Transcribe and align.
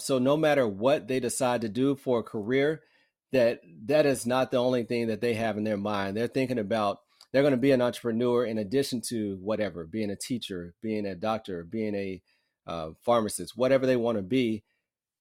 So 0.00 0.18
no 0.18 0.36
matter 0.36 0.66
what 0.66 1.08
they 1.08 1.20
decide 1.20 1.62
to 1.62 1.68
do 1.68 1.96
for 1.96 2.20
a 2.20 2.24
career, 2.24 2.82
that 3.32 3.60
that 3.86 4.06
is 4.06 4.26
not 4.26 4.50
the 4.50 4.56
only 4.56 4.84
thing 4.84 5.08
that 5.08 5.20
they 5.20 5.34
have 5.34 5.56
in 5.56 5.64
their 5.64 5.76
mind. 5.76 6.16
They're 6.16 6.28
thinking 6.28 6.58
about 6.58 7.00
they're 7.32 7.42
going 7.42 7.52
to 7.52 7.58
be 7.58 7.72
an 7.72 7.82
entrepreneur 7.82 8.44
in 8.44 8.58
addition 8.58 9.02
to 9.08 9.38
whatever, 9.42 9.84
being 9.84 10.10
a 10.10 10.16
teacher, 10.16 10.74
being 10.82 11.04
a 11.06 11.14
doctor, 11.14 11.62
being 11.64 11.94
a 11.94 12.22
uh, 12.66 12.90
pharmacist, 13.04 13.56
whatever 13.56 13.86
they 13.86 13.96
want 13.96 14.16
to 14.16 14.22
be. 14.22 14.64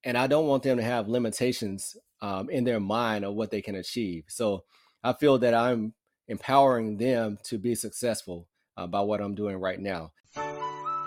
And 0.03 0.17
I 0.17 0.27
don't 0.27 0.47
want 0.47 0.63
them 0.63 0.77
to 0.77 0.83
have 0.83 1.09
limitations 1.09 1.97
um, 2.21 2.49
in 2.49 2.63
their 2.63 2.79
mind 2.79 3.25
of 3.25 3.33
what 3.35 3.51
they 3.51 3.61
can 3.61 3.75
achieve. 3.75 4.25
So 4.29 4.63
I 5.03 5.13
feel 5.13 5.37
that 5.39 5.53
I'm 5.53 5.93
empowering 6.27 6.97
them 6.97 7.39
to 7.45 7.57
be 7.57 7.75
successful 7.75 8.47
uh, 8.77 8.87
by 8.87 9.01
what 9.01 9.21
I'm 9.21 9.35
doing 9.35 9.57
right 9.57 9.79
now. 9.79 10.11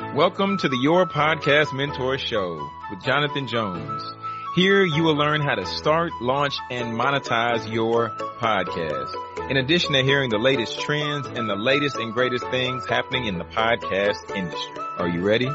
Welcome 0.00 0.56
to 0.58 0.68
the 0.68 0.78
Your 0.78 1.06
Podcast 1.06 1.72
Mentor 1.72 2.16
Show 2.18 2.68
with 2.90 3.00
Jonathan 3.04 3.46
Jones. 3.46 4.02
Here 4.56 4.82
you 4.82 5.04
will 5.04 5.14
learn 5.14 5.40
how 5.42 5.54
to 5.54 5.64
start, 5.66 6.10
launch, 6.20 6.56
and 6.68 6.98
monetize 6.98 7.70
your 7.70 8.08
podcast. 8.40 9.50
In 9.50 9.58
addition 9.58 9.92
to 9.92 10.02
hearing 10.02 10.30
the 10.30 10.38
latest 10.38 10.80
trends 10.80 11.28
and 11.28 11.48
the 11.48 11.54
latest 11.54 11.96
and 11.96 12.12
greatest 12.12 12.44
things 12.48 12.86
happening 12.86 13.26
in 13.26 13.38
the 13.38 13.44
podcast 13.44 14.34
industry. 14.34 14.82
Are 14.98 15.06
you 15.06 15.20
ready? 15.20 15.48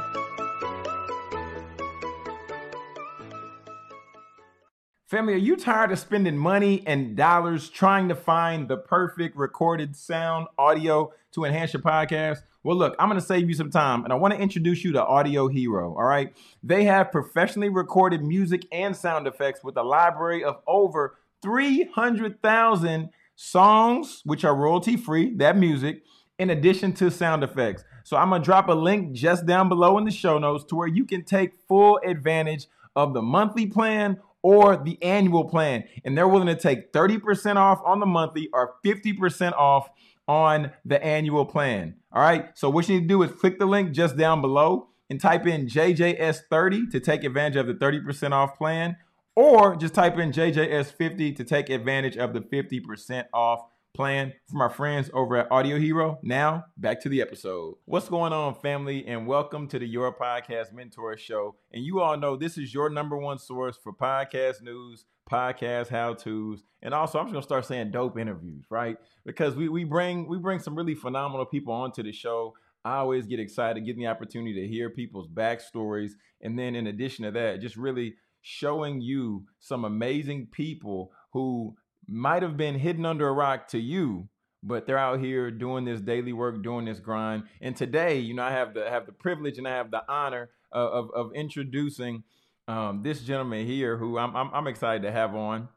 Family, 5.08 5.34
are 5.34 5.38
you 5.38 5.56
tired 5.56 5.92
of 5.92 6.00
spending 6.00 6.36
money 6.36 6.82
and 6.88 7.16
dollars 7.16 7.70
trying 7.70 8.10
to 8.10 8.16
find 8.16 8.68
the 8.68 8.78
perfect 8.78 9.38
recorded 9.38 9.96
sound 9.96 10.48
audio 10.58 11.14
to 11.34 11.46
enhance 11.46 11.74
your 11.74 11.84
podcast? 11.84 12.40
Well, 12.64 12.76
look, 12.76 12.96
I'm 12.98 13.08
going 13.08 13.22
to 13.22 13.26
save 13.26 13.48
you 13.48 13.54
some 13.54 13.70
time 13.70 14.04
and 14.04 14.12
I 14.12 14.16
want 14.16 14.34
to 14.34 14.40
introduce 14.40 14.84
you 14.84 14.94
to 14.94 15.06
Audio 15.06 15.48
Hero. 15.48 15.96
All 15.96 16.06
right. 16.06 16.36
They 16.64 16.86
have 16.86 17.12
professionally 17.12 17.70
recorded 17.70 18.24
music 18.24 18.66
and 18.72 18.96
sound 18.96 19.28
effects 19.28 19.64
with 19.64 19.78
a 19.78 19.84
library 19.84 20.44
of 20.44 20.58
over 20.66 21.20
300,000 21.44 23.10
songs, 23.36 24.24
which 24.26 24.44
are 24.44 24.56
royalty 24.56 24.98
free, 24.98 25.36
that 25.36 25.56
music, 25.56 26.02
in 26.40 26.50
addition 26.50 26.94
to 26.94 27.12
sound 27.12 27.44
effects. 27.44 27.84
So 28.06 28.18
I'm 28.18 28.30
going 28.30 28.42
to 28.42 28.46
drop 28.46 28.70
a 28.70 28.74
link 28.74 29.14
just 29.14 29.46
down 29.46 29.70
below 29.70 30.00
in 30.00 30.06
the 30.06 30.10
show 30.10 30.40
notes 30.40 30.64
to 30.70 30.76
where 30.76 30.88
you 30.88 31.06
can 31.06 31.24
take 31.24 31.54
full 31.68 32.00
advantage 32.04 32.66
of 32.96 33.14
the 33.14 33.22
monthly 33.22 33.68
plan 33.68 34.18
or 34.46 34.78
the 34.78 35.02
annual 35.02 35.44
plan. 35.46 35.84
And 36.04 36.16
they're 36.16 36.28
willing 36.28 36.56
to 36.56 36.56
take 36.56 36.94
30% 36.94 37.56
off 37.56 37.82
on 37.84 38.00
the 38.00 38.06
monthly 38.06 38.48
or 38.54 38.76
50% 38.86 39.54
off 39.54 39.90
on 40.28 40.72
the 40.86 41.04
annual 41.04 41.48
plan. 41.48 41.96
All 42.12 42.22
right. 42.22 42.56
So 42.56 42.70
what 42.70 42.88
you 42.88 42.96
need 42.96 43.02
to 43.02 43.08
do 43.08 43.24
is 43.24 43.32
click 43.32 43.58
the 43.58 43.66
link 43.66 43.92
just 43.92 44.16
down 44.16 44.42
below 44.42 44.90
and 45.10 45.20
type 45.20 45.48
in 45.48 45.66
JJS30 45.66 46.92
to 46.92 47.00
take 47.00 47.24
advantage 47.24 47.56
of 47.56 47.66
the 47.66 47.74
30% 47.74 48.34
off 48.34 48.56
plan, 48.56 48.98
or 49.36 49.76
just 49.76 49.96
type 49.96 50.20
in 50.20 50.32
JJS50 50.32 51.36
to 51.38 51.44
take 51.44 51.72
advantage 51.72 52.16
of 52.16 52.34
the 52.34 52.42
50% 52.42 53.26
off 53.34 53.62
plan 53.96 54.34
from 54.50 54.60
our 54.60 54.70
friends 54.70 55.10
over 55.14 55.38
at 55.38 55.50
Audio 55.50 55.80
Hero. 55.80 56.20
Now, 56.22 56.66
back 56.76 57.00
to 57.02 57.10
the 57.10 57.22
episode. 57.22 57.76
What's 57.86 58.10
going 58.10 58.34
on, 58.34 58.56
family? 58.56 59.08
And 59.08 59.26
welcome 59.26 59.70
to 59.70 59.80
the 59.80 59.88
Your 59.88 60.14
Podcast 60.14 60.74
Mentor 60.74 61.16
Show. 61.18 61.56
And 61.72 61.82
you 61.82 62.02
all 62.02 62.18
know 62.18 62.36
this 62.36 62.58
is 62.58 62.74
your 62.74 62.90
number 62.90 63.18
one 63.18 63.40
source 63.40 63.78
for 63.82 63.94
podcast 63.94 64.62
news, 64.62 65.06
podcast 65.32 65.88
how-tos, 65.88 66.64
and 66.82 66.94
also 66.94 67.20
I'm 67.20 67.26
just 67.28 67.34
gonna 67.34 67.44
start 67.44 67.66
saying 67.66 67.92
dope 67.92 68.20
interviews, 68.20 68.66
right? 68.70 68.98
Because 69.26 69.56
we 69.56 69.70
we 69.70 69.86
bring 69.86 70.28
we 70.28 70.40
bring 70.40 70.60
some 70.60 70.76
really 70.76 70.96
phenomenal 70.96 71.46
people 71.46 71.74
onto 71.74 72.04
the 72.04 72.12
show. 72.12 72.54
I 72.84 72.98
always 72.98 73.26
get 73.26 73.40
excited 73.40 73.86
getting 73.86 74.02
the 74.02 74.10
opportunity 74.10 74.54
to 74.62 74.68
hear 74.68 74.90
people's 74.90 75.30
backstories, 75.30 76.12
and 76.42 76.60
then 76.60 76.76
in 76.76 76.88
addition 76.88 77.24
to 77.24 77.32
that, 77.32 77.62
just 77.62 77.78
really 77.78 78.16
showing 78.42 79.00
you 79.00 79.46
some 79.60 79.86
amazing 79.86 80.48
people 80.52 81.12
who 81.32 81.76
might 82.08 82.42
have 82.44 82.58
been 82.58 82.80
hidden 82.80 83.06
under 83.06 83.28
a 83.28 83.34
rock 83.34 83.68
to 83.70 83.80
you, 83.80 84.30
but 84.64 84.86
they're 84.86 84.98
out 84.98 85.20
here 85.20 85.52
doing 85.52 85.86
this 85.86 86.02
daily 86.02 86.34
work, 86.34 86.64
doing 86.64 86.86
this 86.86 87.00
grind. 87.00 87.44
And 87.62 87.76
today, 87.76 88.20
you 88.20 88.34
know, 88.34 88.44
I 88.44 88.52
have 88.52 88.74
the 88.74 88.90
have 88.90 89.06
the 89.06 89.12
privilege 89.12 89.58
and 89.58 89.68
I 89.68 89.76
have 89.76 89.92
the 89.92 90.04
honor 90.08 90.50
of 90.72 90.92
of, 90.92 91.10
of 91.16 91.32
introducing 91.34 92.24
um, 92.68 93.04
this 93.04 93.22
gentleman 93.22 93.66
here, 93.68 93.98
who 93.98 94.18
I'm, 94.18 94.36
I'm, 94.36 94.50
I'm 94.54 94.68
excited 94.68 95.04
to 95.04 95.12
have 95.12 95.36
on. 95.36 95.70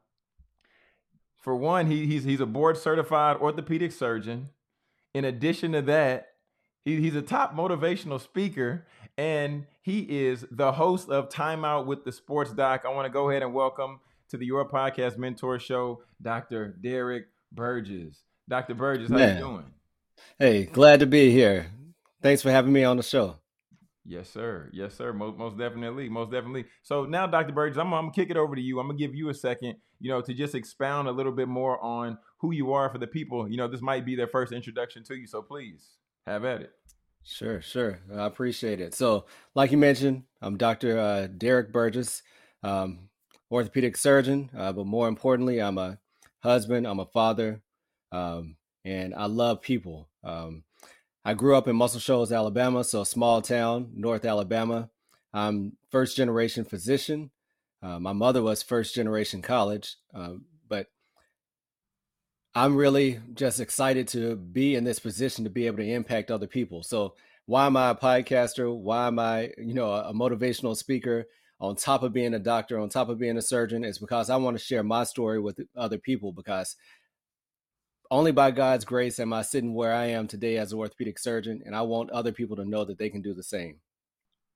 For 1.40 1.54
one, 1.54 1.90
he, 1.90 2.06
he's 2.06 2.24
he's 2.24 2.40
a 2.40 2.46
board 2.46 2.76
certified 2.76 3.36
orthopedic 3.36 3.92
surgeon. 3.92 4.50
In 5.14 5.24
addition 5.24 5.72
to 5.72 5.82
that, 5.82 6.28
he, 6.84 7.00
he's 7.00 7.14
a 7.14 7.22
top 7.22 7.54
motivational 7.54 8.20
speaker, 8.20 8.86
and 9.16 9.66
he 9.82 10.00
is 10.00 10.46
the 10.50 10.72
host 10.72 11.08
of 11.08 11.28
Time 11.28 11.64
Out 11.64 11.86
with 11.86 12.04
the 12.04 12.12
Sports 12.12 12.52
Doc. 12.52 12.84
I 12.84 12.92
want 12.92 13.06
to 13.06 13.12
go 13.12 13.30
ahead 13.30 13.42
and 13.42 13.54
welcome 13.54 14.00
to 14.30 14.36
the 14.36 14.46
Your 14.46 14.68
Podcast 14.68 15.18
Mentor 15.18 15.58
Show, 15.58 16.02
Dr. 16.20 16.76
Derrick 16.82 17.26
Burgess. 17.52 18.22
Dr. 18.48 18.74
Burgess, 18.74 19.10
how 19.10 19.16
Man. 19.16 19.36
you 19.36 19.42
doing? 19.42 19.64
Hey, 20.38 20.64
glad 20.64 21.00
to 21.00 21.06
be 21.06 21.30
here. 21.30 21.66
Thanks 22.22 22.42
for 22.42 22.50
having 22.50 22.72
me 22.72 22.84
on 22.84 22.96
the 22.96 23.02
show. 23.02 23.36
Yes, 24.04 24.30
sir. 24.30 24.70
Yes, 24.72 24.94
sir. 24.94 25.12
Most, 25.12 25.36
most 25.36 25.58
definitely. 25.58 26.08
Most 26.08 26.32
definitely. 26.32 26.64
So 26.82 27.04
now, 27.04 27.26
Dr. 27.26 27.52
Burgess, 27.52 27.78
I'm, 27.78 27.92
I'm 27.92 28.10
to 28.10 28.14
kick 28.14 28.30
it 28.30 28.36
over 28.36 28.54
to 28.56 28.60
you. 28.60 28.80
I'm 28.80 28.88
to 28.88 28.94
give 28.94 29.14
you 29.14 29.28
a 29.28 29.34
second, 29.34 29.76
you 30.00 30.10
know, 30.10 30.22
to 30.22 30.32
just 30.32 30.54
expound 30.54 31.08
a 31.08 31.12
little 31.12 31.32
bit 31.32 31.46
more 31.46 31.78
on 31.84 32.18
who 32.38 32.52
you 32.52 32.72
are 32.72 32.88
for 32.88 32.98
the 32.98 33.06
people. 33.06 33.48
You 33.48 33.58
know, 33.58 33.68
this 33.68 33.82
might 33.82 34.06
be 34.06 34.16
their 34.16 34.26
first 34.26 34.52
introduction 34.52 35.04
to 35.04 35.14
you. 35.14 35.26
So 35.26 35.42
please 35.42 35.88
have 36.26 36.44
at 36.44 36.62
it. 36.62 36.72
Sure, 37.22 37.60
sure. 37.60 38.00
I 38.14 38.24
appreciate 38.24 38.80
it. 38.80 38.94
So, 38.94 39.26
like 39.54 39.70
you 39.70 39.78
mentioned, 39.78 40.22
I'm 40.40 40.56
Dr. 40.56 40.98
Uh, 40.98 41.26
Derrick 41.26 41.72
Burgess. 41.72 42.22
Um, 42.62 43.10
orthopedic 43.50 43.96
surgeon, 43.96 44.50
uh, 44.56 44.72
but 44.72 44.86
more 44.86 45.08
importantly, 45.08 45.60
I'm 45.60 45.78
a 45.78 45.98
husband, 46.40 46.86
I'm 46.86 47.00
a 47.00 47.06
father, 47.06 47.62
um, 48.12 48.56
and 48.84 49.14
I 49.14 49.26
love 49.26 49.62
people. 49.62 50.08
Um, 50.22 50.64
I 51.24 51.34
grew 51.34 51.56
up 51.56 51.68
in 51.68 51.76
Muscle 51.76 52.00
Shoals, 52.00 52.32
Alabama, 52.32 52.84
so 52.84 53.02
a 53.02 53.06
small 53.06 53.42
town, 53.42 53.92
North 53.94 54.24
Alabama. 54.24 54.90
I'm 55.32 55.76
first 55.90 56.16
generation 56.16 56.64
physician. 56.64 57.30
Uh, 57.82 57.98
my 57.98 58.12
mother 58.12 58.42
was 58.42 58.62
first 58.62 58.94
generation 58.94 59.42
college, 59.42 59.96
uh, 60.14 60.34
but 60.68 60.86
I'm 62.54 62.76
really 62.76 63.20
just 63.34 63.60
excited 63.60 64.08
to 64.08 64.36
be 64.36 64.74
in 64.74 64.84
this 64.84 64.98
position 64.98 65.44
to 65.44 65.50
be 65.50 65.66
able 65.66 65.78
to 65.78 65.90
impact 65.90 66.30
other 66.30 66.46
people. 66.46 66.82
So 66.82 67.14
why 67.46 67.66
am 67.66 67.76
I 67.76 67.90
a 67.90 67.94
podcaster? 67.94 68.74
Why 68.74 69.06
am 69.06 69.18
I, 69.18 69.52
you 69.58 69.74
know, 69.74 69.92
a, 69.92 70.10
a 70.10 70.14
motivational 70.14 70.76
speaker? 70.76 71.26
On 71.60 71.76
top 71.76 72.02
of 72.02 72.12
being 72.12 72.34
a 72.34 72.38
doctor, 72.38 72.78
on 72.78 72.88
top 72.88 73.08
of 73.08 73.18
being 73.18 73.36
a 73.36 73.42
surgeon, 73.42 73.84
is 73.84 73.98
because 73.98 74.30
I 74.30 74.36
want 74.36 74.56
to 74.56 74.64
share 74.64 74.82
my 74.82 75.04
story 75.04 75.40
with 75.40 75.60
other 75.76 75.98
people 75.98 76.32
because 76.32 76.76
only 78.10 78.32
by 78.32 78.50
God's 78.50 78.84
grace 78.84 79.18
am 79.18 79.32
I 79.32 79.42
sitting 79.42 79.74
where 79.74 79.92
I 79.92 80.06
am 80.06 80.26
today 80.26 80.56
as 80.56 80.72
an 80.72 80.78
orthopedic 80.78 81.18
surgeon, 81.18 81.62
and 81.66 81.74
I 81.76 81.82
want 81.82 82.10
other 82.10 82.32
people 82.32 82.56
to 82.56 82.64
know 82.64 82.84
that 82.84 82.98
they 82.98 83.10
can 83.10 83.22
do 83.22 83.34
the 83.34 83.42
same. 83.42 83.80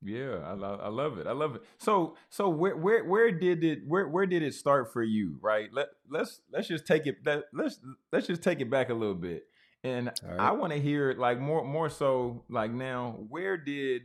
Yeah, 0.04 0.38
I, 0.44 0.54
love, 0.54 0.80
I 0.82 0.88
love 0.88 1.18
it. 1.18 1.26
I 1.26 1.32
love 1.32 1.54
it. 1.56 1.62
So, 1.78 2.16
so 2.28 2.48
where, 2.48 2.76
where, 2.76 3.04
where 3.04 3.30
did 3.30 3.62
it, 3.62 3.80
where, 3.86 4.08
where 4.08 4.26
did 4.26 4.42
it 4.42 4.54
start 4.54 4.92
for 4.92 5.02
you? 5.02 5.38
Right. 5.40 5.68
Let, 5.72 5.88
let's, 6.10 6.40
let's 6.52 6.66
just 6.66 6.86
take 6.86 7.06
it. 7.06 7.22
That, 7.24 7.44
let's, 7.52 7.78
let's 8.10 8.26
just 8.26 8.42
take 8.42 8.60
it 8.60 8.70
back 8.70 8.88
a 8.90 8.94
little 8.94 9.14
bit, 9.14 9.44
and 9.84 10.10
right. 10.24 10.40
I 10.40 10.52
want 10.52 10.72
to 10.72 10.80
hear 10.80 11.14
like 11.18 11.38
more, 11.38 11.64
more 11.64 11.88
so 11.88 12.42
like 12.48 12.72
now, 12.72 13.16
where 13.28 13.56
did 13.56 14.02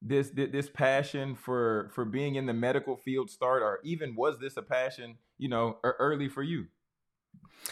this 0.00 0.30
this 0.30 0.68
passion 0.68 1.34
for 1.34 1.90
for 1.92 2.04
being 2.04 2.36
in 2.36 2.46
the 2.46 2.52
medical 2.52 2.96
field 2.96 3.30
start 3.30 3.62
or 3.62 3.80
even 3.82 4.14
was 4.14 4.38
this 4.38 4.56
a 4.56 4.62
passion 4.62 5.16
you 5.38 5.48
know 5.48 5.78
early 5.82 6.28
for 6.28 6.42
you? 6.42 6.66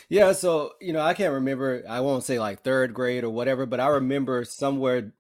Yeah 0.09 0.33
so 0.33 0.73
you 0.81 0.93
know 0.93 1.01
i 1.01 1.15
can't 1.15 1.35
remember 1.35 1.85
i 1.89 2.01
won't 2.01 2.25
say 2.25 2.39
like 2.39 2.63
third 2.63 2.93
grade 2.93 3.25
or 3.25 3.31
whatever 3.31 3.65
but 3.67 3.81
i 3.81 3.87
remember 3.87 4.45
somewhere 4.45 5.13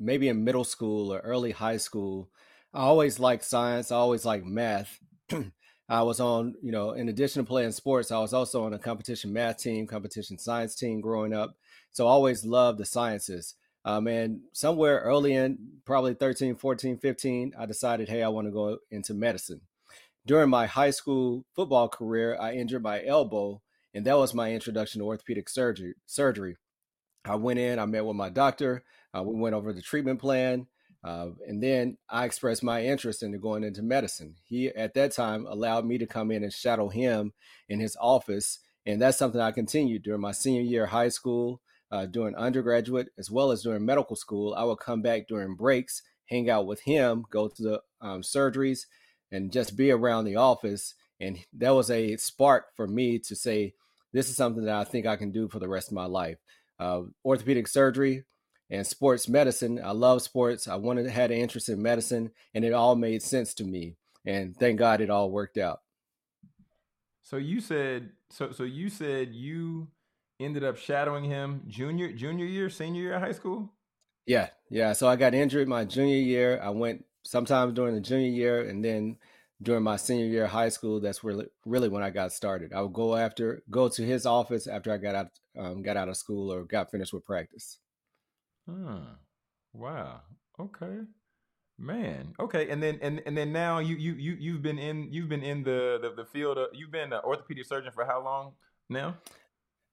maybe 0.00 0.28
in 0.28 0.44
middle 0.44 0.64
school 0.64 1.12
or 1.12 1.18
early 1.20 1.52
high 1.52 1.76
school 1.76 2.30
i 2.72 2.80
always 2.80 3.20
liked 3.20 3.44
science 3.44 3.92
i 3.92 3.96
always 3.96 4.24
liked 4.24 4.46
math. 4.46 4.98
I 5.88 6.02
was 6.02 6.18
on 6.18 6.54
you 6.62 6.72
know 6.72 6.92
in 6.92 7.10
addition 7.10 7.44
to 7.44 7.48
playing 7.48 7.72
sports 7.72 8.10
i 8.10 8.18
was 8.18 8.32
also 8.32 8.64
on 8.64 8.72
a 8.72 8.78
competition 8.78 9.32
math 9.32 9.58
team 9.58 9.86
competition 9.86 10.38
science 10.38 10.74
team 10.74 11.02
growing 11.02 11.34
up. 11.34 11.56
So 11.92 12.06
i 12.06 12.10
always 12.10 12.44
loved 12.44 12.78
the 12.78 12.86
sciences 12.86 13.54
um, 13.84 14.06
and 14.06 14.40
somewhere 14.52 15.00
early 15.00 15.34
in 15.34 15.58
probably 15.84 16.14
13, 16.14 16.56
14, 16.56 16.98
15, 16.98 17.52
I 17.58 17.66
decided, 17.66 18.08
hey, 18.08 18.22
I 18.22 18.28
want 18.28 18.46
to 18.46 18.52
go 18.52 18.78
into 18.90 19.12
medicine. 19.12 19.60
During 20.26 20.48
my 20.48 20.66
high 20.66 20.90
school 20.90 21.44
football 21.54 21.88
career, 21.88 22.36
I 22.40 22.54
injured 22.54 22.82
my 22.82 23.04
elbow, 23.04 23.60
and 23.92 24.06
that 24.06 24.16
was 24.16 24.32
my 24.32 24.52
introduction 24.52 25.00
to 25.00 25.06
orthopedic 25.06 25.50
surgery. 25.50 25.94
Surgery. 26.06 26.56
I 27.26 27.36
went 27.36 27.58
in, 27.58 27.78
I 27.78 27.84
met 27.86 28.04
with 28.04 28.16
my 28.16 28.30
doctor, 28.30 28.84
uh, 29.16 29.22
we 29.22 29.38
went 29.38 29.54
over 29.54 29.72
the 29.72 29.82
treatment 29.82 30.20
plan, 30.20 30.66
uh, 31.02 31.28
and 31.46 31.62
then 31.62 31.98
I 32.08 32.24
expressed 32.24 32.62
my 32.62 32.82
interest 32.82 33.22
into 33.22 33.38
going 33.38 33.64
into 33.64 33.82
medicine. 33.82 34.36
He, 34.44 34.68
at 34.68 34.94
that 34.94 35.12
time, 35.12 35.46
allowed 35.46 35.84
me 35.84 35.98
to 35.98 36.06
come 36.06 36.30
in 36.30 36.42
and 36.42 36.52
shadow 36.52 36.88
him 36.88 37.34
in 37.68 37.80
his 37.80 37.96
office, 38.00 38.60
and 38.86 39.00
that's 39.00 39.18
something 39.18 39.40
I 39.40 39.52
continued 39.52 40.02
during 40.02 40.22
my 40.22 40.32
senior 40.32 40.62
year 40.62 40.84
of 40.84 40.90
high 40.90 41.08
school 41.08 41.60
uh, 41.94 42.06
during 42.06 42.34
undergraduate 42.34 43.08
as 43.18 43.30
well 43.30 43.52
as 43.52 43.62
during 43.62 43.84
medical 43.84 44.16
school. 44.16 44.52
I 44.54 44.64
would 44.64 44.80
come 44.80 45.00
back 45.00 45.28
during 45.28 45.54
breaks, 45.54 46.02
hang 46.26 46.50
out 46.50 46.66
with 46.66 46.80
him, 46.80 47.24
go 47.30 47.46
to 47.46 47.62
the 47.62 47.80
um, 48.00 48.22
surgeries, 48.22 48.80
and 49.30 49.52
just 49.52 49.76
be 49.76 49.92
around 49.92 50.24
the 50.24 50.34
office. 50.34 50.94
And 51.20 51.38
that 51.58 51.70
was 51.70 51.92
a 51.92 52.16
spark 52.16 52.74
for 52.74 52.88
me 52.88 53.20
to 53.20 53.36
say, 53.36 53.74
this 54.12 54.28
is 54.28 54.36
something 54.36 54.64
that 54.64 54.74
I 54.74 54.82
think 54.82 55.06
I 55.06 55.14
can 55.14 55.30
do 55.30 55.48
for 55.48 55.60
the 55.60 55.68
rest 55.68 55.88
of 55.88 55.94
my 55.94 56.06
life. 56.06 56.38
Uh, 56.80 57.02
orthopedic 57.24 57.68
surgery 57.68 58.24
and 58.70 58.84
sports 58.84 59.28
medicine. 59.28 59.80
I 59.82 59.92
love 59.92 60.22
sports. 60.22 60.66
I 60.66 60.74
wanted 60.74 61.04
to 61.04 61.10
had 61.10 61.30
an 61.30 61.38
interest 61.38 61.68
in 61.68 61.80
medicine, 61.80 62.32
and 62.54 62.64
it 62.64 62.72
all 62.72 62.96
made 62.96 63.22
sense 63.22 63.54
to 63.54 63.64
me. 63.64 63.94
And 64.26 64.56
thank 64.56 64.80
God 64.80 65.00
it 65.00 65.10
all 65.10 65.30
worked 65.30 65.58
out. 65.58 65.80
So 67.22 67.36
you 67.36 67.60
said 67.60 68.10
so. 68.30 68.50
So 68.50 68.64
you 68.64 68.90
said 68.90 69.32
you 69.32 69.88
ended 70.40 70.64
up 70.64 70.76
shadowing 70.76 71.24
him 71.24 71.62
junior 71.68 72.12
junior 72.12 72.46
year, 72.46 72.70
senior 72.70 73.02
year 73.02 73.14
of 73.14 73.22
high 73.22 73.32
school. 73.32 73.72
Yeah, 74.26 74.48
yeah. 74.70 74.92
So 74.92 75.08
I 75.08 75.16
got 75.16 75.34
injured 75.34 75.68
my 75.68 75.84
junior 75.84 76.16
year. 76.16 76.60
I 76.62 76.70
went 76.70 77.04
sometimes 77.24 77.74
during 77.74 77.94
the 77.94 78.00
junior 78.00 78.30
year, 78.30 78.68
and 78.68 78.84
then 78.84 79.16
during 79.62 79.82
my 79.82 79.96
senior 79.96 80.26
year 80.26 80.44
of 80.44 80.50
high 80.50 80.68
school, 80.68 81.00
that's 81.00 81.22
really 81.24 81.46
really 81.64 81.88
when 81.88 82.02
I 82.02 82.10
got 82.10 82.32
started. 82.32 82.72
I 82.72 82.80
would 82.80 82.92
go 82.92 83.16
after 83.16 83.62
go 83.70 83.88
to 83.88 84.02
his 84.02 84.26
office 84.26 84.66
after 84.66 84.92
I 84.92 84.98
got 84.98 85.14
out 85.14 85.28
um, 85.58 85.82
got 85.82 85.96
out 85.96 86.08
of 86.08 86.16
school 86.16 86.52
or 86.52 86.64
got 86.64 86.90
finished 86.90 87.12
with 87.12 87.24
practice. 87.24 87.78
Hmm. 88.68 88.98
Wow. 89.72 90.22
Okay. 90.58 91.00
Man. 91.78 92.34
Okay. 92.40 92.70
And 92.70 92.82
then 92.82 92.98
and 93.02 93.22
and 93.26 93.36
then 93.36 93.52
now 93.52 93.78
you 93.78 93.96
you 93.96 94.14
you 94.14 94.36
you've 94.38 94.62
been 94.62 94.78
in 94.78 95.12
you've 95.12 95.28
been 95.28 95.42
in 95.42 95.64
the 95.64 95.98
the, 96.00 96.14
the 96.14 96.24
field 96.24 96.56
of, 96.58 96.68
you've 96.72 96.92
been 96.92 97.12
an 97.12 97.20
orthopedic 97.24 97.66
surgeon 97.66 97.92
for 97.92 98.04
how 98.04 98.22
long 98.24 98.52
now? 98.88 99.16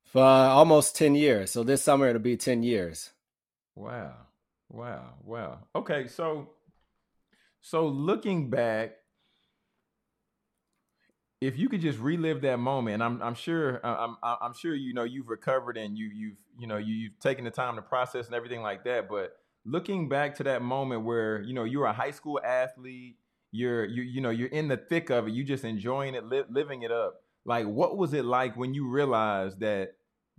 For 0.03 0.21
uh, 0.21 0.50
almost 0.50 0.95
10 0.95 1.15
years. 1.15 1.51
So 1.51 1.63
this 1.63 1.81
summer 1.81 2.07
it'll 2.07 2.21
be 2.21 2.38
10 2.38 2.63
years. 2.63 3.12
Wow. 3.75 4.13
Wow. 4.69 5.13
Wow. 5.24 5.59
Okay, 5.75 6.07
so 6.07 6.50
so 7.62 7.88
looking 7.88 8.50
back 8.50 8.98
if 11.42 11.57
you 11.57 11.68
could 11.68 11.81
just 11.81 12.00
relive 12.00 12.42
that 12.42 12.57
moment, 12.57 13.01
I'm 13.01 13.21
I'm 13.21 13.33
sure 13.33 13.83
I'm 13.83 14.15
I'm 14.24 14.53
sure 14.53 14.75
you 14.75 14.94
know 14.94 15.03
you've 15.03 15.27
recovered 15.27 15.75
and 15.75 15.98
you 15.98 16.09
you've 16.13 16.38
you 16.57 16.68
know 16.68 16.77
you, 16.77 16.94
you've 16.94 17.19
taken 17.19 17.44
the 17.44 17.51
time 17.51 17.75
to 17.75 17.81
process 17.81 18.27
and 18.27 18.36
everything 18.36 18.62
like 18.62 18.83
that. 18.83 19.09
But 19.09 19.36
looking 19.65 20.07
back 20.07 20.36
to 20.36 20.44
that 20.44 20.62
moment 20.62 21.04
where 21.04 21.42
you 21.42 21.54
know 21.54 21.63
you're 21.63 21.86
a 21.86 21.94
high 21.94 22.12
school 22.12 22.39
athlete, 22.45 23.18
you're 23.51 23.86
you 23.86 24.04
you 24.04 24.21
know 24.21 24.30
you're 24.30 24.50
in 24.50 24.68
the 24.68 24.77
thick 24.77 25.09
of 25.09 25.27
it, 25.27 25.33
you 25.33 25.44
just 25.44 25.65
enjoying 25.65 26.13
it, 26.13 26.25
li- 26.25 26.44
living 26.47 26.83
it 26.83 26.92
up. 26.92 27.20
Like, 27.46 27.66
what 27.66 27.98
was 27.98 28.14
it 28.14 28.26
like 28.26 28.56
when 28.56 28.74
you 28.74 28.88
realized 28.88 29.60
that 29.62 29.94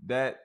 that 0.06 0.40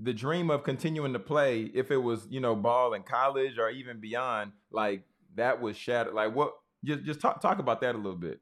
the 0.00 0.12
dream 0.12 0.50
of 0.50 0.62
continuing 0.62 1.12
to 1.12 1.18
play, 1.18 1.62
if 1.74 1.90
it 1.90 1.96
was 1.96 2.26
you 2.30 2.40
know 2.40 2.54
ball 2.54 2.94
in 2.94 3.02
college 3.02 3.58
or 3.58 3.70
even 3.70 4.00
beyond, 4.00 4.52
like 4.70 5.02
that 5.34 5.60
was 5.60 5.76
shattered. 5.76 6.14
Like, 6.14 6.34
what? 6.34 6.54
Just 6.84 7.04
just 7.04 7.20
talk 7.20 7.40
talk 7.40 7.58
about 7.58 7.80
that 7.80 7.94
a 7.94 7.98
little 7.98 8.18
bit. 8.18 8.40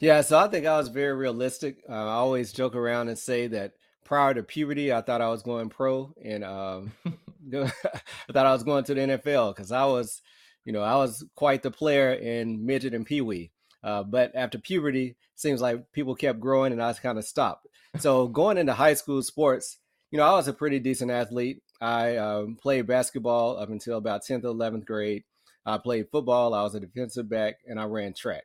Yeah, 0.00 0.22
so 0.22 0.38
I 0.38 0.48
think 0.48 0.66
I 0.66 0.78
was 0.78 0.88
very 0.88 1.14
realistic. 1.14 1.78
Uh, 1.88 1.92
I 1.92 2.14
always 2.14 2.52
joke 2.52 2.74
around 2.74 3.08
and 3.08 3.18
say 3.18 3.46
that 3.48 3.74
prior 4.04 4.34
to 4.34 4.42
puberty, 4.42 4.92
I 4.92 5.02
thought 5.02 5.20
I 5.20 5.28
was 5.28 5.42
going 5.42 5.68
pro, 5.68 6.12
and 6.22 6.42
um, 6.42 6.92
I 7.54 8.32
thought 8.32 8.46
I 8.46 8.52
was 8.52 8.62
going 8.62 8.84
to 8.84 8.94
the 8.94 9.00
NFL 9.00 9.54
because 9.54 9.72
I 9.72 9.84
was, 9.84 10.22
you 10.64 10.72
know, 10.72 10.82
I 10.82 10.96
was 10.96 11.24
quite 11.34 11.62
the 11.62 11.70
player 11.70 12.12
in 12.12 12.64
midget 12.64 12.94
and 12.94 13.06
pee 13.06 13.20
wee. 13.20 13.50
Uh, 13.84 14.02
but 14.02 14.32
after 14.34 14.58
puberty, 14.58 15.14
seems 15.36 15.60
like 15.60 15.92
people 15.92 16.16
kept 16.16 16.40
growing, 16.40 16.72
and 16.72 16.82
I 16.82 16.92
kind 16.94 17.18
of 17.18 17.24
stopped. 17.24 17.68
So 17.98 18.26
going 18.26 18.58
into 18.58 18.72
high 18.72 18.94
school 18.94 19.22
sports, 19.22 19.78
you 20.10 20.18
know, 20.18 20.24
I 20.24 20.32
was 20.32 20.48
a 20.48 20.52
pretty 20.52 20.80
decent 20.80 21.12
athlete. 21.12 21.62
I 21.80 22.16
um, 22.16 22.56
played 22.60 22.86
basketball 22.86 23.58
up 23.58 23.68
until 23.68 23.98
about 23.98 24.24
10th 24.24 24.44
or 24.44 24.54
11th 24.54 24.86
grade. 24.86 25.24
I 25.66 25.78
played 25.78 26.08
football. 26.10 26.54
I 26.54 26.62
was 26.62 26.74
a 26.74 26.80
defensive 26.80 27.28
back, 27.28 27.56
and 27.68 27.78
I 27.78 27.84
ran 27.84 28.14
track 28.14 28.44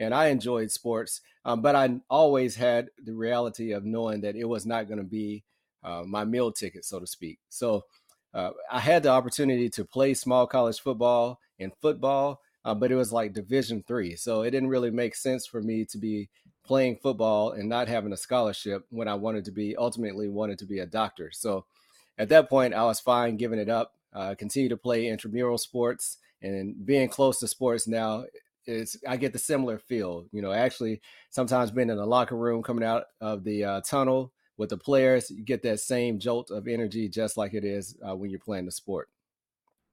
and 0.00 0.14
I 0.14 0.28
enjoyed 0.28 0.72
sports, 0.72 1.20
um, 1.44 1.60
but 1.60 1.76
I 1.76 2.00
always 2.08 2.56
had 2.56 2.88
the 3.04 3.14
reality 3.14 3.72
of 3.72 3.84
knowing 3.84 4.22
that 4.22 4.34
it 4.34 4.46
was 4.46 4.66
not 4.66 4.88
going 4.88 4.98
to 4.98 5.04
be 5.04 5.44
uh, 5.84 6.02
my 6.06 6.24
meal 6.24 6.50
ticket, 6.50 6.84
so 6.84 6.98
to 6.98 7.06
speak. 7.06 7.38
So 7.50 7.84
uh, 8.34 8.50
I 8.72 8.80
had 8.80 9.02
the 9.02 9.10
opportunity 9.10 9.68
to 9.70 9.84
play 9.84 10.14
small 10.14 10.46
college 10.46 10.80
football 10.80 11.38
and 11.58 11.72
football, 11.80 12.40
uh, 12.64 12.74
but 12.74 12.92
it 12.92 12.96
was 12.96 13.12
like 13.12 13.32
Division 13.32 13.82
three, 13.86 14.16
so 14.16 14.42
it 14.42 14.50
didn't 14.50 14.68
really 14.68 14.90
make 14.90 15.14
sense 15.14 15.46
for 15.46 15.62
me 15.62 15.84
to 15.86 15.98
be 15.98 16.28
playing 16.64 16.96
football 16.96 17.52
and 17.52 17.68
not 17.68 17.88
having 17.88 18.12
a 18.12 18.16
scholarship 18.16 18.86
when 18.90 19.08
I 19.08 19.14
wanted 19.14 19.44
to 19.46 19.50
be 19.50 19.76
ultimately 19.76 20.28
wanted 20.28 20.58
to 20.58 20.66
be 20.66 20.78
a 20.78 20.86
doctor. 20.86 21.30
So 21.32 21.64
at 22.18 22.28
that 22.28 22.48
point, 22.48 22.74
I 22.74 22.84
was 22.84 23.00
fine 23.00 23.36
giving 23.36 23.58
it 23.58 23.68
up. 23.68 23.94
Uh, 24.12 24.34
continue 24.34 24.68
to 24.68 24.76
play 24.76 25.06
intramural 25.06 25.56
sports 25.56 26.18
and 26.42 26.84
being 26.84 27.08
close 27.08 27.38
to 27.38 27.46
sports 27.46 27.86
now 27.86 28.24
it's 28.66 28.96
I 29.06 29.16
get 29.16 29.32
the 29.32 29.38
similar 29.38 29.78
feel. 29.78 30.26
You 30.32 30.42
know, 30.42 30.52
actually, 30.52 31.00
sometimes 31.30 31.70
being 31.70 31.90
in 31.90 31.96
the 31.96 32.06
locker 32.06 32.36
room, 32.36 32.62
coming 32.62 32.84
out 32.84 33.04
of 33.20 33.44
the 33.44 33.64
uh, 33.64 33.80
tunnel 33.82 34.32
with 34.56 34.70
the 34.70 34.76
players, 34.76 35.30
you 35.30 35.42
get 35.42 35.62
that 35.62 35.80
same 35.80 36.18
jolt 36.18 36.50
of 36.50 36.68
energy, 36.68 37.08
just 37.08 37.36
like 37.36 37.54
it 37.54 37.64
is 37.64 37.96
uh, 38.06 38.14
when 38.14 38.30
you're 38.30 38.40
playing 38.40 38.66
the 38.66 38.72
sport. 38.72 39.08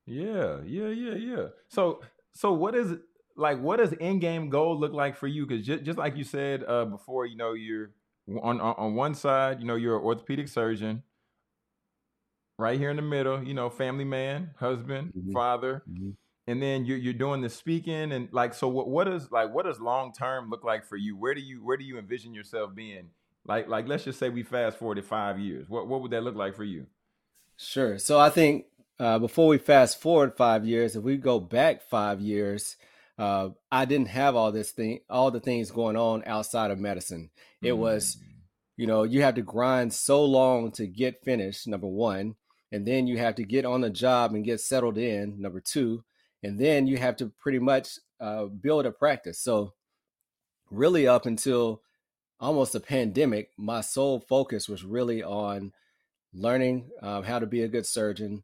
Yeah, 0.06 0.60
yeah, 0.66 0.90
yeah, 0.90 1.16
yeah. 1.16 1.46
So, 1.68 2.02
so 2.38 2.54
what 2.54 2.76
is 2.76 2.94
like? 3.36 3.60
What 3.60 3.78
does 3.78 3.94
end 4.00 4.22
game 4.22 4.50
goal 4.50 4.80
look 4.80 4.94
like 4.94 5.18
for 5.18 5.28
you? 5.28 5.46
Because 5.46 5.66
just, 5.66 5.84
just 5.84 5.98
like 5.98 6.16
you 6.16 6.24
said 6.24 6.64
uh, 6.68 6.86
before, 6.86 7.26
you 7.26 7.36
know, 7.36 7.54
you're 7.54 7.92
on, 8.42 8.62
on 8.62 8.76
on 8.78 8.96
one 8.96 9.16
side, 9.16 9.60
you 9.60 9.66
know, 9.66 9.76
you're 9.76 9.98
an 9.98 10.04
orthopedic 10.04 10.48
surgeon. 10.48 11.04
Right 12.60 12.80
here 12.80 12.90
in 12.90 12.96
the 12.96 13.04
middle, 13.04 13.44
you 13.44 13.54
know, 13.54 13.70
family 13.70 14.04
man, 14.04 14.52
husband, 14.60 15.14
mm-hmm. 15.16 15.32
father. 15.32 15.84
Mm-hmm 15.90 16.12
and 16.48 16.62
then 16.64 16.86
you're 16.86 16.98
you're 16.98 17.14
doing 17.14 17.42
the 17.42 17.50
speaking 17.50 18.14
and 18.14 18.30
like 18.32 18.54
so 18.54 18.68
what 18.68 18.88
what 18.88 19.08
is 19.08 19.30
like 19.32 19.54
what 19.54 19.66
does 19.66 19.80
long 19.80 20.14
term 20.14 20.50
look 20.50 20.64
like 20.64 20.86
for 20.86 20.96
you? 20.96 21.18
Where 21.18 21.36
do 21.36 21.42
you 21.42 21.64
where 21.64 21.78
do 21.78 21.84
you 21.84 22.00
envision 22.00 22.34
yourself 22.34 22.74
being? 22.74 23.10
Like 23.46 23.68
like 23.68 23.88
let's 23.88 24.06
just 24.06 24.18
say 24.18 24.30
we 24.30 24.44
fast 24.44 24.78
forward 24.78 24.96
to 24.96 25.02
five 25.02 25.40
years. 25.40 25.70
What 25.70 25.88
what 25.88 26.02
would 26.02 26.12
that 26.12 26.24
look 26.24 26.36
like 26.36 26.56
for 26.56 26.64
you? 26.64 26.88
Sure. 27.58 27.98
So 27.98 28.20
I 28.20 28.30
think 28.30 28.66
uh, 29.00 29.20
before 29.20 29.48
we 29.48 29.58
fast 29.58 30.02
forward 30.02 30.36
five 30.36 30.66
years, 30.66 30.96
if 30.96 31.04
we 31.04 31.18
go 31.18 31.40
back 31.40 31.82
five 31.84 32.20
years, 32.20 32.76
uh, 33.18 33.50
I 33.72 33.86
didn't 33.86 34.10
have 34.10 34.36
all 34.36 34.52
this 34.52 34.72
thing, 34.72 35.00
all 35.10 35.32
the 35.32 35.40
things 35.40 35.72
going 35.72 35.96
on 35.96 36.24
outside 36.26 36.72
of 36.72 36.80
medicine. 36.80 37.30
It 37.62 37.70
mm-hmm. 37.70 37.82
was, 37.82 38.18
you 38.76 38.88
know, 38.88 39.04
you 39.04 39.22
have 39.22 39.36
to 39.36 39.42
grind 39.42 39.94
so 39.94 40.24
long 40.24 40.72
to 40.74 40.88
get 40.88 41.24
finished. 41.24 41.68
Number 41.68 41.88
one, 41.88 42.36
and 42.72 42.88
then 42.88 43.08
you 43.08 43.18
have 43.18 43.36
to 43.36 43.44
get 43.44 43.66
on 43.66 43.82
the 43.82 43.90
job 43.90 44.34
and 44.34 44.46
get 44.46 44.62
settled 44.62 44.98
in. 44.98 45.42
Number 45.42 45.60
two, 45.60 46.04
and 46.44 46.60
then 46.60 46.88
you 46.88 46.98
have 46.98 47.16
to 47.18 47.32
pretty 47.40 47.60
much 47.60 48.00
uh, 48.20 48.46
build 48.46 48.86
a 48.86 48.92
practice. 48.92 49.40
So, 49.40 49.74
really, 50.72 51.08
up 51.08 51.26
until 51.26 51.82
almost 52.40 52.74
the 52.74 52.80
pandemic, 52.80 53.52
my 53.58 53.82
sole 53.82 54.20
focus 54.20 54.68
was 54.68 54.84
really 54.84 55.24
on 55.24 55.72
learning 56.34 56.90
um, 57.02 57.24
how 57.24 57.40
to 57.40 57.48
be 57.48 57.62
a 57.62 57.68
good 57.68 57.86
surgeon 57.86 58.44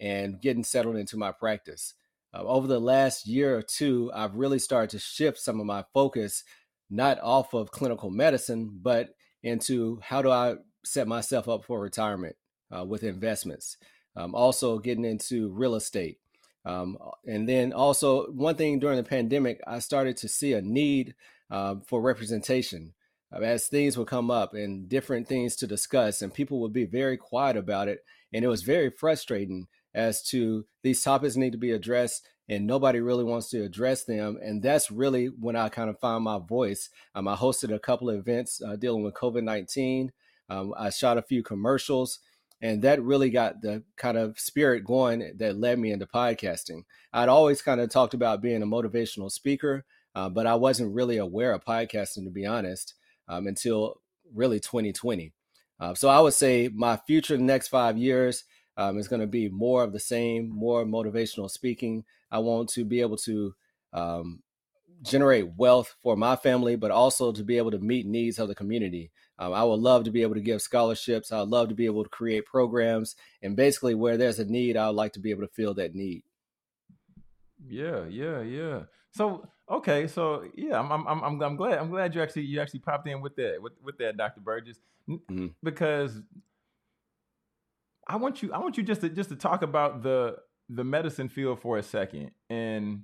and 0.00 0.40
getting 0.40 0.64
settled 0.64 0.96
into 0.96 1.16
my 1.16 1.32
practice. 1.32 1.94
Uh, 2.34 2.42
over 2.42 2.66
the 2.66 2.80
last 2.80 3.26
year 3.26 3.56
or 3.56 3.62
two, 3.62 4.10
I've 4.14 4.34
really 4.34 4.58
started 4.58 4.90
to 4.90 4.98
shift 4.98 5.38
some 5.38 5.60
of 5.60 5.66
my 5.66 5.84
focus 5.94 6.44
not 6.90 7.18
off 7.20 7.54
of 7.54 7.70
clinical 7.70 8.10
medicine, 8.10 8.78
but 8.82 9.10
into 9.42 10.00
how 10.02 10.22
do 10.22 10.30
I 10.30 10.56
set 10.84 11.06
myself 11.06 11.48
up 11.48 11.64
for 11.64 11.80
retirement 11.80 12.36
uh, 12.74 12.84
with 12.84 13.02
investments. 13.02 13.76
Um, 14.16 14.34
also, 14.34 14.78
getting 14.78 15.04
into 15.04 15.50
real 15.50 15.74
estate 15.74 16.18
um, 16.68 16.98
and 17.26 17.48
then 17.48 17.72
also, 17.72 18.30
one 18.30 18.56
thing 18.56 18.78
during 18.78 18.98
the 18.98 19.02
pandemic, 19.02 19.58
I 19.66 19.78
started 19.78 20.18
to 20.18 20.28
see 20.28 20.52
a 20.52 20.60
need 20.60 21.14
uh, 21.50 21.76
for 21.86 22.02
representation 22.02 22.92
uh, 23.34 23.40
as 23.40 23.68
things 23.68 23.96
would 23.96 24.08
come 24.08 24.30
up 24.30 24.52
and 24.52 24.86
different 24.86 25.28
things 25.28 25.56
to 25.56 25.66
discuss, 25.66 26.20
and 26.20 26.32
people 26.32 26.60
would 26.60 26.74
be 26.74 26.84
very 26.84 27.16
quiet 27.16 27.56
about 27.56 27.88
it. 27.88 28.00
And 28.34 28.44
it 28.44 28.48
was 28.48 28.62
very 28.62 28.90
frustrating 28.90 29.68
as 29.94 30.22
to 30.28 30.64
these 30.82 31.02
topics 31.02 31.36
need 31.36 31.52
to 31.52 31.58
be 31.58 31.72
addressed 31.72 32.26
and 32.48 32.66
nobody 32.66 33.00
really 33.00 33.24
wants 33.24 33.50
to 33.50 33.62
address 33.62 34.04
them. 34.04 34.38
And 34.42 34.62
that's 34.62 34.90
really 34.90 35.26
when 35.26 35.56
I 35.56 35.68
kind 35.68 35.90
of 35.90 36.00
found 36.00 36.24
my 36.24 36.38
voice. 36.38 36.88
Um, 37.14 37.28
I 37.28 37.36
hosted 37.36 37.74
a 37.74 37.78
couple 37.78 38.08
of 38.08 38.16
events 38.16 38.62
uh, 38.66 38.76
dealing 38.76 39.02
with 39.02 39.14
COVID 39.14 39.42
19. 39.42 40.12
Um, 40.48 40.72
I 40.78 40.90
shot 40.90 41.18
a 41.18 41.22
few 41.22 41.42
commercials 41.42 42.20
and 42.60 42.82
that 42.82 43.02
really 43.02 43.30
got 43.30 43.62
the 43.62 43.84
kind 43.96 44.18
of 44.18 44.38
spirit 44.38 44.84
going 44.84 45.32
that 45.36 45.58
led 45.58 45.78
me 45.78 45.92
into 45.92 46.06
podcasting. 46.06 46.82
I'd 47.12 47.28
always 47.28 47.62
kind 47.62 47.80
of 47.80 47.90
talked 47.90 48.14
about 48.14 48.42
being 48.42 48.62
a 48.62 48.66
motivational 48.66 49.30
speaker, 49.30 49.84
uh, 50.14 50.28
but 50.28 50.46
I 50.46 50.56
wasn't 50.56 50.94
really 50.94 51.18
aware 51.18 51.52
of 51.52 51.64
podcasting, 51.64 52.24
to 52.24 52.30
be 52.30 52.46
honest, 52.46 52.94
um, 53.28 53.46
until 53.46 54.00
really 54.34 54.58
2020. 54.58 55.32
Uh, 55.80 55.94
so 55.94 56.08
I 56.08 56.20
would 56.20 56.34
say 56.34 56.68
my 56.74 56.96
future 57.06 57.38
next 57.38 57.68
five 57.68 57.96
years 57.96 58.44
um, 58.78 58.98
is 58.98 59.08
going 59.08 59.20
to 59.20 59.26
be 59.26 59.50
more 59.50 59.82
of 59.82 59.92
the 59.92 60.00
same, 60.00 60.48
more 60.48 60.84
motivational 60.84 61.50
speaking. 61.50 62.04
I 62.30 62.38
want 62.38 62.70
to 62.70 62.84
be 62.84 63.02
able 63.02 63.18
to 63.18 63.54
um, 63.92 64.42
generate 65.02 65.54
wealth 65.56 65.94
for 66.02 66.16
my 66.16 66.36
family, 66.36 66.76
but 66.76 66.90
also 66.90 67.32
to 67.32 67.44
be 67.44 67.58
able 67.58 67.72
to 67.72 67.78
meet 67.78 68.06
needs 68.06 68.38
of 68.38 68.48
the 68.48 68.54
community. 68.54 69.10
Um, 69.38 69.52
I 69.52 69.62
would 69.62 69.80
love 69.80 70.04
to 70.04 70.10
be 70.10 70.22
able 70.22 70.34
to 70.34 70.40
give 70.40 70.62
scholarships. 70.62 71.30
I 71.30 71.40
would 71.40 71.50
love 71.50 71.68
to 71.68 71.74
be 71.74 71.84
able 71.84 72.04
to 72.04 72.10
create 72.10 72.46
programs, 72.46 73.14
and 73.42 73.54
basically, 73.54 73.94
where 73.94 74.16
there's 74.16 74.38
a 74.38 74.44
need, 74.44 74.76
I 74.76 74.86
would 74.86 74.96
like 74.96 75.12
to 75.12 75.20
be 75.20 75.30
able 75.30 75.42
to 75.42 75.52
fill 75.52 75.74
that 75.74 75.94
need. 75.94 76.22
Yeah, 77.68 78.06
yeah, 78.08 78.40
yeah. 78.40 78.82
So 79.12 79.48
Okay, 79.70 80.06
so 80.06 80.44
yeah, 80.54 80.80
I'm 80.80 80.90
I'm 80.90 81.22
I'm 81.22 81.42
I'm 81.42 81.56
glad 81.56 81.78
I'm 81.78 81.90
glad 81.90 82.14
you 82.14 82.22
actually 82.22 82.42
you 82.42 82.60
actually 82.60 82.80
popped 82.80 83.06
in 83.06 83.20
with 83.20 83.36
that 83.36 83.60
with 83.60 83.74
with 83.82 83.98
that, 83.98 84.16
Dr. 84.16 84.40
Burgess, 84.40 84.78
mm-hmm. 85.06 85.48
because 85.62 86.22
I 88.08 88.16
want 88.16 88.42
you 88.42 88.52
I 88.52 88.58
want 88.58 88.76
you 88.76 88.82
just 88.82 89.02
to 89.02 89.08
just 89.08 89.28
to 89.28 89.36
talk 89.36 89.62
about 89.62 90.02
the 90.02 90.36
the 90.68 90.84
medicine 90.84 91.28
field 91.28 91.60
for 91.60 91.78
a 91.78 91.82
second. 91.82 92.30
And 92.50 93.02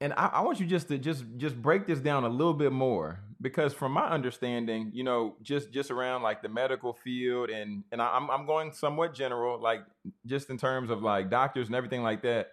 and 0.00 0.12
I, 0.14 0.26
I, 0.26 0.40
want 0.42 0.60
you 0.60 0.66
just 0.66 0.88
to 0.88 0.98
just 0.98 1.24
just 1.38 1.60
break 1.60 1.86
this 1.86 2.00
down 2.00 2.24
a 2.24 2.28
little 2.28 2.52
bit 2.52 2.70
more 2.72 3.20
because 3.40 3.72
from 3.72 3.92
my 3.92 4.06
understanding 4.08 4.90
you 4.92 5.04
know 5.04 5.36
just 5.42 5.72
just 5.72 5.90
around 5.90 6.22
like 6.22 6.42
the 6.42 6.48
medical 6.50 6.92
field 6.92 7.48
and 7.48 7.82
and 7.92 8.02
I, 8.02 8.08
I'm, 8.08 8.30
I'm 8.30 8.46
going 8.46 8.72
somewhat 8.72 9.14
general 9.14 9.60
like 9.60 9.80
just 10.26 10.50
in 10.50 10.58
terms 10.58 10.90
of 10.90 11.02
like 11.02 11.30
doctors 11.30 11.66
and 11.68 11.76
everything 11.76 12.02
like 12.02 12.22
that. 12.22 12.50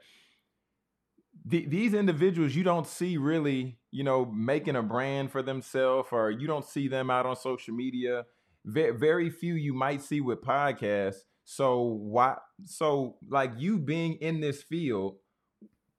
The, 1.46 1.66
these 1.66 1.94
individuals 1.94 2.56
you 2.56 2.64
don't 2.64 2.88
see 2.88 3.18
really 3.18 3.78
you 3.92 4.04
know 4.04 4.24
making 4.26 4.78
a 4.78 4.84
brand 4.84 5.32
for 5.32 5.42
themselves 5.42 6.10
or 6.12 6.32
you 6.32 6.48
don't 6.48 6.66
see 6.66 6.88
them 6.88 7.10
out 7.10 7.26
on 7.26 7.36
social 7.36 7.74
media 7.74 8.26
very, 8.66 9.30
few 9.30 9.56
you 9.56 9.74
might 9.74 10.02
see 10.02 10.22
with 10.22 10.42
podcasts. 10.42 11.18
So 11.46 11.82
why 11.82 12.38
so 12.66 13.18
like 13.30 13.52
you 13.58 13.78
being 13.78 14.14
in 14.16 14.40
this 14.40 14.64
field 14.64 15.18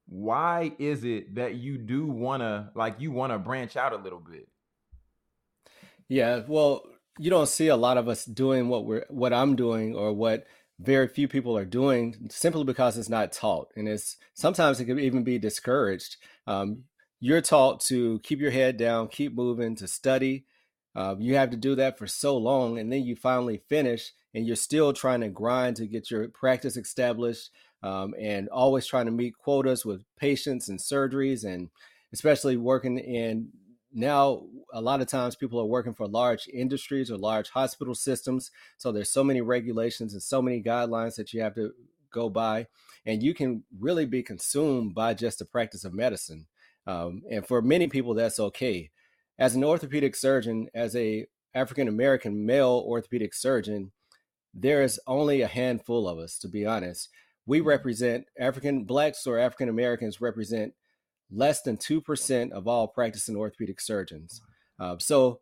why 0.07 0.73
is 0.79 1.05
it 1.05 1.35
that 1.35 1.57
you 1.57 1.79
do 1.79 2.07
want 2.07 2.43
to 2.43 2.71
like 2.75 3.01
you 3.01 3.11
want 3.11 3.33
to 3.33 3.39
branch 3.39 3.77
out 3.77 3.93
a 3.93 3.97
little 3.97 4.21
bit? 4.21 4.49
Yeah 6.09 6.43
well 6.47 6.85
you 7.19 7.29
don't 7.29 7.49
see 7.49 7.69
a 7.69 7.77
lot 7.77 7.99
of 7.99 8.09
us 8.09 8.25
doing 8.25 8.69
what 8.69 8.87
we're 8.87 9.05
what 9.09 9.33
i'm 9.33 9.55
doing 9.55 9.95
or 9.95 10.13
what 10.13 10.47
very 10.81 11.07
few 11.09 11.29
people 11.29 11.57
are 11.57 11.65
doing 11.65 12.17
simply 12.31 12.65
because 12.65 12.99
it's 12.99 13.09
not 13.09 13.33
taught. 13.33 13.71
And 13.77 13.89
it's 13.89 14.17
sometimes 14.35 14.81
it 14.81 14.87
can 14.87 14.99
even 14.99 15.23
be 15.23 15.39
discouraged. 15.39 16.17
Um, 16.47 16.85
you're 17.21 17.41
taught 17.41 17.81
to 17.81 18.19
keep 18.21 18.41
your 18.41 18.51
head 18.51 18.77
down 18.77 19.09
keep 19.09 19.35
moving 19.35 19.77
to 19.77 19.89
study 19.89 20.45
uh, 20.97 21.17
you 21.19 21.35
have 21.35 21.51
to 21.51 21.57
do 21.57 21.75
that 21.75 21.99
for 21.99 22.07
so 22.07 22.37
long 22.37 22.79
and 22.79 22.93
then 22.93 23.03
you 23.03 23.17
finally 23.17 23.61
finish 23.69 24.13
and 24.35 24.47
you're 24.47 24.57
still 24.57 24.93
trying 24.93 25.21
to 25.21 25.29
grind 25.29 25.77
to 25.77 25.87
get 25.87 26.11
your 26.11 26.29
practice 26.29 26.77
established 26.77 27.51
um, 27.83 28.15
and 28.19 28.49
always 28.49 28.87
trying 28.87 29.07
to 29.07 29.13
meet 29.13 29.37
quotas 29.37 29.85
with 29.85 30.05
patients 30.17 30.69
and 30.69 30.79
surgeries 30.79 31.45
and 31.45 31.71
especially 32.13 32.57
working 32.57 32.99
in 32.99 33.49
now 33.93 34.43
a 34.73 34.81
lot 34.81 35.01
of 35.01 35.07
times 35.07 35.37
people 35.37 35.61
are 35.61 35.67
working 35.67 35.95
for 35.95 36.07
large 36.07 36.49
industries 36.53 37.11
or 37.11 37.17
large 37.17 37.51
hospital 37.51 37.95
systems 37.95 38.51
so 38.77 38.91
there's 38.91 39.11
so 39.11 39.23
many 39.23 39.41
regulations 39.41 40.13
and 40.13 40.23
so 40.23 40.43
many 40.43 40.63
guidelines 40.63 41.17
that 41.17 41.33
you 41.33 41.41
have 41.41 41.55
to 41.55 41.73
go 42.11 42.29
by 42.29 42.67
and 43.07 43.23
you 43.23 43.35
can 43.35 43.63
really 43.79 44.07
be 44.07 44.23
consumed 44.23 44.95
by 44.95 45.13
just 45.15 45.39
the 45.39 45.45
practice 45.45 45.85
of 45.85 45.93
medicine 45.93 46.47
um, 46.87 47.23
and 47.31 47.47
for 47.47 47.63
many 47.63 47.87
people 47.87 48.15
that's 48.15 48.41
okay 48.41 48.91
as 49.39 49.55
an 49.55 49.65
orthopedic 49.65 50.15
surgeon 50.15 50.69
as 50.75 50.95
a 50.97 51.27
african 51.55 51.89
american 51.89 52.45
male 52.45 52.83
orthopedic 52.87 53.35
surgeon 53.35 53.93
there 54.55 54.83
is 54.83 55.01
only 55.07 55.43
a 55.43 55.49
handful 55.49 56.09
of 56.09 56.19
us 56.19 56.39
to 56.39 56.49
be 56.49 56.65
honest. 56.65 57.09
We 57.47 57.61
represent 57.61 58.27
African 58.39 58.85
blacks 58.85 59.27
or 59.27 59.39
African 59.39 59.69
Americans 59.69 60.21
represent 60.21 60.75
less 61.31 61.61
than 61.63 61.77
2% 61.77 62.53
of 62.53 62.69
all 62.69 62.89
practicing 62.89 63.37
orthopedic 63.37 63.81
surgeons. 63.81 64.41
Uh, 64.79 64.97
so 64.99 65.41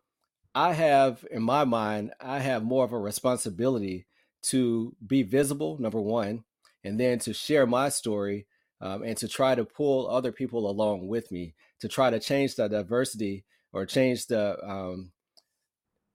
I 0.54 0.72
have, 0.72 1.24
in 1.30 1.42
my 1.42 1.64
mind, 1.64 2.12
I 2.20 2.40
have 2.40 2.64
more 2.64 2.84
of 2.84 2.92
a 2.92 2.98
responsibility 2.98 4.06
to 4.44 4.96
be 5.06 5.22
visible, 5.22 5.76
number 5.78 6.00
one, 6.00 6.44
and 6.82 6.98
then 6.98 7.18
to 7.20 7.32
share 7.32 7.66
my 7.66 7.88
story 7.88 8.46
um, 8.80 9.02
and 9.02 9.16
to 9.18 9.28
try 9.28 9.54
to 9.54 9.64
pull 9.64 10.10
other 10.10 10.32
people 10.32 10.68
along 10.68 11.06
with 11.06 11.30
me 11.30 11.54
to 11.80 11.88
try 11.88 12.10
to 12.10 12.18
change 12.18 12.56
the 12.56 12.68
diversity 12.68 13.44
or 13.72 13.86
change 13.86 14.26
the 14.26 14.62
um, 14.64 15.12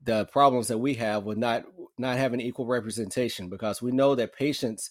the 0.03 0.25
problems 0.25 0.67
that 0.67 0.77
we 0.77 0.93
have 0.95 1.23
with 1.23 1.37
not 1.37 1.65
not 1.97 2.17
having 2.17 2.39
equal 2.39 2.65
representation 2.65 3.49
because 3.49 3.81
we 3.81 3.91
know 3.91 4.15
that 4.15 4.35
patients 4.35 4.89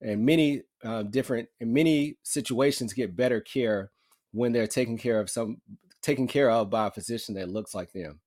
and 0.00 0.24
many 0.24 0.62
uh, 0.84 1.02
different 1.02 1.48
in 1.60 1.72
many 1.72 2.16
situations 2.22 2.92
get 2.92 3.16
better 3.16 3.40
care 3.40 3.90
when 4.32 4.52
they're 4.52 4.66
taken 4.66 4.98
care 4.98 5.20
of 5.20 5.30
some 5.30 5.58
taken 6.02 6.26
care 6.26 6.50
of 6.50 6.70
by 6.70 6.86
a 6.86 6.90
physician 6.90 7.34
that 7.34 7.48
looks 7.48 7.74
like 7.74 7.92
them. 7.92 8.20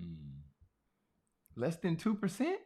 Mm. 0.00 0.42
Less 1.56 1.76
than 1.76 1.96
two 1.96 2.14
percent. 2.14 2.58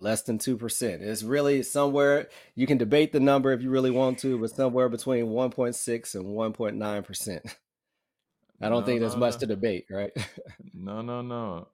Less 0.00 0.22
than 0.22 0.38
two 0.38 0.56
percent. 0.56 1.02
It's 1.02 1.22
really 1.22 1.62
somewhere 1.62 2.28
you 2.54 2.66
can 2.66 2.78
debate 2.78 3.12
the 3.12 3.20
number 3.20 3.52
if 3.52 3.62
you 3.62 3.70
really 3.70 3.90
want 3.90 4.18
to, 4.20 4.38
but 4.38 4.50
somewhere 4.50 4.88
between 4.88 5.28
one 5.28 5.50
point 5.50 5.74
six 5.74 6.14
and 6.14 6.24
one 6.24 6.52
point 6.52 6.76
nine 6.76 7.02
percent. 7.02 7.42
I 8.60 8.68
don't 8.68 8.80
no, 8.80 8.86
think 8.86 9.00
there's 9.00 9.14
no, 9.14 9.20
much 9.20 9.34
no. 9.34 9.40
to 9.40 9.46
debate, 9.46 9.86
right? 9.90 10.10
no, 10.74 11.00
no, 11.00 11.22
no. 11.22 11.68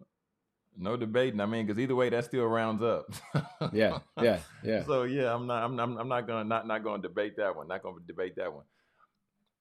No 0.76 0.96
debating. 0.96 1.40
I 1.40 1.46
mean, 1.46 1.66
because 1.66 1.80
either 1.80 1.94
way, 1.94 2.08
that 2.08 2.24
still 2.24 2.46
rounds 2.46 2.82
up. 2.82 3.06
yeah, 3.72 3.98
yeah, 4.20 4.40
yeah. 4.64 4.82
So 4.86 5.04
yeah, 5.04 5.32
I'm 5.32 5.46
not. 5.46 5.62
I'm. 5.62 5.78
I'm, 5.78 5.96
I'm 5.98 6.08
not 6.08 6.26
gonna. 6.26 6.44
Not. 6.44 6.66
Not 6.66 6.82
gonna 6.82 7.00
debate 7.00 7.36
that 7.36 7.54
one. 7.54 7.68
Not 7.68 7.82
gonna 7.82 8.00
debate 8.06 8.34
that 8.36 8.52
one. 8.52 8.64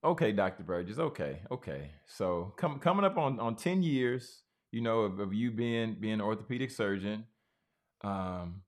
Okay, 0.04 0.32
Doctor 0.32 0.64
Burgess. 0.64 0.98
Okay, 0.98 1.40
okay. 1.52 1.92
So 2.08 2.54
com- 2.58 2.80
coming 2.80 3.06
up 3.06 3.18
on 3.18 3.40
on 3.40 3.56
ten 3.56 3.84
years, 3.84 4.42
you 4.72 4.82
know, 4.82 5.02
of, 5.02 5.20
of 5.20 5.34
you 5.36 5.52
being 5.52 5.96
being 6.00 6.16
an 6.16 6.22
orthopedic 6.22 6.72
surgeon, 6.72 7.26
um, 8.04 8.64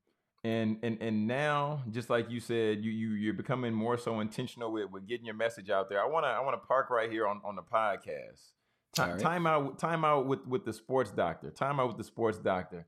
and 0.46 0.78
and 0.84 0.98
and 1.02 1.28
now, 1.28 1.84
just 1.92 2.10
like 2.10 2.30
you 2.30 2.40
said, 2.40 2.84
you 2.84 2.92
you 2.92 3.10
you're 3.10 3.34
becoming 3.34 3.74
more 3.74 3.98
so 3.98 4.20
intentional 4.20 4.72
with 4.72 4.90
with 4.92 5.08
getting 5.08 5.26
your 5.26 5.36
message 5.36 5.70
out 5.70 5.90
there. 5.90 6.02
I 6.02 6.08
wanna 6.08 6.28
I 6.28 6.40
wanna 6.42 6.58
park 6.58 6.90
right 6.90 7.12
here 7.12 7.28
on 7.28 7.42
on 7.44 7.56
the 7.56 7.64
podcast 7.64 8.52
right. 8.98 9.20
Time 9.20 9.48
out. 9.48 9.80
Time 9.80 10.06
out 10.06 10.26
with 10.26 10.46
with 10.48 10.66
the 10.66 10.74
sports 10.74 11.12
doctor. 11.12 11.50
Time 11.52 11.80
out 11.80 11.88
with 11.88 11.98
the 11.98 12.04
sports 12.04 12.38
doctor. 12.38 12.88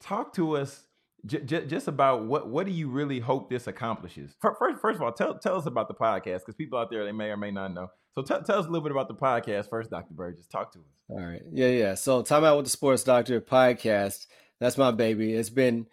Talk 0.00 0.34
to 0.34 0.56
us 0.56 0.86
j- 1.24 1.40
j- 1.40 1.66
just 1.66 1.88
about 1.88 2.24
what 2.24 2.48
what 2.48 2.66
do 2.66 2.72
you 2.72 2.88
really 2.88 3.20
hope 3.20 3.48
this 3.48 3.66
accomplishes? 3.66 4.34
First, 4.40 4.80
first 4.80 4.96
of 4.96 5.02
all, 5.02 5.12
tell 5.12 5.38
tell 5.38 5.56
us 5.56 5.66
about 5.66 5.88
the 5.88 5.94
podcast 5.94 6.40
because 6.40 6.54
people 6.54 6.78
out 6.78 6.90
there 6.90 7.04
they 7.04 7.12
may 7.12 7.30
or 7.30 7.36
may 7.36 7.50
not 7.50 7.72
know. 7.72 7.88
So 8.14 8.22
t- 8.22 8.44
tell 8.46 8.58
us 8.58 8.66
a 8.66 8.68
little 8.68 8.82
bit 8.82 8.92
about 8.92 9.08
the 9.08 9.14
podcast 9.14 9.68
first, 9.68 9.90
Doctor 9.90 10.14
Burgess. 10.14 10.46
Talk 10.46 10.72
to 10.72 10.78
us. 10.78 10.84
All 11.08 11.20
right. 11.20 11.42
Yeah, 11.52 11.68
yeah. 11.68 11.94
So 11.94 12.22
time 12.22 12.44
out 12.44 12.56
with 12.56 12.66
the 12.66 12.70
sports 12.70 13.04
doctor 13.04 13.40
podcast. 13.40 14.26
That's 14.60 14.78
my 14.78 14.90
baby. 14.90 15.32
It's 15.34 15.50
been. 15.50 15.86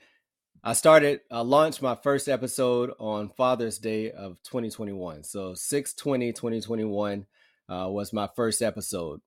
I 0.66 0.72
started, 0.72 1.20
I 1.30 1.42
launched 1.42 1.82
my 1.82 1.94
first 1.94 2.30
episode 2.30 2.94
on 2.98 3.32
Father's 3.36 3.78
Day 3.80 4.12
of 4.12 4.42
2021. 4.44 5.26
So 5.26 5.56
6 5.56 5.94
20, 5.94 6.32
2021 6.32 7.26
uh, 7.68 7.90
was 7.90 8.14
my 8.14 8.30
first 8.34 8.62
episode. 8.62 9.20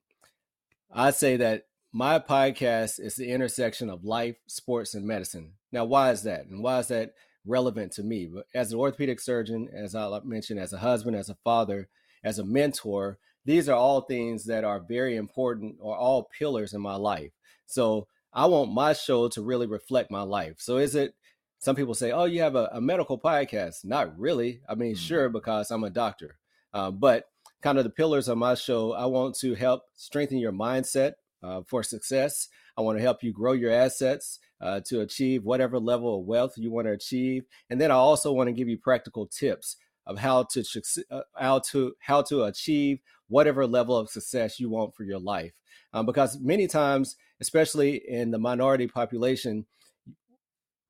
I 0.90 1.10
say 1.10 1.36
that 1.36 1.66
my 1.92 2.18
podcast 2.20 2.98
is 3.00 3.16
the 3.16 3.28
intersection 3.28 3.90
of 3.90 4.02
life, 4.02 4.36
sports, 4.46 4.94
and 4.94 5.06
medicine. 5.06 5.52
Now, 5.70 5.84
why 5.84 6.10
is 6.10 6.22
that? 6.22 6.46
And 6.46 6.62
why 6.62 6.78
is 6.78 6.88
that 6.88 7.12
relevant 7.44 7.92
to 7.92 8.02
me? 8.02 8.30
But 8.32 8.46
as 8.54 8.72
an 8.72 8.78
orthopedic 8.78 9.20
surgeon, 9.20 9.68
as 9.76 9.94
I 9.94 10.18
mentioned, 10.24 10.58
as 10.58 10.72
a 10.72 10.78
husband, 10.78 11.16
as 11.16 11.28
a 11.28 11.36
father, 11.44 11.90
as 12.24 12.38
a 12.38 12.46
mentor, 12.46 13.18
these 13.44 13.68
are 13.68 13.76
all 13.76 14.00
things 14.00 14.46
that 14.46 14.64
are 14.64 14.80
very 14.80 15.16
important 15.16 15.76
or 15.80 15.98
all 15.98 16.30
pillars 16.38 16.72
in 16.72 16.80
my 16.80 16.96
life. 16.96 17.32
So 17.66 18.08
I 18.32 18.46
want 18.46 18.72
my 18.72 18.94
show 18.94 19.28
to 19.28 19.42
really 19.42 19.66
reflect 19.66 20.10
my 20.10 20.22
life. 20.22 20.56
So 20.60 20.78
is 20.78 20.94
it 20.94 21.14
some 21.58 21.76
people 21.76 21.94
say, 21.94 22.12
oh, 22.12 22.24
you 22.24 22.40
have 22.42 22.54
a, 22.54 22.68
a 22.72 22.80
medical 22.80 23.18
podcast? 23.18 23.84
Not 23.84 24.18
really. 24.18 24.60
I 24.68 24.74
mean, 24.74 24.94
mm-hmm. 24.94 25.04
sure, 25.04 25.28
because 25.28 25.70
I'm 25.70 25.84
a 25.84 25.90
doctor. 25.90 26.38
Uh, 26.72 26.90
but 26.90 27.26
kind 27.62 27.78
of 27.78 27.84
the 27.84 27.90
pillars 27.90 28.28
of 28.28 28.38
my 28.38 28.54
show. 28.54 28.92
I 28.92 29.06
want 29.06 29.34
to 29.36 29.54
help 29.54 29.82
strengthen 29.94 30.38
your 30.38 30.52
mindset 30.52 31.12
uh, 31.42 31.62
for 31.66 31.82
success. 31.82 32.48
I 32.76 32.82
want 32.82 32.98
to 32.98 33.02
help 33.02 33.22
you 33.22 33.32
grow 33.32 33.52
your 33.52 33.72
assets 33.72 34.38
uh, 34.60 34.80
to 34.86 35.00
achieve 35.00 35.44
whatever 35.44 35.78
level 35.78 36.20
of 36.20 36.26
wealth 36.26 36.54
you 36.56 36.70
want 36.70 36.86
to 36.86 36.92
achieve, 36.92 37.44
and 37.70 37.80
then 37.80 37.90
I 37.90 37.94
also 37.94 38.32
want 38.32 38.48
to 38.48 38.52
give 38.52 38.68
you 38.68 38.78
practical 38.78 39.26
tips 39.26 39.76
of 40.06 40.18
how 40.18 40.44
to 40.44 40.64
uh, 41.10 41.20
how 41.36 41.58
to 41.70 41.94
how 42.00 42.22
to 42.22 42.44
achieve 42.44 43.00
whatever 43.28 43.66
level 43.66 43.96
of 43.96 44.08
success 44.08 44.60
you 44.60 44.70
want 44.70 44.94
for 44.94 45.04
your 45.04 45.18
life. 45.18 45.52
Um, 45.92 46.06
because 46.06 46.38
many 46.38 46.66
times, 46.66 47.16
especially 47.40 48.02
in 48.08 48.30
the 48.30 48.38
minority 48.38 48.86
population, 48.86 49.66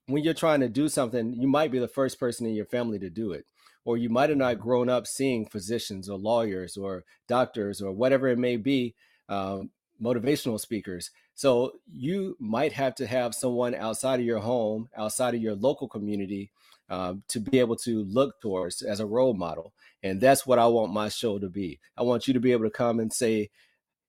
when 0.07 0.23
you're 0.23 0.35
trying 0.35 0.61
to 0.61 0.69
do 0.69 0.89
something, 0.89 1.35
you 1.35 1.49
might 1.49 1.71
be 1.71 1.79
the 1.79 1.89
first 1.89 2.19
person 2.19 2.47
in 2.47 2.55
your 2.55 2.67
family 2.67 2.99
to 2.99 3.11
do 3.11 3.33
it 3.33 3.47
or 3.87 3.97
you 3.97 4.11
might 4.11 4.29
have 4.29 4.37
not 4.37 4.59
grown 4.59 4.91
up 4.91 5.07
seeing 5.07 5.47
physicians 5.47 6.09
or 6.11 6.19
lawyers 6.19 6.77
or 6.77 7.05
doctors 7.29 7.81
or 7.81 7.93
whatever 7.93 8.27
it 8.27 8.37
may 8.37 8.57
be, 8.57 8.95
um, 9.29 9.71
motivational 10.03 10.61
speakers. 10.61 11.11
So 11.37 11.75
you 11.91 12.37
might 12.41 12.73
have 12.73 12.97
to 12.97 13.07
have 13.07 13.35
someone 13.35 13.75
outside 13.75 14.19
of 14.19 14.27
your 14.27 14.41
home, 14.41 14.89
outside 14.97 15.35
of 15.35 15.41
your 15.41 15.55
local 15.55 15.89
community, 15.89 16.51
um, 16.91 17.23
to 17.29 17.39
be 17.39 17.61
able 17.61 17.77
to 17.77 18.05
look 18.05 18.41
towards 18.41 18.83
as 18.83 18.99
a 18.99 19.07
role 19.07 19.35
model. 19.35 19.73
And 20.03 20.21
that's 20.21 20.47
what 20.47 20.59
I 20.59 20.67
want 20.67 20.93
my 20.93 21.09
show 21.09 21.39
to 21.39 21.49
be. 21.49 21.79
I 21.97 22.03
want 22.03 22.27
you 22.27 22.35
to 22.35 22.41
be 22.41 22.53
able 22.53 22.65
to 22.65 22.71
come 22.71 22.99
and 22.99 23.13
say, 23.13 23.51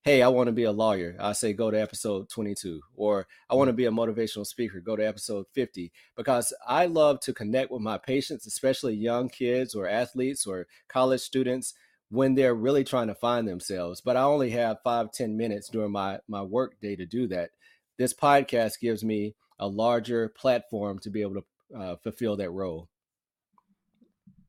hey, 0.03 0.21
I 0.21 0.29
want 0.29 0.47
to 0.47 0.53
be 0.53 0.63
a 0.63 0.71
lawyer, 0.71 1.17
I 1.19 1.33
say 1.33 1.53
go 1.53 1.69
to 1.69 1.81
episode 1.81 2.29
22. 2.29 2.81
Or 2.95 3.27
I 3.49 3.55
want 3.55 3.67
to 3.67 3.73
be 3.73 3.85
a 3.85 3.91
motivational 3.91 4.45
speaker, 4.45 4.79
go 4.79 4.95
to 4.95 5.05
episode 5.05 5.45
50. 5.53 5.91
Because 6.15 6.53
I 6.65 6.85
love 6.85 7.19
to 7.21 7.33
connect 7.33 7.71
with 7.71 7.81
my 7.81 7.97
patients, 7.97 8.47
especially 8.47 8.95
young 8.95 9.29
kids 9.29 9.75
or 9.75 9.87
athletes 9.87 10.45
or 10.45 10.67
college 10.87 11.21
students, 11.21 11.73
when 12.09 12.35
they're 12.35 12.55
really 12.55 12.85
trying 12.85 13.07
to 13.07 13.15
find 13.15 13.47
themselves. 13.47 13.99
But 13.99 14.15
I 14.15 14.21
only 14.21 14.51
have 14.51 14.77
five, 14.83 15.11
ten 15.11 15.35
minutes 15.35 15.69
during 15.69 15.91
my, 15.91 16.19
my 16.27 16.41
work 16.41 16.79
day 16.79 16.95
to 16.95 17.05
do 17.05 17.27
that. 17.27 17.49
This 17.97 18.13
podcast 18.13 18.79
gives 18.79 19.03
me 19.03 19.35
a 19.59 19.67
larger 19.67 20.29
platform 20.29 20.99
to 20.99 21.09
be 21.09 21.21
able 21.21 21.35
to 21.35 21.77
uh, 21.77 21.95
fulfill 21.97 22.37
that 22.37 22.51
role. 22.51 22.87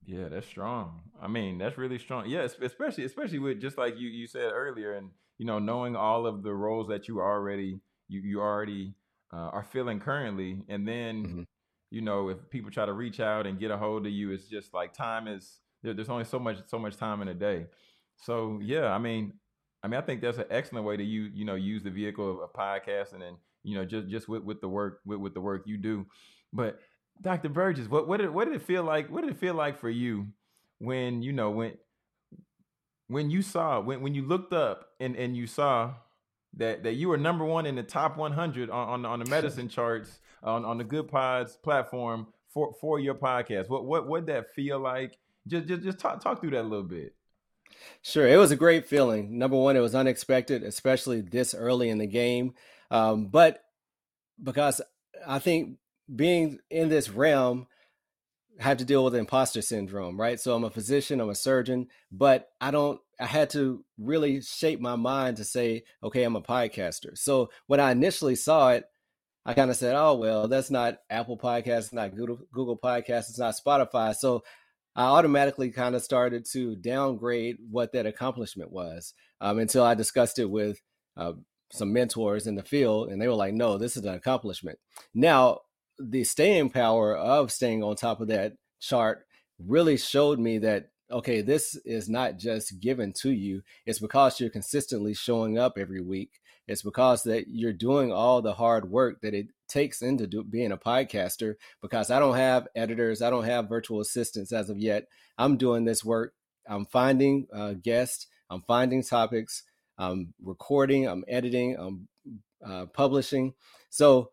Yeah, 0.04 0.28
that's 0.28 0.46
strong. 0.46 1.02
I 1.20 1.28
mean, 1.28 1.58
that's 1.58 1.76
really 1.76 1.98
strong. 1.98 2.28
Yes, 2.28 2.54
yeah, 2.58 2.66
especially 2.66 3.04
especially 3.04 3.40
with 3.40 3.60
just 3.60 3.76
like 3.76 3.98
you 3.98 4.08
you 4.08 4.26
said 4.26 4.52
earlier, 4.54 4.94
and 4.94 5.10
you 5.38 5.46
know, 5.46 5.58
knowing 5.58 5.96
all 5.96 6.26
of 6.26 6.42
the 6.42 6.52
roles 6.52 6.88
that 6.88 7.08
you 7.08 7.20
already 7.20 7.80
you 8.08 8.20
you 8.20 8.40
already 8.40 8.94
uh, 9.32 9.36
are 9.36 9.64
filling 9.64 10.00
currently, 10.00 10.62
and 10.68 10.86
then 10.86 11.24
mm-hmm. 11.24 11.42
you 11.90 12.00
know, 12.00 12.28
if 12.28 12.38
people 12.50 12.70
try 12.70 12.84
to 12.86 12.92
reach 12.92 13.20
out 13.20 13.46
and 13.46 13.58
get 13.58 13.70
a 13.70 13.76
hold 13.76 14.06
of 14.06 14.12
you, 14.12 14.32
it's 14.32 14.48
just 14.48 14.74
like 14.74 14.92
time 14.92 15.28
is 15.28 15.60
there, 15.82 15.94
there's 15.94 16.08
only 16.08 16.24
so 16.24 16.38
much 16.38 16.58
so 16.66 16.78
much 16.78 16.96
time 16.96 17.22
in 17.22 17.28
a 17.28 17.34
day. 17.34 17.66
So 18.16 18.58
yeah, 18.62 18.86
I 18.86 18.98
mean, 18.98 19.34
I 19.82 19.88
mean, 19.88 19.98
I 19.98 20.02
think 20.02 20.20
that's 20.20 20.38
an 20.38 20.46
excellent 20.50 20.84
way 20.84 20.96
to 20.96 21.04
you 21.04 21.30
you 21.32 21.44
know 21.44 21.54
use 21.54 21.82
the 21.82 21.90
vehicle 21.90 22.30
of, 22.30 22.38
of 22.40 22.52
podcasting 22.52 23.26
and 23.26 23.36
you 23.62 23.76
know 23.76 23.84
just 23.84 24.08
just 24.08 24.28
with 24.28 24.42
with 24.42 24.60
the 24.60 24.68
work 24.68 25.00
with 25.06 25.20
with 25.20 25.34
the 25.34 25.40
work 25.40 25.62
you 25.66 25.76
do, 25.76 26.06
but 26.52 26.80
Dr. 27.20 27.48
Burgess, 27.48 27.88
what 27.88 28.06
what 28.06 28.18
did 28.18 28.30
what 28.30 28.46
did 28.46 28.54
it 28.54 28.62
feel 28.62 28.84
like? 28.84 29.10
What 29.10 29.22
did 29.22 29.30
it 29.30 29.38
feel 29.38 29.54
like 29.54 29.78
for 29.78 29.90
you 29.90 30.26
when 30.78 31.22
you 31.22 31.32
know 31.32 31.50
when 31.50 31.74
when 33.08 33.30
you 33.30 33.42
saw 33.42 33.80
when 33.80 34.00
when 34.00 34.14
you 34.14 34.22
looked 34.22 34.52
up 34.52 34.90
and 35.00 35.16
and 35.16 35.36
you 35.36 35.46
saw 35.46 35.92
that 36.54 36.82
that 36.84 36.94
you 36.94 37.08
were 37.08 37.16
number 37.16 37.44
one 37.44 37.66
in 37.66 37.74
the 37.74 37.82
top 37.82 38.16
100 38.16 38.70
on 38.70 38.88
on, 38.88 39.06
on 39.06 39.18
the 39.18 39.26
medicine 39.26 39.68
charts 39.68 40.20
on 40.42 40.64
on 40.64 40.78
the 40.78 40.84
Goodpods 40.84 41.60
platform 41.60 42.28
for 42.48 42.74
for 42.80 43.00
your 43.00 43.14
podcast? 43.14 43.68
What 43.68 43.84
what 43.84 44.06
what 44.06 44.26
that 44.26 44.54
feel 44.54 44.78
like? 44.78 45.18
Just 45.46 45.66
just 45.66 45.82
just 45.82 45.98
talk 45.98 46.22
talk 46.22 46.40
through 46.40 46.50
that 46.50 46.62
a 46.62 46.62
little 46.62 46.84
bit. 46.84 47.14
Sure, 48.02 48.26
it 48.26 48.36
was 48.36 48.50
a 48.50 48.56
great 48.56 48.86
feeling. 48.86 49.38
Number 49.38 49.56
one, 49.56 49.76
it 49.76 49.80
was 49.80 49.94
unexpected, 49.94 50.62
especially 50.62 51.20
this 51.20 51.54
early 51.54 51.90
in 51.90 51.98
the 51.98 52.06
game. 52.06 52.54
Um, 52.90 53.26
but 53.26 53.62
because 54.42 54.80
I 55.26 55.38
think 55.38 55.78
being 56.14 56.58
in 56.70 56.88
this 56.88 57.10
realm 57.10 57.66
have 58.58 58.78
to 58.78 58.84
deal 58.84 59.04
with 59.04 59.14
imposter 59.14 59.62
syndrome, 59.62 60.18
right? 60.18 60.40
So 60.40 60.54
I'm 60.54 60.64
a 60.64 60.70
physician, 60.70 61.20
I'm 61.20 61.30
a 61.30 61.34
surgeon, 61.34 61.88
but 62.10 62.48
I 62.60 62.70
don't 62.70 63.00
I 63.20 63.26
had 63.26 63.50
to 63.50 63.84
really 63.98 64.40
shape 64.40 64.80
my 64.80 64.96
mind 64.96 65.38
to 65.38 65.44
say, 65.44 65.84
okay, 66.02 66.22
I'm 66.22 66.36
a 66.36 66.42
podcaster. 66.42 67.16
So 67.16 67.50
when 67.66 67.80
I 67.80 67.92
initially 67.92 68.36
saw 68.36 68.70
it, 68.70 68.84
I 69.44 69.54
kind 69.54 69.70
of 69.70 69.76
said, 69.76 69.94
oh 69.96 70.14
well, 70.14 70.48
that's 70.48 70.70
not 70.70 70.98
Apple 71.08 71.38
Podcasts, 71.38 71.78
it's 71.78 71.92
not 71.92 72.14
Google 72.14 72.38
Google 72.52 72.78
Podcasts, 72.78 73.30
it's 73.30 73.38
not 73.38 73.54
Spotify. 73.54 74.14
So 74.14 74.42
I 74.96 75.04
automatically 75.04 75.70
kind 75.70 75.94
of 75.94 76.02
started 76.02 76.44
to 76.52 76.74
downgrade 76.74 77.58
what 77.70 77.92
that 77.92 78.06
accomplishment 78.06 78.72
was 78.72 79.14
um, 79.40 79.58
until 79.58 79.84
I 79.84 79.94
discussed 79.94 80.40
it 80.40 80.50
with 80.50 80.80
uh, 81.16 81.34
some 81.70 81.92
mentors 81.92 82.46
in 82.46 82.56
the 82.56 82.62
field, 82.62 83.10
and 83.10 83.20
they 83.20 83.28
were 83.28 83.34
like, 83.34 83.54
"No, 83.54 83.78
this 83.78 83.96
is 83.96 84.04
an 84.04 84.14
accomplishment." 84.14 84.78
Now, 85.14 85.60
the 85.98 86.24
staying 86.24 86.70
power 86.70 87.16
of 87.16 87.50
staying 87.50 87.82
on 87.82 87.96
top 87.96 88.20
of 88.20 88.28
that 88.28 88.54
chart 88.80 89.26
really 89.58 89.96
showed 89.96 90.38
me 90.38 90.58
that 90.58 90.90
okay 91.10 91.40
this 91.40 91.74
is 91.84 92.08
not 92.08 92.36
just 92.36 92.80
given 92.80 93.12
to 93.12 93.30
you 93.30 93.62
it's 93.86 93.98
because 93.98 94.38
you're 94.38 94.50
consistently 94.50 95.14
showing 95.14 95.58
up 95.58 95.76
every 95.76 96.00
week 96.00 96.40
it's 96.66 96.82
because 96.82 97.22
that 97.22 97.48
you're 97.48 97.72
doing 97.72 98.12
all 98.12 98.42
the 98.42 98.52
hard 98.52 98.90
work 98.90 99.20
that 99.22 99.34
it 99.34 99.46
takes 99.68 100.02
into 100.02 100.26
do, 100.26 100.44
being 100.44 100.70
a 100.70 100.76
podcaster 100.76 101.54
because 101.82 102.10
i 102.10 102.18
don't 102.18 102.36
have 102.36 102.68
editors 102.76 103.20
i 103.22 103.30
don't 103.30 103.44
have 103.44 103.68
virtual 103.68 104.00
assistants 104.00 104.52
as 104.52 104.70
of 104.70 104.78
yet 104.78 105.06
i'm 105.38 105.56
doing 105.56 105.84
this 105.84 106.04
work 106.04 106.34
i'm 106.68 106.84
finding 106.86 107.46
uh, 107.52 107.72
guests 107.72 108.26
i'm 108.50 108.62
finding 108.62 109.02
topics 109.02 109.64
i'm 109.96 110.32
recording 110.40 111.08
i'm 111.08 111.24
editing 111.26 111.74
i'm 111.78 112.06
uh, 112.64 112.86
publishing. 112.86 113.54
So 113.90 114.30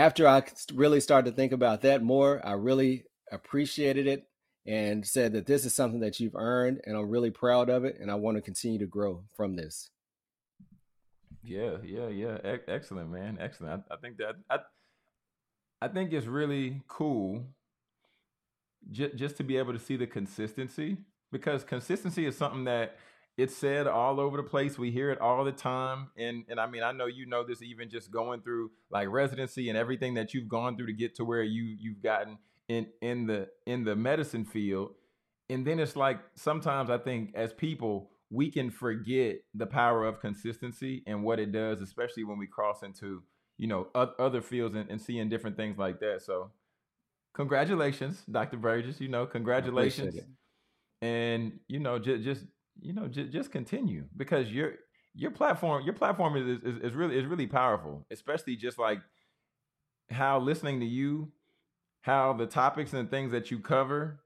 after 0.00 0.26
I 0.26 0.42
really 0.72 0.98
started 0.98 1.30
to 1.30 1.36
think 1.36 1.52
about 1.52 1.82
that 1.82 2.02
more, 2.02 2.40
I 2.42 2.52
really 2.52 3.04
appreciated 3.30 4.06
it 4.06 4.26
and 4.66 5.06
said 5.06 5.34
that 5.34 5.44
this 5.44 5.66
is 5.66 5.74
something 5.74 6.00
that 6.00 6.18
you've 6.18 6.34
earned 6.34 6.80
and 6.84 6.96
I'm 6.96 7.10
really 7.10 7.30
proud 7.30 7.68
of 7.68 7.84
it 7.84 7.98
and 8.00 8.10
I 8.10 8.14
want 8.14 8.38
to 8.38 8.40
continue 8.40 8.78
to 8.78 8.86
grow 8.86 9.24
from 9.36 9.56
this. 9.56 9.90
Yeah, 11.42 11.76
yeah, 11.84 12.08
yeah. 12.08 12.36
E- 12.38 12.66
excellent, 12.66 13.10
man. 13.10 13.36
Excellent. 13.38 13.84
I, 13.90 13.94
I, 13.94 13.96
think 13.98 14.16
that 14.18 14.36
I 14.48 14.58
I 15.82 15.88
think 15.88 16.12
it's 16.12 16.26
really 16.26 16.82
cool 16.88 17.44
j- 18.90 19.12
just 19.14 19.36
to 19.36 19.44
be 19.44 19.58
able 19.58 19.74
to 19.74 19.78
see 19.78 19.96
the 19.96 20.06
consistency 20.06 20.96
because 21.30 21.62
consistency 21.62 22.24
is 22.24 22.38
something 22.38 22.64
that 22.64 22.96
it's 23.40 23.56
said 23.56 23.86
all 23.86 24.20
over 24.20 24.36
the 24.36 24.42
place. 24.42 24.78
We 24.78 24.90
hear 24.90 25.10
it 25.10 25.18
all 25.18 25.44
the 25.44 25.52
time. 25.52 26.10
And 26.16 26.44
and 26.48 26.60
I 26.60 26.66
mean, 26.66 26.82
I 26.82 26.92
know 26.92 27.06
you 27.06 27.26
know 27.26 27.42
this 27.42 27.62
even 27.62 27.88
just 27.88 28.10
going 28.10 28.42
through 28.42 28.70
like 28.90 29.08
residency 29.08 29.70
and 29.70 29.78
everything 29.78 30.14
that 30.14 30.34
you've 30.34 30.48
gone 30.48 30.76
through 30.76 30.86
to 30.86 30.92
get 30.92 31.14
to 31.16 31.24
where 31.24 31.42
you 31.42 31.64
you've 31.78 32.02
gotten 32.02 32.38
in 32.68 32.88
in 33.00 33.26
the 33.26 33.48
in 33.66 33.84
the 33.84 33.96
medicine 33.96 34.44
field. 34.44 34.94
And 35.48 35.66
then 35.66 35.80
it's 35.80 35.96
like 35.96 36.20
sometimes 36.34 36.90
I 36.90 36.98
think 36.98 37.32
as 37.34 37.52
people 37.52 38.10
we 38.30 38.50
can 38.50 38.70
forget 38.70 39.38
the 39.54 39.66
power 39.66 40.06
of 40.06 40.20
consistency 40.20 41.02
and 41.06 41.24
what 41.24 41.40
it 41.40 41.50
does, 41.50 41.80
especially 41.80 42.24
when 42.24 42.38
we 42.38 42.46
cross 42.46 42.82
into 42.82 43.22
you 43.56 43.68
know 43.68 43.88
other 43.94 44.42
fields 44.42 44.74
and, 44.74 44.90
and 44.90 45.00
seeing 45.00 45.30
different 45.30 45.56
things 45.56 45.78
like 45.78 45.98
that. 46.00 46.20
So, 46.22 46.50
congratulations, 47.34 48.22
Dr. 48.30 48.58
Burgess. 48.58 49.00
You 49.00 49.08
know, 49.08 49.24
congratulations, 49.24 50.18
and 51.00 51.58
you 51.68 51.80
know, 51.80 51.98
just 51.98 52.22
just 52.22 52.44
you 52.80 52.92
know, 52.92 53.08
j- 53.08 53.28
just 53.28 53.50
continue 53.50 54.04
because 54.16 54.50
your 54.50 54.74
your 55.14 55.30
platform 55.30 55.84
your 55.84 55.94
platform 55.94 56.36
is, 56.36 56.62
is 56.62 56.82
is 56.82 56.94
really 56.94 57.18
is 57.18 57.26
really 57.26 57.46
powerful, 57.46 58.06
especially 58.10 58.56
just 58.56 58.78
like 58.78 59.00
how 60.10 60.38
listening 60.38 60.80
to 60.80 60.86
you, 60.86 61.30
how 62.02 62.32
the 62.32 62.46
topics 62.46 62.92
and 62.92 63.10
things 63.10 63.32
that 63.32 63.50
you 63.50 63.58
cover 63.58 64.20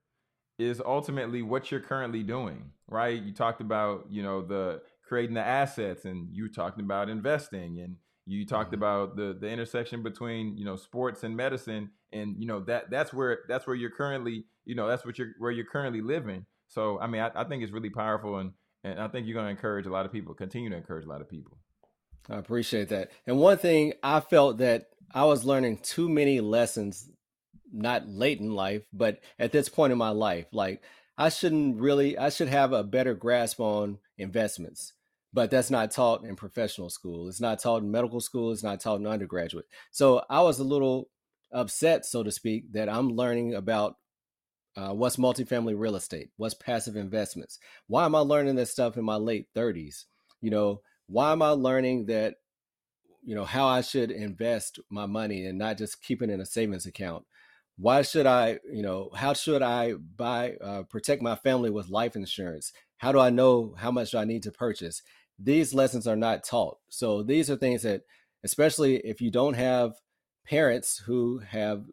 is 0.59 0.81
ultimately 0.85 1.43
what 1.43 1.71
you're 1.71 1.81
currently 1.81 2.23
doing, 2.23 2.71
right? 2.89 3.21
You 3.21 3.33
talked 3.33 3.61
about, 3.61 4.07
you 4.09 4.23
know, 4.23 4.43
the 4.43 4.83
creating 5.07 5.35
the 5.35 5.43
assets 5.43 6.05
and 6.05 6.29
you 6.31 6.49
talking 6.49 6.85
about 6.85 7.09
investing 7.09 7.81
and 7.81 7.97
you 8.27 8.47
talked 8.47 8.73
mm-hmm. 8.73 8.83
about 8.83 9.17
the 9.17 9.37
the 9.39 9.49
intersection 9.49 10.03
between, 10.03 10.57
you 10.57 10.65
know, 10.65 10.77
sports 10.77 11.25
and 11.25 11.37
medicine 11.37 11.91
and 12.13 12.37
you 12.39 12.47
know 12.47 12.61
that 12.61 12.91
that's 12.91 13.13
where 13.13 13.41
that's 13.49 13.67
where 13.67 13.77
you're 13.77 13.91
currently, 13.91 14.45
you 14.65 14.75
know, 14.75 14.87
that's 14.87 15.05
what 15.05 15.19
you're 15.19 15.33
where 15.39 15.51
you're 15.51 15.67
currently 15.67 16.01
living. 16.01 16.47
So 16.75 16.99
I 16.99 17.07
mean, 17.07 17.21
I, 17.21 17.31
I 17.35 17.45
think 17.45 17.63
it's 17.63 17.73
really 17.73 17.91
powerful, 17.91 18.39
and 18.39 18.53
and 18.83 18.99
I 19.01 19.09
think 19.09 19.27
you're 19.27 19.35
going 19.35 19.47
to 19.47 19.51
encourage 19.51 19.87
a 19.87 19.91
lot 19.91 20.07
of 20.07 20.13
people, 20.13 20.35
continue 20.35 20.71
to 20.71 20.77
encourage 20.77 21.07
a 21.07 21.09
lot 21.09 21.21
of 21.21 21.29
people. 21.29 21.57
I 22.29 22.37
appreciate 22.37 22.89
that. 22.89 23.11
And 23.27 23.39
one 23.39 23.59
thing 23.59 23.95
I 24.03 24.21
felt 24.21 24.59
that 24.59 24.87
I 25.15 25.25
was 25.25 25.45
learning 25.45 25.79
too 25.79 26.09
many 26.09 26.41
lessons, 26.41 27.09
not 27.73 28.09
late 28.09 28.41
in 28.41 28.55
life, 28.55 28.83
but 28.93 29.21
at 29.39 29.53
this 29.53 29.69
point 29.69 29.93
in 29.93 29.99
my 29.99 30.11
life, 30.11 30.47
like 30.53 30.83
I 31.17 31.29
shouldn't 31.29 31.81
really, 31.81 32.19
I 32.19 32.31
should 32.31 32.49
have 32.49 32.73
a 32.73 32.83
better 32.83 33.15
grasp 33.15 33.61
on 33.61 33.99
investments. 34.19 34.93
But 35.33 35.51
that's 35.51 35.71
not 35.71 35.91
taught 35.91 36.25
in 36.25 36.37
professional 36.37 36.91
school. 36.91 37.29
It's 37.29 37.41
not 37.41 37.59
taught 37.59 37.83
in 37.83 37.91
medical 37.91 38.21
school. 38.21 38.53
It's 38.53 38.63
not 38.63 38.81
taught 38.81 39.01
in 39.01 39.07
undergraduate. 39.07 39.67
So 39.91 40.25
I 40.31 40.43
was 40.43 40.61
a 40.61 40.65
little 40.65 41.09
upset, 41.53 42.07
so 42.07 42.23
to 42.23 42.31
speak, 42.31 42.73
that 42.73 42.89
I'm 42.89 43.11
learning 43.11 43.55
about 43.55 43.97
uh, 44.77 44.93
what's 44.93 45.17
multifamily 45.17 45.75
real 45.79 45.97
estate? 45.97 46.31
What's 46.37 46.55
passive 46.55 46.97
investments? 46.97 47.59
Why 47.87 48.05
am 48.05 48.15
I 48.15 48.21
learning 48.21 48.57
this 48.57 48.71
stuff 48.71 48.97
in 48.97 49.05
my 49.05 49.17
late 49.17 49.47
30s? 49.55 50.05
You 50.41 50.51
know, 50.51 50.81
why 51.07 51.33
am 51.33 51.43
I 51.43 51.51
learning 51.51 52.07
that, 52.07 52.37
you 53.23 53.35
know, 53.35 53.45
how 53.45 53.67
I 53.67 53.81
should 53.81 54.11
invest 54.11 54.81
my 54.91 55.07
money 55.07 55.47
and 55.47 55.59
not 55.59 55.79
just 55.79 56.03
keep 56.03 56.23
it 56.23 56.31
in 56.31 56.41
a 56.41 56.47
savings 56.47 56.87
account? 56.87 57.25
Why 57.77 58.03
should 58.03 58.27
I, 58.27 58.59
you 58.71 58.83
know, 58.83 59.11
how 59.15 59.33
should 59.33 59.63
I 59.63 59.95
buy, 59.95 60.55
uh, 60.61 60.83
protect 60.85 61.23
my 61.23 61.35
family 61.35 61.71
with 61.71 61.89
life 61.89 62.15
insurance? 62.17 62.73
How 62.99 63.13
do 63.13 63.19
I 63.19 63.31
know 63.31 63.75
how 63.79 63.91
much 63.91 64.13
do 64.13 64.19
I 64.19 64.25
need 64.25 64.43
to 64.45 64.53
purchase? 64.53 65.03
These 65.39 65.75
lessons 65.75 66.07
are 66.07 66.17
not 66.17 66.45
taught. 66.45 66.79
So 66.89 67.23
these 67.23 67.51
are 67.51 67.57
things 67.57 67.83
that, 67.83 68.03
especially 68.45 68.97
if 68.99 69.21
you 69.21 69.31
don't 69.31 69.55
have 69.55 69.95
parents 70.47 70.99
who 71.07 71.39
have 71.39 71.87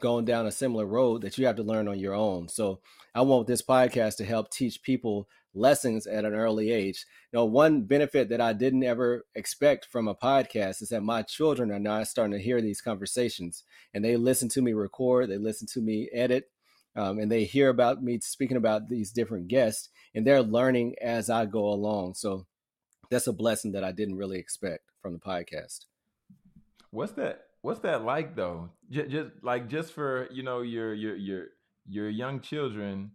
going 0.00 0.24
down 0.24 0.46
a 0.46 0.52
similar 0.52 0.86
road 0.86 1.22
that 1.22 1.38
you 1.38 1.46
have 1.46 1.56
to 1.56 1.62
learn 1.62 1.88
on 1.88 1.98
your 1.98 2.14
own. 2.14 2.48
So 2.48 2.80
I 3.14 3.22
want 3.22 3.46
this 3.46 3.62
podcast 3.62 4.16
to 4.16 4.24
help 4.24 4.50
teach 4.50 4.82
people 4.82 5.28
lessons 5.54 6.06
at 6.06 6.24
an 6.24 6.34
early 6.34 6.70
age. 6.70 7.06
You 7.32 7.38
know, 7.38 7.44
one 7.46 7.82
benefit 7.82 8.28
that 8.28 8.40
I 8.40 8.52
didn't 8.52 8.84
ever 8.84 9.24
expect 9.34 9.86
from 9.86 10.06
a 10.06 10.14
podcast 10.14 10.82
is 10.82 10.90
that 10.90 11.02
my 11.02 11.22
children 11.22 11.72
are 11.72 11.78
now 11.78 12.02
starting 12.04 12.36
to 12.36 12.42
hear 12.42 12.60
these 12.60 12.82
conversations 12.82 13.64
and 13.94 14.04
they 14.04 14.16
listen 14.16 14.48
to 14.50 14.62
me 14.62 14.74
record, 14.74 15.30
they 15.30 15.38
listen 15.38 15.66
to 15.68 15.80
me 15.80 16.10
edit, 16.12 16.50
um, 16.94 17.18
and 17.18 17.32
they 17.32 17.44
hear 17.44 17.70
about 17.70 18.02
me 18.02 18.20
speaking 18.20 18.56
about 18.56 18.88
these 18.88 19.12
different 19.12 19.48
guests 19.48 19.88
and 20.14 20.26
they're 20.26 20.42
learning 20.42 20.94
as 21.00 21.30
I 21.30 21.46
go 21.46 21.66
along. 21.66 22.14
So 22.14 22.46
that's 23.10 23.26
a 23.26 23.32
blessing 23.32 23.72
that 23.72 23.84
I 23.84 23.92
didn't 23.92 24.16
really 24.16 24.38
expect 24.38 24.84
from 25.00 25.14
the 25.14 25.18
podcast. 25.18 25.86
What's 26.90 27.12
that? 27.12 27.45
What's 27.66 27.80
that 27.80 28.04
like 28.04 28.36
though? 28.36 28.70
Just, 28.92 29.10
just 29.10 29.30
like 29.42 29.68
just 29.68 29.92
for 29.92 30.28
you 30.30 30.44
know 30.44 30.60
your 30.60 30.94
your 30.94 31.16
your 31.16 31.46
your 31.88 32.08
young 32.08 32.38
children 32.38 33.10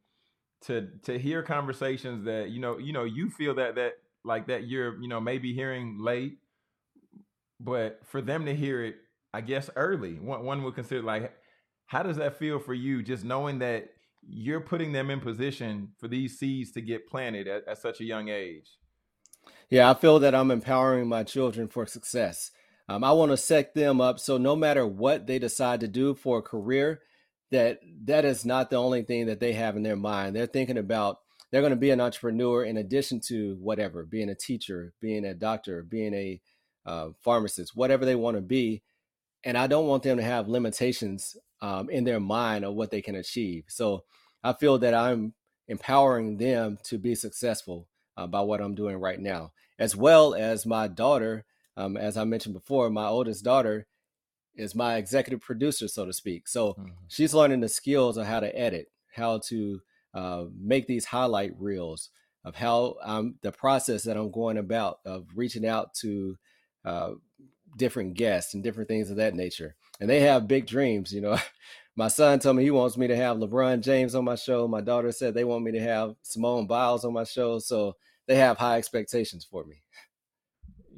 to 0.64 0.90
to 1.04 1.18
hear 1.18 1.42
conversations 1.42 2.26
that 2.26 2.50
you 2.50 2.60
know 2.60 2.78
you 2.78 2.92
know 2.92 3.06
you 3.06 3.30
feel 3.30 3.56
that 3.56 3.76
that 3.76 3.94
like 4.26 4.48
that 4.48 4.68
you're 4.68 5.02
you 5.02 5.08
know 5.08 5.22
maybe 5.22 5.54
hearing 5.54 6.00
late, 6.02 6.40
but 7.62 8.02
for 8.04 8.22
them 8.22 8.46
to 8.46 8.54
hear 8.54 8.84
it, 8.84 8.98
I 9.34 9.40
guess 9.40 9.70
early. 9.78 10.16
One 10.16 10.44
one 10.44 10.64
would 10.64 10.76
consider 10.76 11.02
like, 11.02 11.32
how 11.86 12.04
does 12.04 12.18
that 12.18 12.38
feel 12.38 12.60
for 12.60 12.74
you? 12.74 13.04
Just 13.04 13.24
knowing 13.24 13.60
that 13.60 13.92
you're 14.28 14.60
putting 14.60 14.92
them 14.92 15.10
in 15.12 15.22
position 15.22 15.94
for 15.98 16.10
these 16.10 16.38
seeds 16.38 16.74
to 16.74 16.82
get 16.82 17.08
planted 17.08 17.48
at, 17.48 17.66
at 17.70 17.78
such 17.78 18.02
a 18.02 18.04
young 18.04 18.28
age. 18.28 18.70
Yeah, 19.70 19.90
I 19.90 19.94
feel 19.94 20.20
that 20.20 20.36
I'm 20.36 20.52
empowering 20.52 21.08
my 21.08 21.24
children 21.24 21.70
for 21.70 21.86
success. 21.86 22.52
Um, 22.92 23.06
I 23.06 23.14
want 23.14 23.32
to 23.32 23.38
set 23.38 23.74
them 23.74 24.02
up 24.02 24.20
so 24.20 24.38
no 24.38 24.54
matter 24.54 24.86
what 24.86 25.26
they 25.26 25.40
decide 25.40 25.80
to 25.80 25.88
do 25.88 26.14
for 26.14 26.40
a 26.40 26.42
career, 26.42 27.00
that 27.50 27.80
that 28.04 28.26
is 28.26 28.44
not 28.44 28.70
the 28.70 28.76
only 28.76 29.04
thing 29.04 29.28
that 29.28 29.40
they 29.40 29.54
have 29.54 29.78
in 29.78 29.84
their 29.84 29.96
mind. 29.96 30.36
They're 30.36 30.46
thinking 30.46 30.78
about 30.78 31.20
they're 31.52 31.62
going 31.62 31.72
to 31.72 31.78
be 31.78 31.92
an 31.92 32.02
entrepreneur 32.02 32.66
in 32.66 32.76
addition 32.76 33.22
to 33.28 33.56
whatever, 33.62 34.04
being 34.04 34.30
a 34.30 34.36
teacher, 34.36 34.94
being 35.00 35.24
a 35.24 35.34
doctor, 35.34 35.84
being 35.84 36.14
a 36.14 36.42
uh, 36.86 37.10
pharmacist, 37.22 37.76
whatever 37.76 38.04
they 38.04 38.16
want 38.16 38.36
to 38.36 38.42
be. 38.42 38.84
And 39.46 39.58
I 39.58 39.68
don't 39.68 39.88
want 39.88 40.04
them 40.04 40.18
to 40.18 40.24
have 40.24 40.50
limitations 40.50 41.38
um, 41.62 41.90
in 41.90 42.04
their 42.04 42.20
mind 42.20 42.66
of 42.66 42.74
what 42.74 42.92
they 42.92 43.02
can 43.02 43.16
achieve. 43.16 43.66
So 43.70 44.04
I 44.44 44.52
feel 44.52 44.78
that 44.80 44.94
I'm 44.94 45.34
empowering 45.70 46.38
them 46.38 46.78
to 46.86 46.98
be 46.98 47.16
successful 47.16 47.88
uh, 48.18 48.28
by 48.28 48.42
what 48.42 48.60
I'm 48.60 48.76
doing 48.76 48.98
right 48.98 49.20
now, 49.20 49.54
as 49.80 49.96
well 49.96 50.34
as 50.34 50.66
my 50.66 50.90
daughter. 50.90 51.46
Um, 51.78 51.98
as 51.98 52.18
I 52.18 52.24
mentioned 52.24 52.54
before, 52.54 52.90
my 52.90 53.08
oldest 53.08 53.44
daughter 53.44 53.88
is 54.56 54.76
my 54.76 54.96
executive 54.96 55.42
producer, 55.42 55.88
so 55.88 56.06
to 56.06 56.14
speak. 56.14 56.48
So 56.48 56.74
mm-hmm. 56.74 56.90
she's 57.08 57.34
learning 57.34 57.62
the 57.62 57.70
skills 57.70 58.18
of 58.18 58.26
how 58.26 58.40
to 58.40 58.58
edit, 58.58 58.88
how 59.14 59.40
to 59.48 59.80
uh, 60.14 60.46
make 60.60 60.88
these 60.88 61.06
highlight 61.06 61.54
reels, 61.58 62.10
of 62.44 62.56
how 62.56 62.96
um, 63.04 63.36
the 63.42 63.52
process 63.52 64.04
that 64.04 64.18
I'm 64.18 64.32
going 64.32 64.58
about 64.58 65.00
of 65.06 65.28
reaching 65.36 65.66
out 65.66 65.94
to 65.96 66.38
uh, 66.84 67.12
different 67.78 68.16
guests 68.16 68.54
and 68.54 68.64
different 68.64 68.90
things 68.90 69.10
of 69.10 69.18
that 69.18 69.36
nature. 69.36 69.76
And 70.00 70.10
they 70.10 70.22
have 70.22 70.48
big 70.48 70.66
dreams. 70.66 71.14
You 71.14 71.22
know, 71.22 71.38
my 71.96 72.08
son 72.08 72.40
told 72.40 72.58
me 72.58 72.64
he 72.64 72.72
wants 72.72 72.98
me 72.98 73.08
to 73.08 73.16
have 73.16 73.38
LeBron 73.38 73.82
James 73.82 74.16
on 74.16 74.26
my 74.26 74.36
show. 74.36 74.68
My 74.68 74.82
daughter 74.82 75.12
said 75.12 75.34
they 75.34 75.44
want 75.44 75.64
me 75.64 75.72
to 75.74 75.82
have 75.82 76.16
Simone 76.24 76.68
Biles 76.68 77.06
on 77.06 77.14
my 77.14 77.24
show. 77.24 77.60
So 77.60 77.96
they 78.28 78.36
have 78.36 78.58
high 78.58 78.78
expectations 78.78 79.46
for 79.50 79.64
me. 79.66 79.84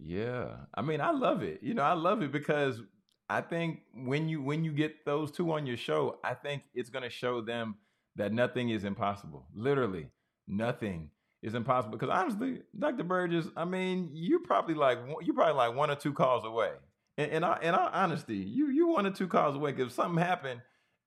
Yeah. 0.06 0.48
I 0.74 0.82
mean, 0.82 1.02
I 1.02 1.12
love 1.12 1.44
it. 1.44 1.60
You 1.62 1.74
know, 1.74 1.84
I 1.84 1.94
love 1.94 2.22
it 2.22 2.32
because 2.32 2.82
I 3.30 3.42
think 3.42 3.80
when 3.96 4.28
you 4.28 4.42
when 4.42 4.64
you 4.64 4.72
get 4.72 5.06
those 5.06 5.32
two 5.32 5.52
on 5.54 5.66
your 5.66 5.78
show, 5.78 6.20
I 6.24 6.34
think 6.34 6.64
it's 6.74 6.90
going 6.90 7.04
to 7.04 7.10
show 7.10 7.42
them 7.42 7.76
that 8.16 8.34
nothing 8.34 8.70
is 8.70 8.84
impossible. 8.84 9.46
Literally, 9.56 10.10
nothing 10.48 11.10
is 11.42 11.56
impossible. 11.56 11.98
Because 11.98 12.14
honestly, 12.14 12.62
Dr. 12.78 13.04
Burgess, 13.04 13.48
I 13.56 13.66
mean, 13.66 14.10
you're 14.14 14.44
probably 14.44 14.76
like 14.76 15.00
you're 15.22 15.36
probably 15.36 15.56
like 15.56 15.76
one 15.76 15.90
or 15.90 15.96
two 15.96 16.14
calls 16.14 16.46
away. 16.46 16.72
And 17.18 17.32
in, 17.32 17.44
our, 17.44 17.92
honesty, 17.92 18.38
you 18.38 18.70
you 18.70 18.88
one 18.88 19.06
or 19.06 19.12
two 19.12 19.28
calls 19.28 19.56
away. 19.56 19.72
Because 19.72 19.94
something 19.94 20.22
happened, 20.22 20.62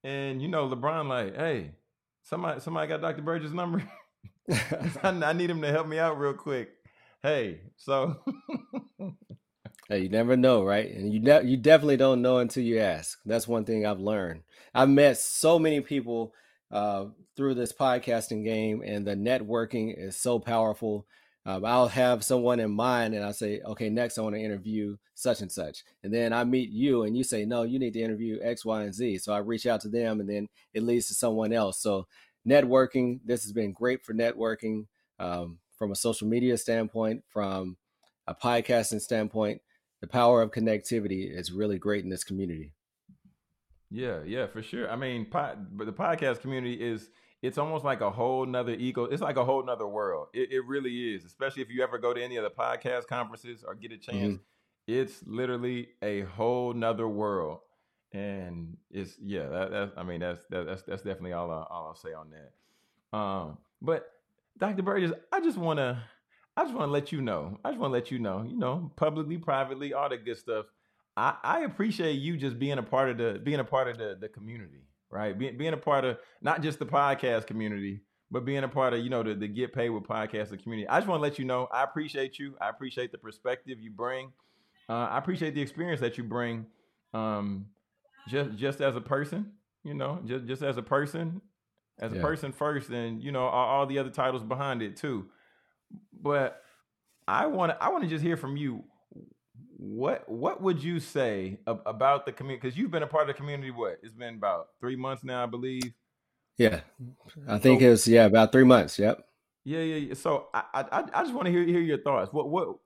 and 0.04 0.40
you 0.40 0.48
know 0.48 0.68
LeBron, 0.68 1.09
like, 1.09 1.37
hey, 1.37 1.72
somebody 2.22 2.61
somebody 2.61 2.88
got 2.88 3.02
Dr. 3.02 3.22
Burgess' 3.22 3.52
number. 3.52 3.82
I 5.02 5.32
need 5.32 5.50
him 5.50 5.61
to 5.62 5.70
help 5.70 5.87
me 5.87 5.98
out 5.98 6.18
real 6.18 6.32
quick. 6.32 6.70
Hey, 7.26 7.62
so 7.76 8.14
Hey, 9.88 10.00
you 10.02 10.08
never 10.08 10.36
know, 10.36 10.64
right? 10.64 10.88
And 10.88 11.12
you 11.12 11.18
ne- 11.18 11.44
you 11.44 11.56
definitely 11.56 11.96
don't 11.96 12.22
know 12.22 12.38
until 12.38 12.62
you 12.62 12.78
ask. 12.78 13.18
That's 13.26 13.48
one 13.48 13.64
thing 13.64 13.84
I've 13.84 13.98
learned. 13.98 14.42
I've 14.72 14.88
met 14.88 15.18
so 15.18 15.58
many 15.58 15.80
people 15.80 16.32
uh, 16.70 17.06
through 17.36 17.54
this 17.54 17.72
podcasting 17.72 18.44
game, 18.44 18.80
and 18.84 19.04
the 19.04 19.16
networking 19.16 19.92
is 19.96 20.16
so 20.16 20.38
powerful. 20.38 21.06
Um, 21.44 21.64
I'll 21.64 21.88
have 21.88 22.22
someone 22.24 22.60
in 22.60 22.70
mind, 22.70 23.14
and 23.14 23.24
I 23.24 23.32
say, 23.32 23.60
okay, 23.64 23.88
next 23.88 24.18
I 24.18 24.22
want 24.22 24.36
to 24.36 24.40
interview 24.40 24.96
such 25.14 25.40
and 25.40 25.50
such, 25.50 25.82
and 26.04 26.14
then 26.14 26.32
I 26.32 26.44
meet 26.44 26.70
you, 26.70 27.02
and 27.02 27.16
you 27.16 27.24
say, 27.24 27.44
no, 27.44 27.62
you 27.64 27.80
need 27.80 27.94
to 27.94 28.00
interview 28.00 28.38
X, 28.40 28.64
Y, 28.64 28.82
and 28.84 28.94
Z. 28.94 29.18
So 29.18 29.32
I 29.32 29.38
reach 29.38 29.66
out 29.66 29.80
to 29.80 29.88
them, 29.88 30.20
and 30.20 30.28
then 30.28 30.48
it 30.74 30.84
leads 30.84 31.08
to 31.08 31.14
someone 31.14 31.52
else. 31.52 31.80
So 31.80 32.06
networking, 32.46 33.18
this 33.24 33.42
has 33.42 33.52
been 33.52 33.72
great 33.72 34.04
for 34.04 34.14
networking 34.14 34.86
um, 35.18 35.58
from 35.76 35.92
a 35.92 35.96
social 35.96 36.26
media 36.26 36.56
standpoint, 36.56 37.24
from 37.28 37.76
a 38.26 38.34
podcasting 38.34 39.00
standpoint 39.00 39.60
the 40.00 40.06
power 40.06 40.42
of 40.42 40.50
connectivity 40.50 41.30
is 41.30 41.52
really 41.52 41.78
great 41.78 42.04
in 42.04 42.10
this 42.10 42.24
community. 42.24 42.72
Yeah, 43.90 44.22
yeah, 44.24 44.46
for 44.46 44.62
sure. 44.62 44.90
I 44.90 44.96
mean, 44.96 45.26
but 45.30 45.58
the 45.78 45.92
podcast 45.92 46.40
community 46.40 46.74
is 46.74 47.08
it's 47.42 47.56
almost 47.56 47.84
like 47.84 48.00
a 48.00 48.10
whole 48.10 48.44
nother 48.44 48.72
ego. 48.72 49.04
It's 49.04 49.22
like 49.22 49.36
a 49.36 49.44
whole 49.44 49.64
nother 49.64 49.86
world. 49.86 50.28
It, 50.34 50.52
it, 50.52 50.66
really 50.66 51.14
is. 51.14 51.24
Especially 51.24 51.62
if 51.62 51.70
you 51.70 51.82
ever 51.82 51.98
go 51.98 52.12
to 52.12 52.22
any 52.22 52.36
of 52.36 52.44
the 52.44 52.50
podcast 52.50 53.06
conferences 53.06 53.64
or 53.66 53.74
get 53.74 53.92
a 53.92 53.98
chance, 53.98 54.34
mm-hmm. 54.34 54.42
it's 54.86 55.22
literally 55.24 55.88
a 56.02 56.22
whole 56.22 56.72
nother 56.72 57.08
world. 57.08 57.60
And 58.12 58.76
it's 58.90 59.16
yeah, 59.20 59.48
that, 59.48 59.70
that's 59.70 59.92
I 59.96 60.02
mean 60.02 60.20
that's 60.20 60.40
that, 60.50 60.66
that's 60.66 60.82
that's 60.82 61.02
definitely 61.02 61.32
all 61.32 61.50
I, 61.50 61.64
all 61.70 61.86
I'll 61.88 61.94
say 61.94 62.12
on 62.12 62.30
that. 62.30 63.16
Um, 63.16 63.58
but 63.80 64.06
Dr. 64.58 64.82
Burgess, 64.82 65.12
I 65.32 65.40
just 65.40 65.58
want 65.58 65.78
to 65.78 66.02
I 66.56 66.64
just 66.64 66.74
want 66.74 66.88
to 66.88 66.92
let 66.92 67.12
you 67.12 67.20
know. 67.20 67.58
I 67.64 67.70
just 67.70 67.80
want 67.80 67.90
to 67.90 67.94
let 67.94 68.10
you 68.10 68.18
know, 68.18 68.42
you 68.42 68.56
know, 68.56 68.90
publicly, 68.96 69.36
privately, 69.36 69.92
all 69.92 70.08
the 70.08 70.16
good 70.16 70.38
stuff. 70.38 70.66
I, 71.16 71.34
I 71.42 71.60
appreciate 71.60 72.12
you 72.12 72.36
just 72.36 72.58
being 72.58 72.78
a 72.78 72.82
part 72.82 73.10
of 73.10 73.18
the 73.18 73.40
being 73.42 73.60
a 73.60 73.64
part 73.64 73.88
of 73.88 73.98
the 73.98 74.16
the 74.18 74.28
community, 74.28 74.82
right? 75.10 75.38
Being 75.38 75.58
being 75.58 75.74
a 75.74 75.78
part 75.78 76.04
of 76.04 76.18
not 76.40 76.62
just 76.62 76.78
the 76.78 76.86
podcast 76.86 77.46
community, 77.46 78.00
but 78.30 78.44
being 78.44 78.64
a 78.64 78.68
part 78.68 78.94
of 78.94 79.00
you 79.00 79.10
know 79.10 79.22
the, 79.22 79.34
the 79.34 79.48
get 79.48 79.72
paid 79.74 79.90
with 79.90 80.04
podcasting 80.04 80.62
community. 80.62 80.88
I 80.88 80.98
just 80.98 81.08
want 81.08 81.18
to 81.18 81.22
let 81.22 81.38
you 81.38 81.44
know 81.44 81.68
I 81.72 81.82
appreciate 81.84 82.38
you. 82.38 82.56
I 82.60 82.70
appreciate 82.70 83.12
the 83.12 83.18
perspective 83.18 83.78
you 83.80 83.90
bring. 83.90 84.32
Uh, 84.88 85.08
I 85.10 85.18
appreciate 85.18 85.54
the 85.54 85.60
experience 85.60 86.00
that 86.00 86.16
you 86.16 86.24
bring. 86.24 86.66
Um, 87.12 87.66
just 88.28 88.54
just 88.56 88.80
as 88.80 88.96
a 88.96 89.00
person, 89.00 89.52
you 89.84 89.94
know, 89.94 90.20
just 90.24 90.46
just 90.46 90.62
as 90.62 90.76
a 90.76 90.82
person, 90.82 91.40
as 91.98 92.12
a 92.12 92.16
yeah. 92.16 92.22
person 92.22 92.52
first, 92.52 92.90
and 92.90 93.22
you 93.22 93.32
know 93.32 93.44
all, 93.44 93.68
all 93.68 93.87
the 93.87 93.98
other 93.98 94.11
titles 94.11 94.42
behind 94.42 94.82
it 94.82 94.96
too. 94.96 95.26
But 96.20 96.62
I 97.28 97.46
want 97.46 97.72
to 97.72 97.82
I 97.82 97.88
want 97.88 98.04
to 98.04 98.11
just 98.11 98.24
hear 98.24 98.37
from 98.37 98.56
you. 98.56 98.85
What 99.78 100.28
what 100.28 100.62
would 100.62 100.82
you 100.82 101.00
say 101.00 101.59
about 101.66 102.26
the 102.26 102.32
community? 102.32 102.61
Because 102.62 102.78
you've 102.78 102.90
been 102.90 103.02
a 103.02 103.06
part 103.06 103.28
of 103.28 103.28
the 103.28 103.35
community. 103.35 103.70
What 103.70 103.98
it's 104.02 104.14
been 104.14 104.35
about 104.35 104.68
three 104.80 104.96
months 104.96 105.24
now, 105.24 105.42
I 105.42 105.46
believe. 105.46 105.92
Yeah, 106.56 106.80
I 107.46 107.59
think 107.59 107.80
so, 107.80 107.87
it 107.87 107.90
was 107.90 108.09
yeah 108.09 108.24
about 108.24 108.52
three 108.52 108.64
months. 108.64 108.98
Yep. 108.98 109.22
Yeah, 109.64 109.80
yeah. 109.80 109.96
yeah. 109.96 110.14
So 110.14 110.46
I 110.54 110.62
I, 110.72 111.04
I 111.14 111.22
just 111.22 111.35
want 111.35 111.46
to 111.46 111.52
hear 111.52 111.64
hear 111.64 111.80
your 111.80 111.98
thoughts. 111.98 112.32
What 112.32 112.48
what 112.48 112.76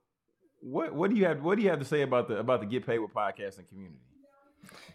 what 0.59 0.93
what 0.93 1.09
do 1.09 1.15
you 1.15 1.25
have 1.25 1.41
what 1.41 1.57
do 1.57 1.63
you 1.63 1.69
have 1.69 1.79
to 1.79 1.85
say 1.85 2.01
about 2.01 2.27
the 2.27 2.37
about 2.37 2.59
the 2.59 2.65
get 2.65 2.85
paid 2.85 2.99
with 2.99 3.13
podcasting 3.13 3.69
community? 3.69 3.99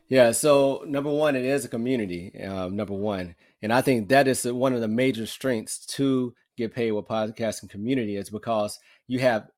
Yeah, 0.09 0.31
so 0.33 0.85
number 0.87 1.11
one, 1.11 1.35
it 1.35 1.45
is 1.45 1.65
a 1.65 1.69
community. 1.69 2.33
Um, 2.41 2.77
number 2.77 2.95
one, 2.95 3.35
and 3.63 3.73
I 3.73 3.81
think 3.81 4.09
that 4.09 4.29
is 4.29 4.45
one 4.45 4.73
of 4.73 4.81
the 4.81 4.89
major 4.89 5.27
strengths 5.27 5.85
to 5.87 6.35
get 6.57 6.75
paid 6.75 6.93
with 6.93 7.07
podcasting 7.07 7.69
community 7.69 8.17
is 8.17 8.31
because 8.31 8.79
you 9.07 9.19
have 9.21 9.49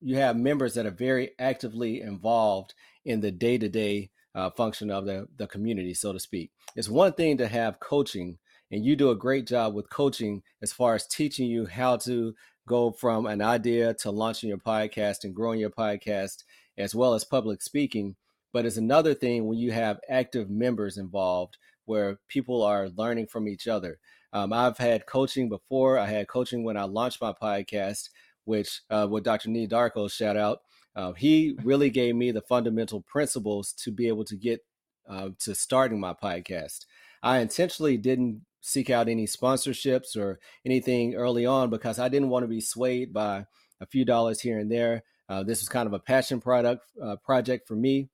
you 0.00 0.16
have 0.16 0.36
members 0.36 0.74
that 0.74 0.86
are 0.86 0.90
very 0.90 1.30
actively 1.38 2.00
involved 2.00 2.74
in 3.04 3.20
the 3.20 3.30
day 3.30 3.58
to 3.58 3.68
day 3.68 4.10
function 4.56 4.90
of 4.90 5.04
the 5.06 5.26
the 5.36 5.46
community, 5.46 5.94
so 5.94 6.12
to 6.12 6.20
speak. 6.20 6.50
It's 6.76 6.88
one 6.88 7.12
thing 7.12 7.38
to 7.38 7.48
have 7.48 7.80
coaching, 7.80 8.38
and 8.70 8.84
you 8.84 8.96
do 8.96 9.10
a 9.10 9.16
great 9.16 9.46
job 9.46 9.74
with 9.74 9.90
coaching 9.90 10.42
as 10.62 10.72
far 10.72 10.94
as 10.94 11.06
teaching 11.06 11.48
you 11.48 11.66
how 11.66 11.96
to 11.98 12.34
go 12.66 12.92
from 12.92 13.26
an 13.26 13.40
idea 13.40 13.94
to 13.94 14.10
launching 14.10 14.48
your 14.48 14.58
podcast 14.58 15.24
and 15.24 15.34
growing 15.34 15.58
your 15.58 15.70
podcast, 15.70 16.44
as 16.76 16.94
well 16.94 17.14
as 17.14 17.24
public 17.24 17.62
speaking. 17.62 18.14
But 18.52 18.66
it's 18.66 18.76
another 18.76 19.14
thing 19.14 19.46
when 19.46 19.58
you 19.58 19.72
have 19.72 20.00
active 20.08 20.48
members 20.50 20.98
involved 20.98 21.56
where 21.88 22.18
people 22.28 22.62
are 22.62 22.90
learning 22.90 23.26
from 23.26 23.48
each 23.48 23.66
other. 23.66 23.98
Um, 24.32 24.52
I've 24.52 24.76
had 24.76 25.06
coaching 25.06 25.48
before. 25.48 25.98
I 25.98 26.06
had 26.06 26.28
coaching 26.28 26.62
when 26.62 26.76
I 26.76 26.84
launched 26.84 27.20
my 27.20 27.32
podcast, 27.32 28.10
which 28.44 28.82
uh, 28.90 29.08
with 29.10 29.24
Dr. 29.24 29.48
Nii 29.48 29.68
Darko, 29.68 30.10
shout 30.10 30.36
out. 30.36 30.60
Uh, 30.94 31.12
he 31.12 31.56
really 31.62 31.90
gave 31.90 32.14
me 32.14 32.30
the 32.30 32.42
fundamental 32.42 33.00
principles 33.00 33.72
to 33.72 33.90
be 33.90 34.08
able 34.08 34.24
to 34.24 34.36
get 34.36 34.60
uh, 35.08 35.30
to 35.38 35.54
starting 35.54 35.98
my 35.98 36.12
podcast. 36.12 36.84
I 37.22 37.38
intentionally 37.38 37.96
didn't 37.96 38.42
seek 38.60 38.90
out 38.90 39.08
any 39.08 39.26
sponsorships 39.26 40.16
or 40.16 40.40
anything 40.66 41.14
early 41.14 41.46
on 41.46 41.70
because 41.70 41.98
I 41.98 42.08
didn't 42.08 42.28
want 42.28 42.42
to 42.44 42.48
be 42.48 42.60
swayed 42.60 43.12
by 43.12 43.46
a 43.80 43.86
few 43.86 44.04
dollars 44.04 44.40
here 44.40 44.58
and 44.58 44.70
there. 44.70 45.04
Uh, 45.28 45.42
this 45.42 45.60
was 45.60 45.68
kind 45.68 45.86
of 45.86 45.92
a 45.92 45.98
passion 45.98 46.40
product 46.40 46.84
uh, 47.02 47.16
project 47.16 47.66
for 47.66 47.76
me. 47.76 48.08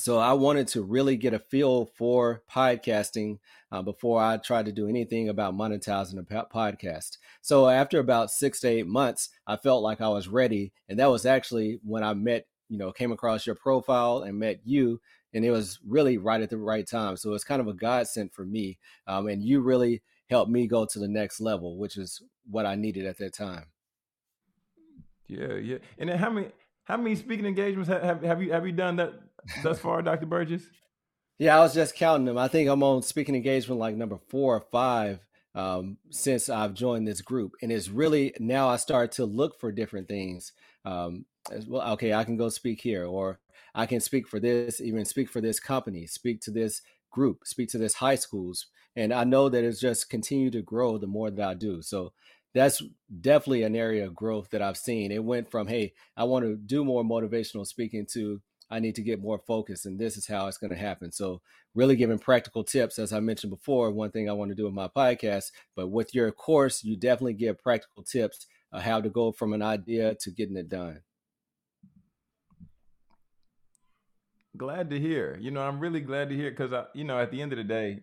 So 0.00 0.16
I 0.16 0.32
wanted 0.32 0.66
to 0.68 0.82
really 0.82 1.18
get 1.18 1.34
a 1.34 1.38
feel 1.38 1.84
for 1.84 2.42
podcasting 2.50 3.38
uh, 3.70 3.82
before 3.82 4.18
I 4.18 4.38
tried 4.38 4.64
to 4.64 4.72
do 4.72 4.88
anything 4.88 5.28
about 5.28 5.52
monetizing 5.52 6.18
a 6.18 6.44
podcast. 6.46 7.18
So 7.42 7.68
after 7.68 7.98
about 7.98 8.30
six 8.30 8.60
to 8.60 8.68
eight 8.68 8.86
months, 8.86 9.28
I 9.46 9.56
felt 9.56 9.82
like 9.82 10.00
I 10.00 10.08
was 10.08 10.26
ready, 10.26 10.72
and 10.88 10.98
that 10.98 11.10
was 11.10 11.26
actually 11.26 11.80
when 11.84 12.02
I 12.02 12.14
met, 12.14 12.46
you 12.70 12.78
know, 12.78 12.92
came 12.92 13.12
across 13.12 13.46
your 13.46 13.56
profile 13.56 14.22
and 14.22 14.38
met 14.38 14.60
you, 14.64 15.02
and 15.34 15.44
it 15.44 15.50
was 15.50 15.78
really 15.86 16.16
right 16.16 16.40
at 16.40 16.48
the 16.48 16.56
right 16.56 16.88
time. 16.88 17.18
So 17.18 17.34
it's 17.34 17.44
kind 17.44 17.60
of 17.60 17.68
a 17.68 17.74
godsend 17.74 18.32
for 18.32 18.46
me, 18.46 18.78
um, 19.06 19.28
and 19.28 19.42
you 19.42 19.60
really 19.60 20.00
helped 20.30 20.50
me 20.50 20.66
go 20.66 20.86
to 20.86 20.98
the 20.98 21.08
next 21.08 21.42
level, 21.42 21.76
which 21.76 21.98
is 21.98 22.22
what 22.50 22.64
I 22.64 22.74
needed 22.74 23.04
at 23.04 23.18
that 23.18 23.34
time. 23.34 23.66
Yeah, 25.26 25.56
yeah. 25.56 25.76
And 25.98 26.08
then 26.08 26.16
how 26.16 26.30
many 26.30 26.52
how 26.84 26.96
many 26.96 27.14
speaking 27.14 27.46
engagements 27.46 27.88
have, 27.88 28.02
have, 28.02 28.22
have 28.22 28.42
you 28.42 28.52
have 28.52 28.66
you 28.66 28.72
done 28.72 28.96
that 28.96 29.29
thus 29.62 29.78
far, 29.78 30.02
Dr. 30.02 30.26
Burgess? 30.26 30.64
Yeah, 31.38 31.56
I 31.56 31.60
was 31.60 31.74
just 31.74 31.96
counting 31.96 32.26
them. 32.26 32.36
I 32.36 32.48
think 32.48 32.68
I'm 32.68 32.82
on 32.82 33.02
speaking 33.02 33.34
engagement 33.34 33.80
like 33.80 33.96
number 33.96 34.18
four 34.28 34.56
or 34.56 34.66
five 34.70 35.24
um, 35.54 35.96
since 36.10 36.48
I've 36.48 36.74
joined 36.74 37.08
this 37.08 37.22
group, 37.22 37.52
and 37.62 37.72
it's 37.72 37.88
really 37.88 38.34
now 38.38 38.68
I 38.68 38.76
start 38.76 39.12
to 39.12 39.24
look 39.24 39.58
for 39.58 39.72
different 39.72 40.06
things. 40.06 40.52
Um, 40.84 41.24
well, 41.66 41.92
okay, 41.92 42.12
I 42.12 42.24
can 42.24 42.36
go 42.36 42.50
speak 42.50 42.82
here, 42.82 43.06
or 43.06 43.40
I 43.74 43.86
can 43.86 44.00
speak 44.00 44.28
for 44.28 44.38
this, 44.38 44.80
even 44.80 45.04
speak 45.04 45.30
for 45.30 45.40
this 45.40 45.58
company, 45.58 46.06
speak 46.06 46.40
to 46.42 46.50
this 46.50 46.82
group, 47.10 47.46
speak 47.46 47.70
to 47.70 47.78
this 47.78 47.94
high 47.94 48.16
schools, 48.16 48.66
and 48.94 49.12
I 49.12 49.24
know 49.24 49.48
that 49.48 49.64
it's 49.64 49.80
just 49.80 50.10
continue 50.10 50.50
to 50.50 50.62
grow 50.62 50.98
the 50.98 51.06
more 51.06 51.30
that 51.30 51.48
I 51.48 51.54
do. 51.54 51.82
So 51.82 52.12
that's 52.54 52.82
definitely 53.20 53.62
an 53.62 53.76
area 53.76 54.06
of 54.06 54.14
growth 54.14 54.50
that 54.50 54.62
I've 54.62 54.76
seen. 54.76 55.12
It 55.12 55.24
went 55.24 55.50
from, 55.50 55.68
hey, 55.68 55.94
I 56.16 56.24
want 56.24 56.44
to 56.44 56.56
do 56.56 56.84
more 56.84 57.04
motivational 57.04 57.66
speaking 57.66 58.06
to 58.12 58.40
I 58.70 58.80
need 58.80 58.94
to 58.96 59.02
get 59.02 59.20
more 59.20 59.38
focused 59.38 59.86
and 59.86 59.98
this 59.98 60.16
is 60.16 60.26
how 60.26 60.46
it's 60.46 60.58
going 60.58 60.70
to 60.70 60.76
happen. 60.76 61.12
So 61.12 61.40
really 61.74 61.96
giving 61.96 62.18
practical 62.18 62.64
tips, 62.64 62.98
as 62.98 63.12
I 63.12 63.20
mentioned 63.20 63.50
before, 63.50 63.90
one 63.90 64.10
thing 64.10 64.28
I 64.28 64.32
want 64.32 64.50
to 64.50 64.54
do 64.54 64.64
with 64.64 64.74
my 64.74 64.88
podcast, 64.88 65.50
but 65.74 65.88
with 65.88 66.14
your 66.14 66.30
course, 66.32 66.84
you 66.84 66.96
definitely 66.96 67.34
give 67.34 67.58
practical 67.58 68.02
tips 68.02 68.46
of 68.72 68.82
how 68.82 69.00
to 69.00 69.08
go 69.08 69.32
from 69.32 69.52
an 69.52 69.62
idea 69.62 70.14
to 70.20 70.30
getting 70.30 70.56
it 70.56 70.68
done. 70.68 71.00
Glad 74.56 74.90
to 74.90 74.98
hear. 74.98 75.38
You 75.40 75.50
know, 75.50 75.62
I'm 75.62 75.80
really 75.80 76.00
glad 76.00 76.28
to 76.28 76.36
hear 76.36 76.50
because 76.50 76.72
I, 76.72 76.84
you 76.94 77.04
know, 77.04 77.18
at 77.18 77.30
the 77.30 77.40
end 77.40 77.52
of 77.52 77.58
the 77.58 77.64
day, 77.64 78.00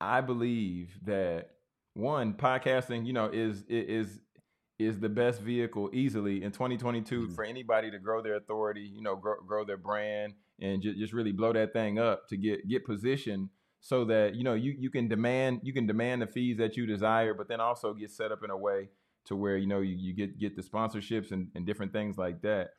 I 0.00 0.20
believe 0.20 0.98
that 1.04 1.50
one 1.94 2.32
podcasting, 2.34 3.06
you 3.06 3.12
know, 3.12 3.26
is 3.32 3.62
is 3.68 4.18
is 4.84 4.98
the 4.98 5.08
best 5.08 5.40
vehicle 5.40 5.90
easily 5.92 6.42
in 6.42 6.52
2022 6.52 7.20
mm-hmm. 7.20 7.34
for 7.34 7.44
anybody 7.44 7.90
to 7.90 7.98
grow 7.98 8.22
their 8.22 8.36
authority, 8.36 8.82
you 8.82 9.02
know, 9.02 9.16
grow, 9.16 9.36
grow 9.46 9.64
their 9.64 9.76
brand 9.76 10.34
and 10.60 10.82
just, 10.82 10.98
just 10.98 11.12
really 11.12 11.32
blow 11.32 11.52
that 11.52 11.72
thing 11.72 11.98
up 11.98 12.28
to 12.28 12.36
get 12.36 12.68
get 12.68 12.84
positioned 12.84 13.48
so 13.80 14.04
that 14.04 14.34
you 14.34 14.44
know 14.44 14.54
you 14.54 14.74
you 14.78 14.90
can 14.90 15.08
demand 15.08 15.60
you 15.62 15.72
can 15.72 15.86
demand 15.86 16.22
the 16.22 16.26
fees 16.26 16.56
that 16.58 16.76
you 16.76 16.86
desire, 16.86 17.34
but 17.34 17.48
then 17.48 17.60
also 17.60 17.92
get 17.94 18.10
set 18.10 18.32
up 18.32 18.44
in 18.44 18.50
a 18.50 18.56
way 18.56 18.88
to 19.24 19.36
where 19.36 19.56
you 19.56 19.66
know 19.66 19.80
you, 19.80 19.96
you 19.96 20.14
get 20.14 20.38
get 20.38 20.56
the 20.56 20.62
sponsorships 20.62 21.32
and, 21.32 21.48
and 21.54 21.66
different 21.66 21.92
things 21.92 22.18
like 22.18 22.42
that. 22.42 22.70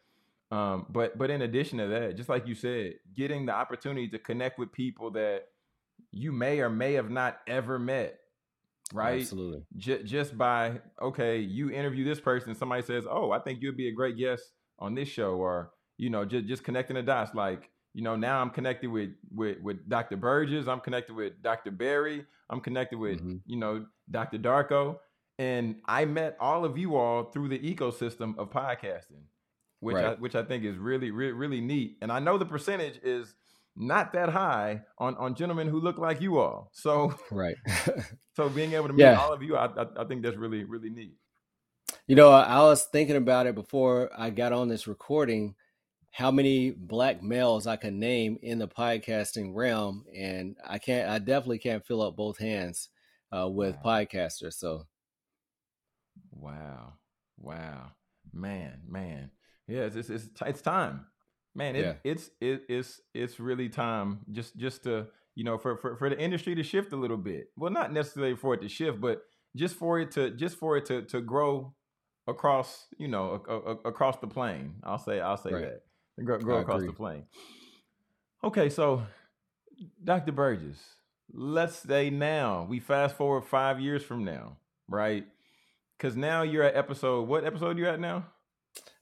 Um, 0.51 0.85
but 0.89 1.17
but 1.17 1.29
in 1.29 1.41
addition 1.41 1.79
to 1.79 1.87
that, 1.87 2.15
just 2.15 2.29
like 2.29 2.47
you 2.47 2.55
said, 2.55 2.93
getting 3.15 3.45
the 3.45 3.53
opportunity 3.53 4.07
to 4.09 4.19
connect 4.19 4.59
with 4.59 4.71
people 4.71 5.11
that 5.11 5.45
you 6.11 6.31
may 6.31 6.59
or 6.59 6.69
may 6.69 6.93
have 6.93 7.09
not 7.09 7.39
ever 7.47 7.79
met 7.79 8.19
right? 8.91 9.21
Absolutely. 9.21 9.63
J- 9.77 10.03
just 10.03 10.37
by 10.37 10.81
okay, 11.01 11.39
you 11.39 11.71
interview 11.71 12.03
this 12.03 12.19
person, 12.19 12.55
somebody 12.55 12.81
says, 12.81 13.05
"Oh, 13.09 13.31
I 13.31 13.39
think 13.39 13.61
you'd 13.61 13.77
be 13.77 13.87
a 13.87 13.93
great 13.93 14.17
guest 14.17 14.51
on 14.79 14.95
this 14.95 15.07
show," 15.07 15.35
or 15.35 15.71
you 15.97 16.09
know, 16.09 16.25
just 16.25 16.45
just 16.45 16.63
connecting 16.63 16.95
the 16.95 17.03
dots. 17.03 17.33
Like 17.33 17.69
you 17.93 18.01
know, 18.01 18.15
now 18.15 18.41
I'm 18.41 18.49
connected 18.49 18.89
with 18.89 19.11
with 19.33 19.59
with 19.61 19.87
Dr. 19.87 20.17
Burgess, 20.17 20.67
I'm 20.67 20.79
connected 20.79 21.15
with 21.15 21.41
Dr. 21.41 21.71
Barry, 21.71 22.25
I'm 22.49 22.59
connected 22.59 22.97
with 22.97 23.19
mm-hmm. 23.19 23.37
you 23.45 23.57
know 23.57 23.85
Dr. 24.09 24.39
Darko, 24.39 24.97
and 25.37 25.75
I 25.85 26.05
met 26.05 26.37
all 26.39 26.65
of 26.65 26.77
you 26.77 26.95
all 26.95 27.25
through 27.25 27.49
the 27.49 27.59
ecosystem 27.59 28.37
of 28.37 28.49
podcasting, 28.49 29.23
which 29.79 29.95
right. 29.95 30.05
I, 30.05 30.13
which 30.15 30.35
I 30.35 30.43
think 30.43 30.63
is 30.63 30.77
really 30.77 31.11
really 31.11 31.33
really 31.33 31.61
neat. 31.61 31.97
And 32.01 32.11
I 32.11 32.19
know 32.19 32.37
the 32.37 32.45
percentage 32.45 32.99
is 33.03 33.35
not 33.75 34.13
that 34.13 34.29
high 34.29 34.81
on 34.97 35.15
on 35.15 35.35
gentlemen 35.35 35.67
who 35.67 35.79
look 35.79 35.97
like 35.97 36.21
you 36.21 36.39
all. 36.39 36.69
So 36.73 37.13
right. 37.31 37.55
so 38.35 38.49
being 38.49 38.73
able 38.73 38.87
to 38.87 38.93
meet 38.93 39.03
yeah. 39.03 39.19
all 39.19 39.33
of 39.33 39.41
you, 39.41 39.55
I, 39.55 39.65
I, 39.65 39.85
I 39.97 40.03
think 40.05 40.23
that's 40.23 40.37
really 40.37 40.63
really 40.63 40.89
neat. 40.89 41.15
You 42.07 42.15
know, 42.15 42.31
I 42.31 42.59
was 42.59 42.85
thinking 42.85 43.15
about 43.15 43.47
it 43.47 43.55
before 43.55 44.09
I 44.17 44.29
got 44.29 44.53
on 44.53 44.67
this 44.67 44.87
recording. 44.87 45.55
How 46.11 46.29
many 46.29 46.69
black 46.71 47.23
males 47.23 47.65
I 47.65 47.75
can 47.75 47.99
name 47.99 48.37
in 48.43 48.59
the 48.59 48.67
podcasting 48.67 49.55
realm, 49.55 50.05
and 50.15 50.55
I 50.65 50.77
can't. 50.77 51.09
I 51.09 51.17
definitely 51.17 51.59
can't 51.59 51.85
fill 51.85 52.01
up 52.01 52.15
both 52.15 52.37
hands 52.37 52.89
uh, 53.31 53.49
with 53.49 53.75
wow. 53.83 53.99
podcasters. 54.01 54.53
So, 54.53 54.85
wow, 56.31 56.93
wow, 57.37 57.91
man, 58.31 58.81
man, 58.87 59.31
yeah, 59.67 59.81
it's 59.81 59.95
it's, 59.95 60.09
it's, 60.09 60.29
it's 60.45 60.61
time 60.61 61.05
man 61.55 61.75
it, 61.75 61.85
yeah. 61.85 61.93
it's 62.03 62.29
it, 62.41 62.63
it's 62.69 63.01
it's 63.13 63.39
really 63.39 63.69
time 63.69 64.19
just 64.31 64.55
just 64.57 64.83
to 64.83 65.07
you 65.35 65.43
know 65.43 65.57
for, 65.57 65.77
for 65.77 65.95
for 65.95 66.09
the 66.09 66.19
industry 66.19 66.55
to 66.55 66.63
shift 66.63 66.93
a 66.93 66.95
little 66.95 67.17
bit. 67.17 67.51
Well 67.57 67.71
not 67.71 67.91
necessarily 67.91 68.35
for 68.35 68.53
it 68.53 68.61
to 68.61 68.69
shift 68.69 68.99
but 68.99 69.23
just 69.55 69.75
for 69.75 69.99
it 69.99 70.11
to 70.11 70.31
just 70.31 70.57
for 70.57 70.77
it 70.77 70.85
to 70.85 71.03
to 71.03 71.21
grow 71.21 71.73
across 72.27 72.87
you 72.97 73.07
know 73.07 73.43
a, 73.47 73.53
a, 73.53 73.71
across 73.89 74.17
the 74.19 74.27
plane 74.27 74.75
i'll 74.83 74.97
say 74.97 75.19
i'll 75.19 75.35
say 75.35 75.51
right. 75.51 75.61
that. 75.61 76.23
Grow, 76.23 76.39
grow 76.39 76.59
across 76.59 76.81
the 76.81 76.93
plane 76.93 77.23
okay 78.45 78.69
so 78.69 79.03
dr 80.01 80.31
burgess 80.31 80.77
let's 81.33 81.75
say 81.75 82.09
now 82.09 82.65
we 82.69 82.79
fast 82.79 83.17
forward 83.17 83.41
five 83.41 83.81
years 83.81 84.03
from 84.03 84.23
now 84.23 84.55
right? 84.87 85.25
Because 85.97 86.15
now 86.15 86.43
you're 86.43 86.63
at 86.63 86.75
episode 86.75 87.27
what 87.27 87.45
episode 87.45 87.77
you 87.77 87.87
at 87.87 87.99
now 87.99 88.25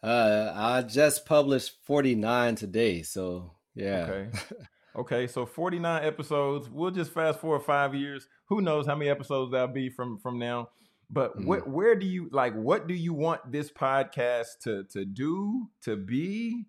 uh, 0.04 0.52
I 0.56 0.82
just 0.82 1.26
published 1.26 1.74
49 1.86 2.56
today, 2.56 3.02
so 3.04 3.52
yeah. 3.76 4.08
Okay. 4.10 4.30
Okay, 4.96 5.26
so 5.28 5.46
49 5.46 6.04
episodes. 6.04 6.70
We'll 6.70 6.92
just 6.92 7.14
fast 7.14 7.40
forward 7.40 7.62
five 7.62 7.96
years. 7.96 8.28
Who 8.48 8.60
knows 8.60 8.86
how 8.86 8.96
many 8.96 9.10
episodes 9.10 9.52
that'll 9.52 9.70
be 9.70 9.90
from 9.90 10.18
from 10.18 10.38
now? 10.38 10.70
But 11.10 11.38
mm-hmm. 11.38 11.52
wh- 11.52 11.68
where 11.68 11.96
do 11.96 12.06
you 12.06 12.30
like? 12.32 12.54
What 12.56 12.88
do 12.88 12.94
you 12.94 13.14
want 13.14 13.52
this 13.52 13.72
podcast 13.72 14.60
to 14.64 14.84
to 14.92 15.06
do 15.06 15.70
to 15.84 15.96
be? 15.96 16.66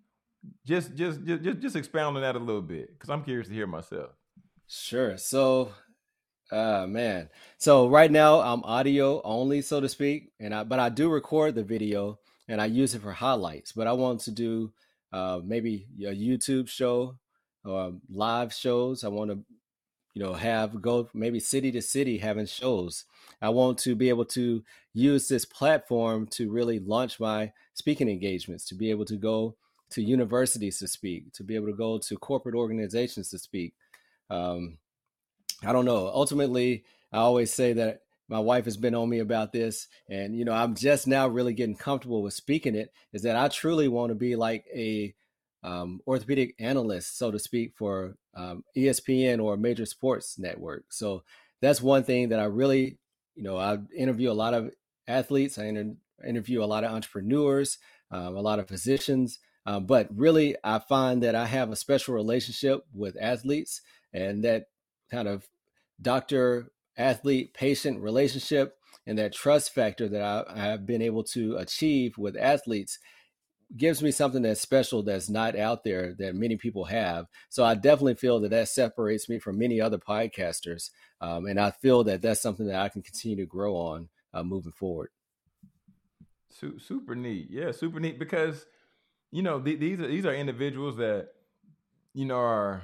Just 0.65 0.95
just 0.95 1.23
just 1.25 1.59
just 1.59 1.75
expound 1.75 2.15
on 2.15 2.21
that 2.21 2.35
a 2.35 2.39
little 2.39 2.61
bit 2.61 2.93
because 2.93 3.09
I'm 3.09 3.23
curious 3.23 3.49
to 3.49 3.53
hear 3.53 3.67
myself. 3.67 4.11
Sure. 4.67 5.17
So, 5.17 5.73
uh, 6.49 6.85
man. 6.87 7.29
So 7.57 7.87
right 7.89 8.11
now 8.11 8.39
I'm 8.39 8.63
audio 8.63 9.21
only, 9.23 9.61
so 9.61 9.81
to 9.81 9.89
speak, 9.89 10.31
and 10.39 10.55
I 10.55 10.63
but 10.63 10.79
I 10.79 10.87
do 10.87 11.09
record 11.09 11.55
the 11.55 11.63
video 11.63 12.19
and 12.47 12.61
I 12.61 12.65
use 12.65 12.95
it 12.95 13.01
for 13.01 13.11
highlights. 13.11 13.71
But 13.71 13.87
I 13.87 13.93
want 13.93 14.21
to 14.21 14.31
do 14.31 14.73
uh, 15.11 15.41
maybe 15.43 15.87
a 16.01 16.13
YouTube 16.13 16.67
show 16.67 17.17
or 17.63 17.93
live 18.09 18.53
shows. 18.53 19.03
I 19.03 19.09
want 19.09 19.31
to, 19.31 19.39
you 20.13 20.23
know, 20.23 20.33
have 20.33 20.81
go 20.81 21.09
maybe 21.13 21.39
city 21.39 21.71
to 21.71 21.81
city 21.81 22.17
having 22.17 22.45
shows. 22.45 23.05
I 23.41 23.49
want 23.49 23.77
to 23.79 23.95
be 23.95 24.09
able 24.09 24.25
to 24.25 24.63
use 24.93 25.27
this 25.27 25.45
platform 25.45 26.27
to 26.31 26.51
really 26.51 26.79
launch 26.79 27.19
my 27.19 27.51
speaking 27.73 28.09
engagements, 28.09 28.65
to 28.65 28.75
be 28.75 28.89
able 28.89 29.05
to 29.05 29.15
go 29.15 29.55
to 29.91 30.01
universities 30.01 30.79
to 30.79 30.87
speak, 30.87 31.31
to 31.33 31.43
be 31.43 31.55
able 31.55 31.67
to 31.67 31.73
go 31.73 31.97
to 31.99 32.17
corporate 32.17 32.55
organizations 32.55 33.29
to 33.29 33.39
speak. 33.39 33.73
Um, 34.29 34.77
I 35.63 35.71
don't 35.71 35.85
know. 35.85 36.07
Ultimately, 36.07 36.83
I 37.11 37.17
always 37.17 37.53
say 37.53 37.73
that 37.73 38.01
my 38.33 38.39
wife 38.39 38.65
has 38.65 38.77
been 38.77 38.95
on 38.95 39.07
me 39.07 39.19
about 39.19 39.53
this 39.53 39.87
and 40.09 40.35
you 40.35 40.43
know 40.43 40.53
i'm 40.53 40.73
just 40.73 41.05
now 41.05 41.27
really 41.27 41.53
getting 41.53 41.75
comfortable 41.75 42.23
with 42.23 42.33
speaking 42.33 42.73
it 42.73 42.91
is 43.13 43.21
that 43.21 43.35
i 43.35 43.47
truly 43.47 43.87
want 43.87 44.09
to 44.09 44.15
be 44.15 44.35
like 44.35 44.65
a 44.75 45.13
um, 45.61 46.01
orthopedic 46.07 46.55
analyst 46.59 47.15
so 47.17 47.29
to 47.29 47.37
speak 47.37 47.73
for 47.75 48.17
um, 48.35 48.63
espn 48.75 49.41
or 49.41 49.55
major 49.55 49.85
sports 49.85 50.37
network. 50.39 50.85
So 50.89 51.23
that's 51.61 51.79
one 51.79 52.03
thing 52.03 52.29
that 52.29 52.39
i 52.39 52.45
really 52.45 52.97
you 53.35 53.43
know 53.43 53.57
i 53.57 53.77
interview 53.95 54.31
a 54.31 54.33
lot 54.33 54.55
of 54.55 54.71
athletes 55.07 55.59
i 55.59 55.65
inter- 55.65 55.95
interview 56.27 56.63
a 56.63 56.65
lot 56.65 56.83
of 56.83 56.91
entrepreneurs 56.91 57.77
um, 58.09 58.35
a 58.35 58.41
lot 58.41 58.57
of 58.57 58.67
physicians 58.67 59.37
um, 59.67 59.85
but 59.85 60.07
really 60.13 60.55
i 60.63 60.79
find 60.79 61.21
that 61.21 61.35
i 61.35 61.45
have 61.45 61.71
a 61.71 61.75
special 61.75 62.15
relationship 62.15 62.83
with 62.93 63.15
athletes 63.21 63.81
and 64.11 64.43
that 64.43 64.65
kind 65.11 65.27
of 65.27 65.47
doctor 66.01 66.71
athlete 66.97 67.53
patient 67.53 67.99
relationship 68.01 68.77
and 69.05 69.17
that 69.17 69.33
trust 69.33 69.73
factor 69.73 70.07
that 70.07 70.21
I, 70.21 70.43
I 70.47 70.65
have 70.65 70.85
been 70.85 71.01
able 71.01 71.23
to 71.25 71.57
achieve 71.57 72.17
with 72.17 72.37
athletes 72.37 72.99
gives 73.75 74.03
me 74.03 74.11
something 74.11 74.43
that's 74.43 74.61
special 74.61 75.03
that's 75.03 75.29
not 75.29 75.57
out 75.57 75.83
there 75.83 76.13
that 76.19 76.35
many 76.35 76.57
people 76.57 76.85
have. 76.85 77.25
So 77.49 77.63
I 77.63 77.75
definitely 77.75 78.15
feel 78.15 78.39
that 78.41 78.49
that 78.49 78.69
separates 78.69 79.27
me 79.27 79.39
from 79.39 79.57
many 79.57 79.81
other 79.81 79.97
podcasters, 79.97 80.91
um, 81.21 81.45
and 81.45 81.59
I 81.59 81.71
feel 81.71 82.03
that 82.03 82.21
that's 82.21 82.41
something 82.41 82.67
that 82.67 82.81
I 82.81 82.89
can 82.89 83.01
continue 83.01 83.37
to 83.37 83.45
grow 83.45 83.75
on 83.75 84.09
uh, 84.33 84.43
moving 84.43 84.71
forward. 84.71 85.09
Super 86.77 87.15
neat, 87.15 87.47
yeah, 87.49 87.71
super 87.71 87.99
neat 87.99 88.19
because 88.19 88.67
you 89.31 89.41
know 89.41 89.59
th- 89.59 89.79
these 89.79 89.99
are 89.99 90.07
these 90.07 90.25
are 90.25 90.35
individuals 90.35 90.97
that 90.97 91.29
you 92.13 92.25
know 92.25 92.37
are 92.37 92.83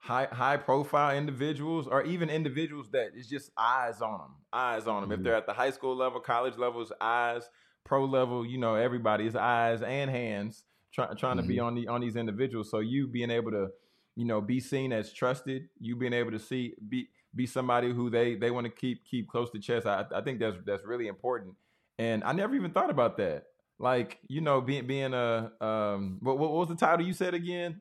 high 0.00 0.26
high 0.32 0.56
profile 0.56 1.16
individuals 1.16 1.86
or 1.86 2.02
even 2.02 2.28
individuals 2.28 2.88
that 2.90 3.10
it's 3.14 3.28
just 3.28 3.50
eyes 3.56 4.00
on 4.00 4.18
them 4.18 4.34
eyes 4.52 4.86
on 4.86 5.02
them 5.02 5.10
mm-hmm. 5.10 5.20
if 5.20 5.24
they're 5.24 5.34
at 5.34 5.46
the 5.46 5.52
high 5.52 5.70
school 5.70 5.94
level 5.94 6.20
college 6.20 6.56
levels 6.56 6.92
eyes 7.00 7.48
pro 7.84 8.04
level 8.04 8.44
you 8.44 8.58
know 8.58 8.74
everybody's 8.74 9.36
eyes 9.36 9.82
and 9.82 10.10
hands 10.10 10.64
try, 10.92 11.06
trying 11.14 11.36
mm-hmm. 11.36 11.42
to 11.42 11.48
be 11.48 11.56
mm-hmm. 11.56 11.66
on 11.66 11.74
the 11.74 11.88
on 11.88 12.00
these 12.00 12.16
individuals 12.16 12.70
so 12.70 12.78
you 12.80 13.06
being 13.06 13.30
able 13.30 13.50
to 13.50 13.68
you 14.16 14.24
know 14.24 14.40
be 14.40 14.58
seen 14.58 14.92
as 14.92 15.12
trusted 15.12 15.68
you 15.78 15.94
being 15.96 16.14
able 16.14 16.30
to 16.30 16.38
see 16.38 16.74
be 16.88 17.08
be 17.34 17.46
somebody 17.46 17.92
who 17.92 18.10
they 18.10 18.34
they 18.34 18.50
want 18.50 18.64
to 18.64 18.70
keep 18.70 19.04
keep 19.04 19.28
close 19.28 19.50
to 19.50 19.58
chest. 19.58 19.86
I, 19.86 20.04
I 20.14 20.20
think 20.20 20.40
that's 20.40 20.56
that's 20.64 20.84
really 20.84 21.06
important. 21.06 21.54
And 21.98 22.24
I 22.24 22.32
never 22.32 22.54
even 22.54 22.72
thought 22.72 22.90
about 22.90 23.16
that. 23.18 23.44
Like 23.78 24.18
you 24.28 24.40
know, 24.40 24.60
being 24.60 24.86
being 24.86 25.14
a 25.14 25.52
um, 25.60 26.18
what, 26.20 26.38
what 26.38 26.52
was 26.52 26.68
the 26.68 26.74
title 26.74 27.06
you 27.06 27.12
said 27.12 27.34
again? 27.34 27.80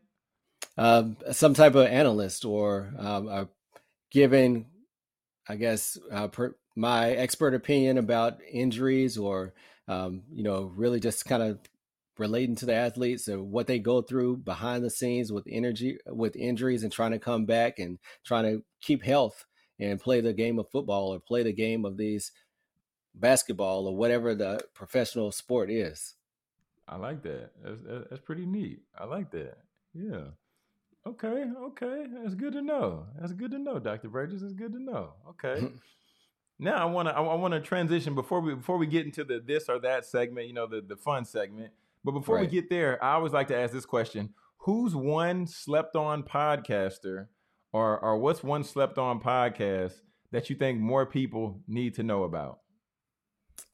Um, 0.78 1.18
some 1.32 1.54
type 1.54 1.76
of 1.76 1.88
analyst 1.88 2.46
or 2.46 2.94
um, 2.98 3.50
giving, 4.12 4.68
I 5.48 5.56
guess, 5.56 5.98
uh, 6.12 6.28
per, 6.30 6.56
my 6.76 7.12
expert 7.12 7.54
opinion 7.54 7.98
about 7.98 8.40
injuries 8.50 9.18
or 9.18 9.54
um, 9.90 10.22
you 10.32 10.44
know, 10.44 10.72
really 10.76 11.00
just 11.00 11.26
kind 11.26 11.42
of 11.42 11.60
relating 12.20 12.56
to 12.56 12.66
the 12.66 12.76
athletes 12.76 13.28
and 13.28 13.52
what 13.52 13.66
they 13.66 13.80
go 13.80 14.02
through 14.02 14.38
behind 14.38 14.84
the 14.84 14.90
scenes 14.90 15.32
with 15.32 15.46
energy 15.50 15.98
with 16.06 16.36
injuries 16.36 16.84
and 16.84 16.92
trying 16.92 17.12
to 17.12 17.20
come 17.20 17.46
back 17.46 17.80
and 17.80 17.98
trying 18.24 18.44
to 18.44 18.64
keep 18.82 19.04
health 19.04 19.46
and 19.80 20.00
play 20.00 20.22
the 20.22 20.34
game 20.34 20.60
of 20.60 20.70
football 20.70 21.14
or 21.14 21.20
play 21.20 21.42
the 21.42 21.54
game 21.54 21.86
of 21.86 21.98
these 21.98 22.32
basketball 23.16 23.88
or 23.88 23.96
whatever 23.96 24.36
the 24.36 24.60
professional 24.76 25.32
sport 25.32 25.72
is. 25.72 26.16
I 26.88 26.98
like 26.98 27.24
that. 27.24 27.52
That's, 27.64 27.82
that's 28.10 28.22
pretty 28.22 28.46
neat. 28.46 28.82
I 28.98 29.06
like 29.06 29.32
that. 29.32 29.58
Yeah. 29.94 30.32
Okay. 31.08 31.46
Okay. 31.62 32.06
That's 32.22 32.36
good 32.36 32.54
to 32.54 32.62
know. 32.62 33.06
That's 33.20 33.34
good 33.34 33.52
to 33.52 33.60
know, 33.60 33.80
Dr. 33.80 34.10
Burgess. 34.10 34.42
It's 34.42 34.54
good 34.54 34.74
to 34.74 34.82
know. 34.82 35.14
Okay. 35.30 35.70
now 36.60 36.76
I 36.76 36.86
want 36.86 37.08
to 37.08 37.14
I 37.16 37.36
want 37.36 37.54
to 37.54 37.62
transition 37.62 38.16
before 38.16 38.42
we 38.42 38.56
before 38.56 38.78
we 38.78 38.88
get 38.88 39.06
into 39.06 39.24
the 39.24 39.40
this 39.40 39.70
or 39.70 39.80
that 39.80 40.06
segment. 40.06 40.48
You 40.48 40.54
know, 40.54 40.68
the 40.68 40.82
the 40.82 40.98
fun 40.98 41.26
segment. 41.26 41.72
But 42.04 42.12
before 42.12 42.36
right. 42.36 42.42
we 42.42 42.48
get 42.48 42.70
there, 42.70 43.04
I 43.04 43.14
always 43.14 43.34
like 43.34 43.48
to 43.50 43.58
ask 43.58 43.74
this 43.74 43.86
question: 43.86 44.34
Who's 44.60 44.96
one 44.96 45.48
slept 45.48 45.96
on 45.96 46.24
podcaster, 46.24 47.28
or 47.72 48.00
or 48.00 48.18
what's 48.18 48.44
one 48.44 48.64
slept 48.64 48.98
on 48.98 49.20
podcast 49.22 49.94
that 50.32 50.50
you 50.50 50.56
think 50.56 50.80
more 50.80 51.06
people 51.06 51.62
need 51.68 51.96
to 51.96 52.04
know 52.04 52.24
about? 52.24 52.60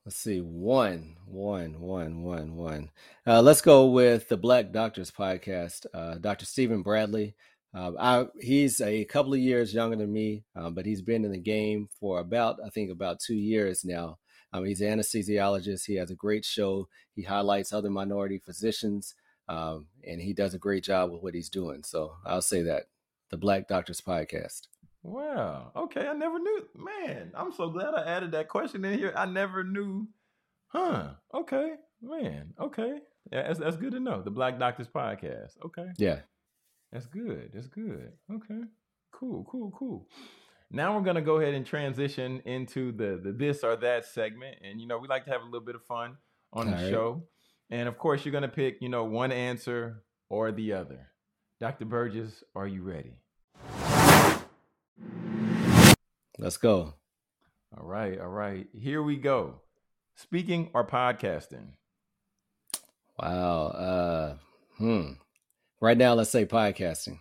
Let's 0.06 0.18
see, 0.18 0.40
one, 0.40 1.16
one, 1.26 1.80
one, 1.80 2.22
one, 2.22 2.56
one. 2.56 2.92
Uh, 3.26 3.42
let's 3.42 3.62
go 3.62 3.88
with 3.88 4.30
the 4.30 4.38
Black 4.38 4.72
Doctors 4.72 5.10
podcast. 5.10 5.88
Uh, 5.96 6.20
Dr. 6.20 6.46
Stephen 6.46 6.84
Bradley. 6.84 7.34
Uh, 7.74 7.94
I, 8.00 8.28
he's 8.40 8.82
a 8.82 9.04
couple 9.06 9.34
of 9.34 9.40
years 9.40 9.74
younger 9.74 9.96
than 9.96 10.14
me, 10.14 10.44
um, 10.56 10.76
but 10.76 10.86
he's 10.86 11.02
been 11.02 11.26
in 11.26 11.32
the 11.32 11.40
game 11.40 11.90
for 12.00 12.20
about, 12.20 12.60
I 12.64 12.70
think, 12.70 12.92
about 12.92 13.20
two 13.20 13.34
years 13.34 13.84
now. 13.84 14.20
Um, 14.54 14.66
he's 14.66 14.80
an 14.82 15.00
anesthesiologist. 15.00 15.88
He 15.88 15.96
has 15.96 16.12
a 16.12 16.16
great 16.16 16.46
show. 16.46 16.88
He 17.16 17.24
highlights 17.24 17.74
other 17.74 17.90
minority 17.90 18.38
physicians, 18.38 19.16
um, 19.50 19.88
and 20.08 20.22
he 20.22 20.34
does 20.34 20.54
a 20.54 20.60
great 20.60 20.84
job 20.84 21.12
with 21.12 21.24
what 21.24 21.34
he's 21.34 21.50
doing. 21.50 21.82
So 21.84 22.14
I'll 22.24 22.44
say 22.44 22.62
that 22.62 22.84
the 23.32 23.38
Black 23.38 23.68
Doctors 23.68 24.02
Podcast. 24.02 24.68
Wow. 25.06 25.72
Okay, 25.76 26.08
I 26.08 26.14
never 26.14 26.40
knew. 26.40 26.64
Man, 26.76 27.32
I'm 27.38 27.52
so 27.52 27.70
glad 27.70 27.94
I 27.94 28.04
added 28.06 28.32
that 28.32 28.50
question 28.50 28.84
in 28.84 28.98
here. 28.98 29.14
I 29.16 29.26
never 29.26 29.64
knew. 29.64 30.08
Huh. 30.68 31.12
Okay. 31.34 31.74
Man. 32.02 32.54
Okay. 32.60 32.98
Yeah, 33.32 33.44
that's, 33.48 33.60
that's 33.60 33.78
good 33.78 33.92
to 33.92 34.00
know. 34.00 34.24
The 34.24 34.32
Black 34.32 34.58
Doctors 34.58 34.88
Podcast. 34.88 35.52
Okay. 35.64 35.88
Yeah. 35.98 36.22
That's 36.92 37.06
good. 37.06 37.52
That's 37.54 37.68
good. 37.68 38.14
Okay. 38.34 38.62
Cool. 39.12 39.46
Cool. 39.50 39.72
Cool. 39.78 40.08
Now 40.72 40.96
we're 40.98 41.04
gonna 41.04 41.22
go 41.22 41.40
ahead 41.40 41.54
and 41.54 41.66
transition 41.66 42.42
into 42.44 42.92
the 42.92 43.22
the 43.24 43.32
this 43.32 43.64
or 43.64 43.76
that 43.78 44.06
segment, 44.06 44.58
and 44.64 44.82
you 44.82 44.88
know 44.88 44.98
we 44.98 45.08
like 45.08 45.26
to 45.26 45.32
have 45.32 45.42
a 45.42 45.46
little 45.46 45.62
bit 45.62 45.76
of 45.76 45.84
fun 45.84 46.18
on 46.52 46.68
All 46.68 46.76
the 46.76 46.84
right. 46.84 46.90
show, 46.92 47.24
and 47.70 47.88
of 47.88 47.98
course 48.00 48.26
you're 48.26 48.34
gonna 48.34 48.48
pick 48.48 48.82
you 48.82 48.90
know 48.90 49.04
one 49.04 49.32
answer 49.32 50.04
or 50.30 50.52
the 50.52 50.74
other. 50.74 51.08
Dr. 51.62 51.86
Burgess, 51.86 52.44
are 52.56 52.68
you 52.68 52.82
ready? 52.82 53.14
Let's 56.38 56.58
go. 56.58 56.94
All 57.78 57.86
right, 57.86 58.20
all 58.20 58.28
right. 58.28 58.68
Here 58.74 59.02
we 59.02 59.18
go. 59.18 59.62
Speaking 60.16 60.70
or 60.74 60.86
podcasting? 60.86 61.74
Wow. 63.20 63.68
Uh 63.68 64.36
hmm. 64.78 65.12
Right 65.82 65.98
now, 65.98 66.14
let's 66.14 66.30
say 66.30 66.46
podcasting. 66.46 67.20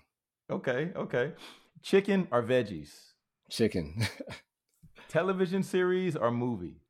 Okay, 0.50 0.90
okay. 0.96 1.32
Chicken 1.82 2.28
or 2.30 2.42
veggies? 2.42 2.90
Chicken. 3.50 4.06
Television 5.08 5.62
series 5.62 6.16
or 6.16 6.30
movie? 6.30 6.80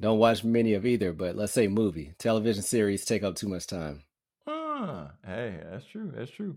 Don't 0.00 0.18
watch 0.18 0.42
many 0.44 0.74
of 0.74 0.84
either, 0.84 1.12
but 1.12 1.36
let's 1.36 1.52
say 1.52 1.68
movie. 1.68 2.14
Television 2.18 2.62
series 2.62 3.04
take 3.04 3.22
up 3.22 3.36
too 3.36 3.48
much 3.48 3.66
time. 3.66 4.02
Ah, 4.46 5.12
hey, 5.24 5.60
that's 5.70 5.84
true. 5.84 6.12
That's 6.14 6.30
true. 6.30 6.56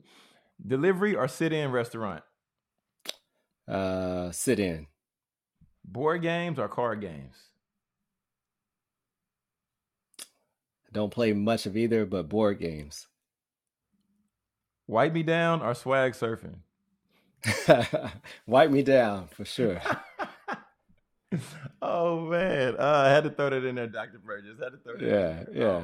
Delivery 0.66 1.16
or 1.16 1.28
sit 1.28 1.54
in 1.54 1.72
restaurant? 1.72 2.24
Uh, 3.68 4.32
sit 4.32 4.60
in. 4.60 4.88
Board 5.84 6.22
games 6.22 6.60
or 6.60 6.68
card 6.68 7.02
games? 7.02 7.36
Don't 10.94 11.12
play 11.12 11.34
much 11.34 11.66
of 11.66 11.76
either, 11.76 12.06
but 12.06 12.30
board 12.30 12.60
games. 12.60 13.08
Wipe 14.88 15.14
me 15.14 15.22
down 15.22 15.62
or 15.62 15.76
swag 15.76 16.14
surfing? 16.14 16.60
Wipe 18.48 18.72
me 18.72 18.84
down 18.84 19.28
for 19.28 19.46
sure. 19.46 19.82
oh 21.82 22.22
man, 22.22 22.76
uh, 22.80 23.04
I 23.06 23.10
had 23.10 23.26
to 23.26 23.30
throw 23.30 23.50
that 23.50 23.66
in 23.66 23.76
there, 23.76 23.88
Doctor 23.88 24.20
Burgess. 24.20 24.60
Had 24.62 24.72
to 24.72 24.78
throw 24.78 24.98
that. 24.98 25.54
Yeah, 25.54 25.84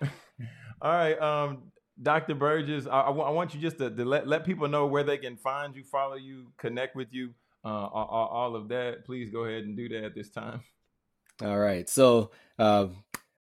yeah. 0.00 0.08
All 0.82 0.92
right, 0.92 1.18
um, 1.18 1.72
Dr. 2.02 2.34
Burgess, 2.34 2.86
I, 2.86 3.02
I, 3.02 3.06
w- 3.06 3.24
I 3.24 3.30
want 3.30 3.54
you 3.54 3.60
just 3.60 3.78
to, 3.78 3.90
to, 3.90 4.04
let, 4.04 4.26
let 4.26 4.44
people 4.44 4.68
know 4.68 4.86
where 4.86 5.04
they 5.04 5.18
can 5.18 5.36
find 5.36 5.74
you, 5.76 5.84
follow 5.84 6.16
you, 6.16 6.52
connect 6.58 6.96
with 6.96 7.08
you, 7.12 7.34
uh, 7.64 7.68
all, 7.68 8.28
all, 8.30 8.56
of 8.56 8.68
that. 8.68 9.04
Please 9.04 9.30
go 9.30 9.44
ahead 9.44 9.64
and 9.64 9.76
do 9.76 9.88
that 9.88 10.04
at 10.04 10.14
this 10.14 10.28
time. 10.28 10.60
All 11.42 11.58
right. 11.58 11.88
So, 11.88 12.30
uh, 12.58 12.88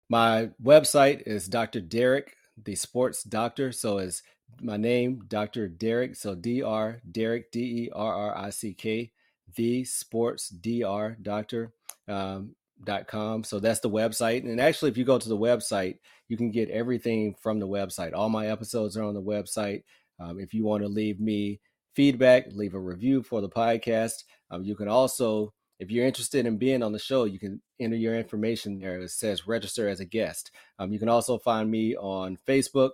my 0.09 0.51
website 0.63 1.23
is 1.27 1.49
Dr. 1.49 1.81
Derrick, 1.81 2.37
the 2.63 2.75
sports 2.75 3.23
doctor. 3.23 3.73
So, 3.73 3.99
it's 3.99 4.23
my 4.61 4.77
name, 4.77 5.25
Dr. 5.29 5.69
Derrick. 5.69 6.15
So, 6.15 6.35
D 6.35 6.63
R 6.63 7.01
Derrick, 7.11 7.51
D 7.51 7.87
E 7.87 7.91
R 7.93 8.15
R 8.15 8.37
I 8.37 8.51
C 8.51 8.75
K, 8.75 9.13
the 9.55 9.85
sports 9.85 10.49
DR 10.49 11.17
doctor. 11.21 11.73
Um, 12.07 12.55
dot 12.85 13.07
com. 13.07 13.45
So 13.45 13.61
that's 13.61 13.81
the 13.81 13.91
website. 13.91 14.45
And 14.45 14.61
actually, 14.61 14.91
if 14.91 14.97
you 14.97 15.05
go 15.05 15.19
to 15.19 15.29
the 15.29 15.37
website, 15.39 15.99
you 16.29 16.37
can 16.37 16.51
get 16.51 16.71
everything 16.71 17.35
from 17.41 17.59
the 17.59 17.69
website. 17.69 18.13
All 18.15 18.29
my 18.29 18.47
episodes 18.49 18.97
are 18.97 19.05
on 19.05 19.15
the 19.15 19.23
website. 19.23 19.83
Um, 20.21 20.39
if 20.39 20.55
you 20.55 20.65
want 20.65 20.83
to 20.83 20.89
leave 20.89 21.21
me 21.21 21.61
feedback, 21.95 22.47
leave 22.53 22.75
a 22.75 22.81
review 22.81 23.23
for 23.23 23.41
the 23.41 23.49
podcast. 23.49 24.25
Um, 24.51 24.63
you 24.63 24.77
can 24.77 24.89
also, 24.89 25.53
if 25.79 25.91
you're 25.91 26.07
interested 26.07 26.47
in 26.47 26.59
being 26.59 26.83
on 26.83 26.93
the 26.93 26.99
show, 26.99 27.25
you 27.25 27.39
can 27.39 27.61
enter 27.81 27.97
your 27.97 28.15
information 28.15 28.79
there. 28.79 29.01
It 29.01 29.11
says 29.11 29.49
register 29.49 29.89
as 29.89 30.01
a 30.01 30.05
guest. 30.05 30.53
Um, 30.79 30.93
you 30.93 30.99
can 30.99 31.09
also 31.09 31.39
find 31.39 31.71
me 31.71 31.97
on 31.97 32.39
Facebook, 32.49 32.91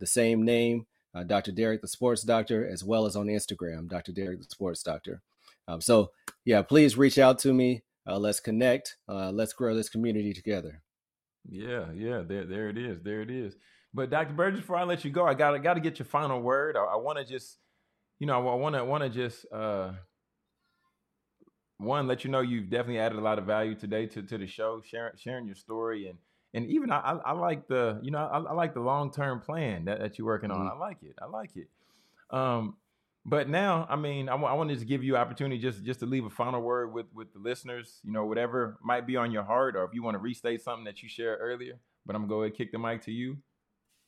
the 0.00 0.06
same 0.06 0.44
name, 0.44 0.86
uh, 1.14 1.22
Dr. 1.22 1.52
Derrick 1.52 1.80
the 1.80 1.88
sports 1.88 2.22
doctor, 2.22 2.66
as 2.66 2.82
well 2.82 3.06
as 3.06 3.14
on 3.14 3.26
Instagram, 3.26 3.88
Dr. 3.88 4.12
Derrick 4.12 4.40
the 4.40 4.44
sports 4.44 4.82
doctor. 4.82 5.22
Um, 5.68 5.80
so, 5.80 6.10
yeah, 6.44 6.62
please 6.62 6.98
reach 6.98 7.18
out 7.18 7.38
to 7.40 7.52
me. 7.54 7.83
Uh, 8.06 8.18
let's 8.18 8.40
connect. 8.40 8.96
Uh, 9.08 9.30
let's 9.30 9.52
grow 9.52 9.74
this 9.74 9.88
community 9.88 10.32
together. 10.32 10.82
Yeah, 11.48 11.86
yeah, 11.94 12.22
there, 12.26 12.44
there 12.44 12.68
it 12.68 12.78
is, 12.78 13.00
there 13.02 13.22
it 13.22 13.30
is. 13.30 13.54
But 13.92 14.10
Dr. 14.10 14.34
Burgess, 14.34 14.60
before 14.60 14.76
I 14.76 14.84
let 14.84 15.04
you 15.04 15.10
go, 15.10 15.26
I 15.26 15.34
got, 15.34 15.54
I 15.54 15.58
got 15.58 15.74
to 15.74 15.80
get 15.80 15.98
your 15.98 16.06
final 16.06 16.40
word. 16.40 16.76
I, 16.76 16.80
I 16.80 16.96
want 16.96 17.18
to 17.18 17.24
just, 17.24 17.58
you 18.18 18.26
know, 18.26 18.48
I 18.48 18.54
want 18.54 18.74
to, 18.74 18.84
want 18.84 19.04
to 19.04 19.10
just, 19.10 19.46
uh, 19.52 19.92
one, 21.78 22.06
let 22.06 22.24
you 22.24 22.30
know 22.30 22.40
you've 22.40 22.70
definitely 22.70 22.98
added 22.98 23.18
a 23.18 23.22
lot 23.22 23.38
of 23.38 23.44
value 23.44 23.74
today 23.74 24.06
to, 24.06 24.22
to 24.22 24.38
the 24.38 24.46
show, 24.46 24.80
sharing, 24.84 25.16
sharing 25.16 25.46
your 25.46 25.56
story, 25.56 26.08
and 26.08 26.18
and 26.54 26.70
even 26.70 26.92
I, 26.92 26.98
I, 26.98 27.12
I 27.16 27.32
like 27.32 27.66
the, 27.66 27.98
you 28.00 28.12
know, 28.12 28.18
I, 28.18 28.38
I 28.38 28.52
like 28.52 28.74
the 28.74 28.80
long 28.80 29.12
term 29.12 29.40
plan 29.40 29.86
that, 29.86 29.98
that 29.98 30.18
you're 30.18 30.26
working 30.26 30.52
on. 30.52 30.60
Mm-hmm. 30.60 30.76
I 30.76 30.86
like 30.86 30.98
it. 31.02 31.16
I 31.20 31.26
like 31.26 31.50
it. 31.56 31.68
Um, 32.30 32.76
but 33.26 33.48
now, 33.48 33.86
I 33.88 33.96
mean, 33.96 34.28
I, 34.28 34.32
w- 34.32 34.48
I 34.48 34.52
wanted 34.52 34.78
to 34.78 34.84
give 34.84 35.02
you 35.02 35.16
opportunity 35.16 35.58
just 35.58 35.82
just 35.82 36.00
to 36.00 36.06
leave 36.06 36.24
a 36.24 36.30
final 36.30 36.60
word 36.60 36.92
with 36.92 37.06
with 37.14 37.32
the 37.32 37.38
listeners. 37.38 38.00
You 38.04 38.12
know, 38.12 38.26
whatever 38.26 38.78
might 38.82 39.06
be 39.06 39.16
on 39.16 39.30
your 39.30 39.44
heart, 39.44 39.76
or 39.76 39.84
if 39.84 39.94
you 39.94 40.02
want 40.02 40.14
to 40.14 40.18
restate 40.18 40.62
something 40.62 40.84
that 40.84 41.02
you 41.02 41.08
shared 41.08 41.38
earlier. 41.40 41.78
But 42.04 42.16
I'm 42.16 42.22
gonna 42.22 42.28
go 42.28 42.42
ahead 42.42 42.50
and 42.50 42.56
kick 42.56 42.72
the 42.72 42.78
mic 42.78 43.02
to 43.02 43.12
you. 43.12 43.38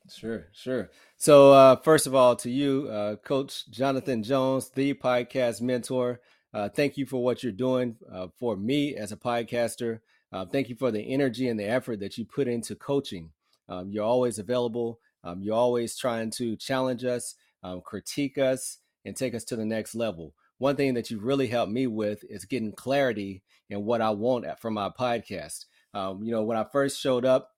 Sure, 0.09 0.47
sure. 0.53 0.91
So, 1.17 1.53
uh, 1.53 1.77
first 1.77 2.07
of 2.07 2.15
all, 2.15 2.37
to 2.37 2.51
you, 2.51 2.89
uh, 2.91 3.17
Coach 3.17 3.69
Jonathan 3.71 4.23
Jones, 4.23 4.71
the 4.71 4.95
podcast 4.95 5.61
mentor. 5.61 6.21
Uh, 6.55 6.69
thank 6.69 6.97
you 6.97 7.05
for 7.07 7.23
what 7.23 7.43
you're 7.43 7.53
doing 7.53 7.97
uh, 8.11 8.29
for 8.39 8.57
me 8.57 8.97
as 8.97 9.13
a 9.13 9.17
podcaster. 9.17 10.01
Uh, 10.33 10.45
thank 10.45 10.69
you 10.69 10.77
for 10.77 10.91
the 10.91 11.01
energy 11.01 11.49
and 11.49 11.59
the 11.59 11.65
effort 11.65 12.01
that 12.01 12.17
you 12.17 12.25
put 12.25 12.49
into 12.49 12.75
coaching. 12.77 13.31
Um, 13.69 13.91
you're 13.91 14.05
always 14.05 14.39
available. 14.39 15.01
Um, 15.25 15.43
you're 15.43 15.57
always 15.57 15.97
trying 15.97 16.31
to 16.33 16.57
challenge 16.57 17.05
us, 17.05 17.35
um, 17.63 17.81
critique 17.81 18.39
us, 18.39 18.79
and 19.07 19.17
take 19.17 19.35
us 19.35 19.45
to 19.45 19.57
the 19.57 19.65
next 19.65 19.95
level. 19.95 20.35
One 20.59 20.77
thing 20.77 20.95
that 20.95 21.11
you 21.11 21.21
really 21.21 21.47
helped 21.47 21.73
me 21.73 21.87
with 21.87 22.25
is 22.29 22.45
getting 22.45 22.73
clarity 22.73 23.43
in 23.71 23.85
what 23.85 24.01
I 24.01 24.11
want 24.11 24.47
from 24.61 24.75
my 24.75 24.91
podcast. 24.91 25.67
Um, 25.95 26.23
you 26.23 26.33
know, 26.33 26.43
when 26.43 26.59
I 26.59 26.65
first 26.65 27.01
showed 27.01 27.25
up, 27.25 27.53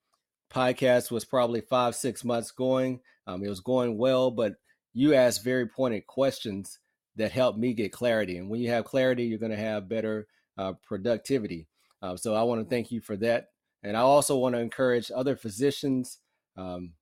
podcast 0.53 1.11
was 1.11 1.25
probably 1.25 1.61
five, 1.61 1.95
six 1.95 2.25
months 2.25 2.51
going. 2.51 3.01
Um, 3.27 3.43
it 3.43 3.49
was 3.49 3.61
going 3.61 3.99
well, 3.99 4.31
but 4.31 4.55
you 4.93 5.15
asked 5.15 5.45
very 5.45 5.67
pointed 5.67 6.07
questions 6.07 6.79
that 7.17 7.33
helped 7.33 7.59
me 7.59 7.73
get 7.73 7.93
clarity. 7.93 8.37
And 8.37 8.49
when 8.49 8.61
you 8.61 8.71
have 8.71 8.85
clarity, 8.85 9.25
you're 9.25 9.39
going 9.39 9.53
to 9.53 9.59
have 9.59 9.89
better 9.89 10.27
uh, 10.57 10.75
productivity. 10.87 11.67
Uh, 12.03 12.17
so 12.17 12.35
I 12.35 12.43
want 12.43 12.63
to 12.63 12.69
thank 12.69 12.93
you 12.93 13.01
for 13.01 13.17
that. 13.17 13.49
And 13.83 13.97
I 13.97 14.01
also 14.01 14.37
want 14.37 14.55
to 14.55 14.61
encourage 14.61 15.11
other 15.15 15.37
physicians, 15.37 16.19
um, 16.57 16.93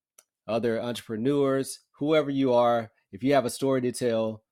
other 0.47 0.81
entrepreneurs, 0.81 1.81
whoever 1.99 2.31
you 2.31 2.53
are, 2.53 2.91
if 3.17 3.25
you 3.25 3.33
have 3.33 3.47
a 3.47 3.51
story 3.51 3.81
to 3.81 3.93
tell, 3.93 4.43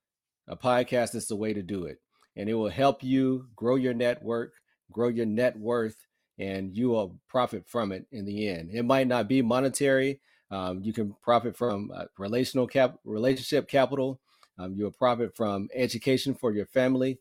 a 0.48 0.56
podcast 0.56 1.14
is 1.14 1.26
the 1.26 1.36
way 1.36 1.52
to 1.52 1.62
do 1.62 1.84
it. 1.84 1.98
And 2.34 2.48
it 2.48 2.54
will 2.54 2.70
help 2.70 3.04
you 3.04 3.48
grow 3.54 3.74
your 3.74 3.92
network, 3.92 4.54
grow 4.90 5.08
your 5.08 5.26
net 5.26 5.58
worth, 5.58 6.06
and 6.38 6.74
you 6.74 6.88
will 6.88 7.20
profit 7.28 7.68
from 7.68 7.92
it 7.92 8.06
in 8.10 8.24
the 8.24 8.48
end. 8.48 8.70
It 8.72 8.86
might 8.86 9.06
not 9.06 9.28
be 9.28 9.42
monetary. 9.42 10.22
Um, 10.50 10.80
you 10.82 10.94
can 10.94 11.14
profit 11.22 11.58
from 11.58 11.90
uh, 11.94 12.06
relational 12.16 12.66
cap, 12.66 12.94
relationship 13.04 13.68
capital. 13.68 14.18
Um, 14.58 14.72
you'll 14.74 14.92
profit 14.92 15.36
from 15.36 15.68
education 15.74 16.34
for 16.34 16.50
your 16.50 16.66
family. 16.66 17.18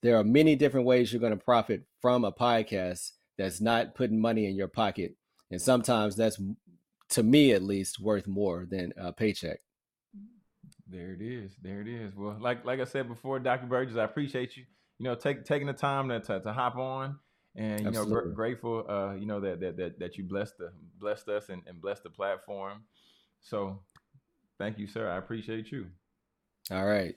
There 0.00 0.16
are 0.16 0.24
many 0.24 0.56
different 0.56 0.86
ways 0.86 1.12
you're 1.12 1.20
going 1.20 1.38
to 1.38 1.44
profit 1.44 1.82
from 2.00 2.24
a 2.24 2.32
podcast 2.32 3.10
that's 3.36 3.60
not 3.60 3.94
putting 3.94 4.18
money 4.18 4.46
in 4.46 4.56
your 4.56 4.68
pocket. 4.68 5.14
And 5.50 5.60
sometimes 5.60 6.16
that's, 6.16 6.40
to 7.10 7.22
me 7.22 7.52
at 7.52 7.62
least, 7.62 8.00
worth 8.00 8.26
more 8.26 8.66
than 8.66 8.94
a 8.96 9.12
paycheck. 9.12 9.60
There 10.90 11.12
it 11.12 11.22
is. 11.22 11.52
There 11.62 11.80
it 11.80 11.88
is. 11.88 12.16
Well, 12.16 12.36
like 12.40 12.64
like 12.64 12.80
I 12.80 12.84
said 12.84 13.08
before, 13.08 13.38
Dr. 13.38 13.66
Burgess, 13.66 13.96
I 13.96 14.04
appreciate 14.04 14.56
you. 14.56 14.64
You 14.98 15.04
know, 15.04 15.14
take, 15.14 15.44
taking 15.44 15.66
the 15.66 15.72
time 15.72 16.08
to, 16.10 16.20
to, 16.20 16.40
to 16.40 16.52
hop 16.52 16.76
on, 16.76 17.18
and 17.56 17.80
you 17.80 17.88
Absolutely. 17.88 18.14
know, 18.14 18.20
gr- 18.22 18.28
grateful. 18.28 18.84
Uh, 18.88 19.14
you 19.14 19.26
know 19.26 19.40
that 19.40 19.60
that 19.60 19.76
that 19.76 19.98
that 20.00 20.18
you 20.18 20.24
blessed 20.24 20.58
the 20.58 20.72
blessed 20.98 21.28
us 21.28 21.48
and, 21.48 21.62
and 21.66 21.80
blessed 21.80 22.02
the 22.02 22.10
platform. 22.10 22.82
So, 23.40 23.80
thank 24.58 24.78
you, 24.78 24.86
sir. 24.86 25.08
I 25.08 25.16
appreciate 25.16 25.70
you. 25.70 25.86
All 26.70 26.84
right. 26.84 27.14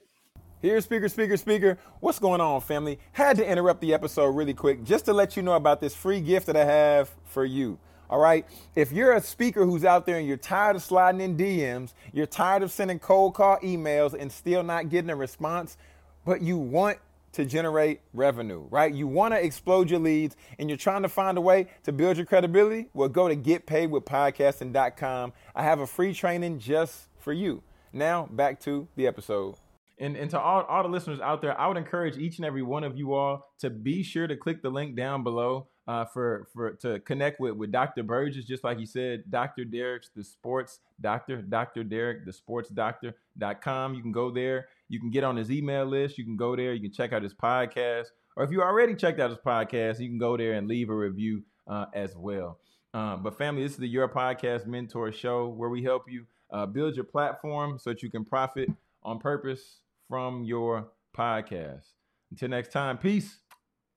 Here's 0.62 0.84
speaker, 0.84 1.08
speaker, 1.10 1.36
speaker. 1.36 1.78
What's 2.00 2.18
going 2.18 2.40
on, 2.40 2.60
family? 2.62 2.98
Had 3.12 3.36
to 3.36 3.46
interrupt 3.46 3.82
the 3.82 3.92
episode 3.92 4.28
really 4.28 4.54
quick 4.54 4.82
just 4.82 5.04
to 5.04 5.12
let 5.12 5.36
you 5.36 5.42
know 5.42 5.52
about 5.52 5.80
this 5.80 5.94
free 5.94 6.20
gift 6.20 6.46
that 6.46 6.56
I 6.56 6.64
have 6.64 7.10
for 7.24 7.44
you. 7.44 7.78
All 8.14 8.20
right. 8.20 8.46
If 8.76 8.92
you're 8.92 9.14
a 9.14 9.20
speaker 9.20 9.64
who's 9.64 9.84
out 9.84 10.06
there 10.06 10.18
and 10.18 10.28
you're 10.28 10.36
tired 10.36 10.76
of 10.76 10.84
sliding 10.84 11.20
in 11.20 11.36
DMs, 11.36 11.94
you're 12.12 12.26
tired 12.26 12.62
of 12.62 12.70
sending 12.70 13.00
cold 13.00 13.34
call 13.34 13.58
emails 13.58 14.14
and 14.16 14.30
still 14.30 14.62
not 14.62 14.88
getting 14.88 15.10
a 15.10 15.16
response, 15.16 15.76
but 16.24 16.40
you 16.40 16.56
want 16.56 16.98
to 17.32 17.44
generate 17.44 18.02
revenue, 18.12 18.68
right? 18.70 18.94
You 18.94 19.08
want 19.08 19.34
to 19.34 19.44
explode 19.44 19.90
your 19.90 19.98
leads 19.98 20.36
and 20.60 20.70
you're 20.70 20.76
trying 20.76 21.02
to 21.02 21.08
find 21.08 21.36
a 21.38 21.40
way 21.40 21.66
to 21.82 21.90
build 21.90 22.16
your 22.16 22.24
credibility, 22.24 22.86
well, 22.94 23.08
go 23.08 23.26
to 23.26 23.34
getpaidwithpodcasting.com. 23.34 25.32
I 25.56 25.64
have 25.64 25.80
a 25.80 25.86
free 25.88 26.14
training 26.14 26.60
just 26.60 27.08
for 27.18 27.32
you. 27.32 27.64
Now, 27.92 28.28
back 28.30 28.60
to 28.60 28.86
the 28.94 29.08
episode. 29.08 29.56
And, 29.98 30.16
and 30.16 30.30
to 30.30 30.38
all, 30.38 30.62
all 30.62 30.84
the 30.84 30.88
listeners 30.88 31.18
out 31.18 31.42
there, 31.42 31.60
I 31.60 31.66
would 31.66 31.78
encourage 31.78 32.16
each 32.16 32.36
and 32.36 32.46
every 32.46 32.62
one 32.62 32.84
of 32.84 32.96
you 32.96 33.14
all 33.14 33.52
to 33.58 33.70
be 33.70 34.04
sure 34.04 34.28
to 34.28 34.36
click 34.36 34.62
the 34.62 34.70
link 34.70 34.94
down 34.94 35.24
below 35.24 35.66
uh, 35.86 36.04
for 36.04 36.48
for 36.52 36.72
to 36.72 37.00
connect 37.00 37.40
with 37.40 37.54
with 37.54 37.70
Dr. 37.70 38.02
Burgess, 38.02 38.44
just 38.44 38.64
like 38.64 38.78
he 38.78 38.86
said, 38.86 39.24
Dr. 39.30 39.64
Derrick's 39.64 40.10
the 40.14 40.24
sports 40.24 40.80
doctor, 41.00 41.42
Dr. 41.42 41.84
Derrick, 41.84 42.24
the 42.24 42.32
sports 42.32 42.68
doctor.com. 42.70 43.94
You 43.94 44.02
can 44.02 44.12
go 44.12 44.30
there. 44.30 44.68
You 44.88 45.00
can 45.00 45.10
get 45.10 45.24
on 45.24 45.36
his 45.36 45.50
email 45.50 45.84
list. 45.84 46.18
You 46.18 46.24
can 46.24 46.36
go 46.36 46.56
there. 46.56 46.72
You 46.72 46.80
can 46.80 46.92
check 46.92 47.12
out 47.12 47.22
his 47.22 47.34
podcast. 47.34 48.06
Or 48.36 48.44
if 48.44 48.50
you 48.50 48.62
already 48.62 48.94
checked 48.94 49.20
out 49.20 49.30
his 49.30 49.38
podcast, 49.38 50.00
you 50.00 50.08
can 50.08 50.18
go 50.18 50.36
there 50.36 50.54
and 50.54 50.66
leave 50.66 50.90
a 50.90 50.94
review 50.94 51.42
uh, 51.68 51.86
as 51.94 52.16
well. 52.16 52.58
Um, 52.92 53.22
but 53.22 53.36
family, 53.36 53.62
this 53.62 53.72
is 53.72 53.78
the 53.78 53.88
Your 53.88 54.08
Podcast 54.08 54.66
Mentor 54.66 55.12
Show 55.12 55.48
where 55.48 55.68
we 55.68 55.82
help 55.82 56.04
you 56.08 56.26
uh, 56.52 56.66
build 56.66 56.94
your 56.94 57.04
platform 57.04 57.78
so 57.78 57.90
that 57.90 58.02
you 58.02 58.10
can 58.10 58.24
profit 58.24 58.70
on 59.02 59.18
purpose 59.18 59.80
from 60.08 60.44
your 60.44 60.88
podcast. 61.16 61.84
Until 62.30 62.48
next 62.48 62.72
time, 62.72 62.98
peace 62.98 63.38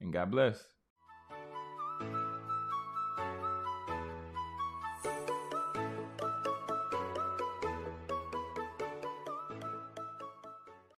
and 0.01 0.11
God 0.11 0.31
bless. 0.31 0.76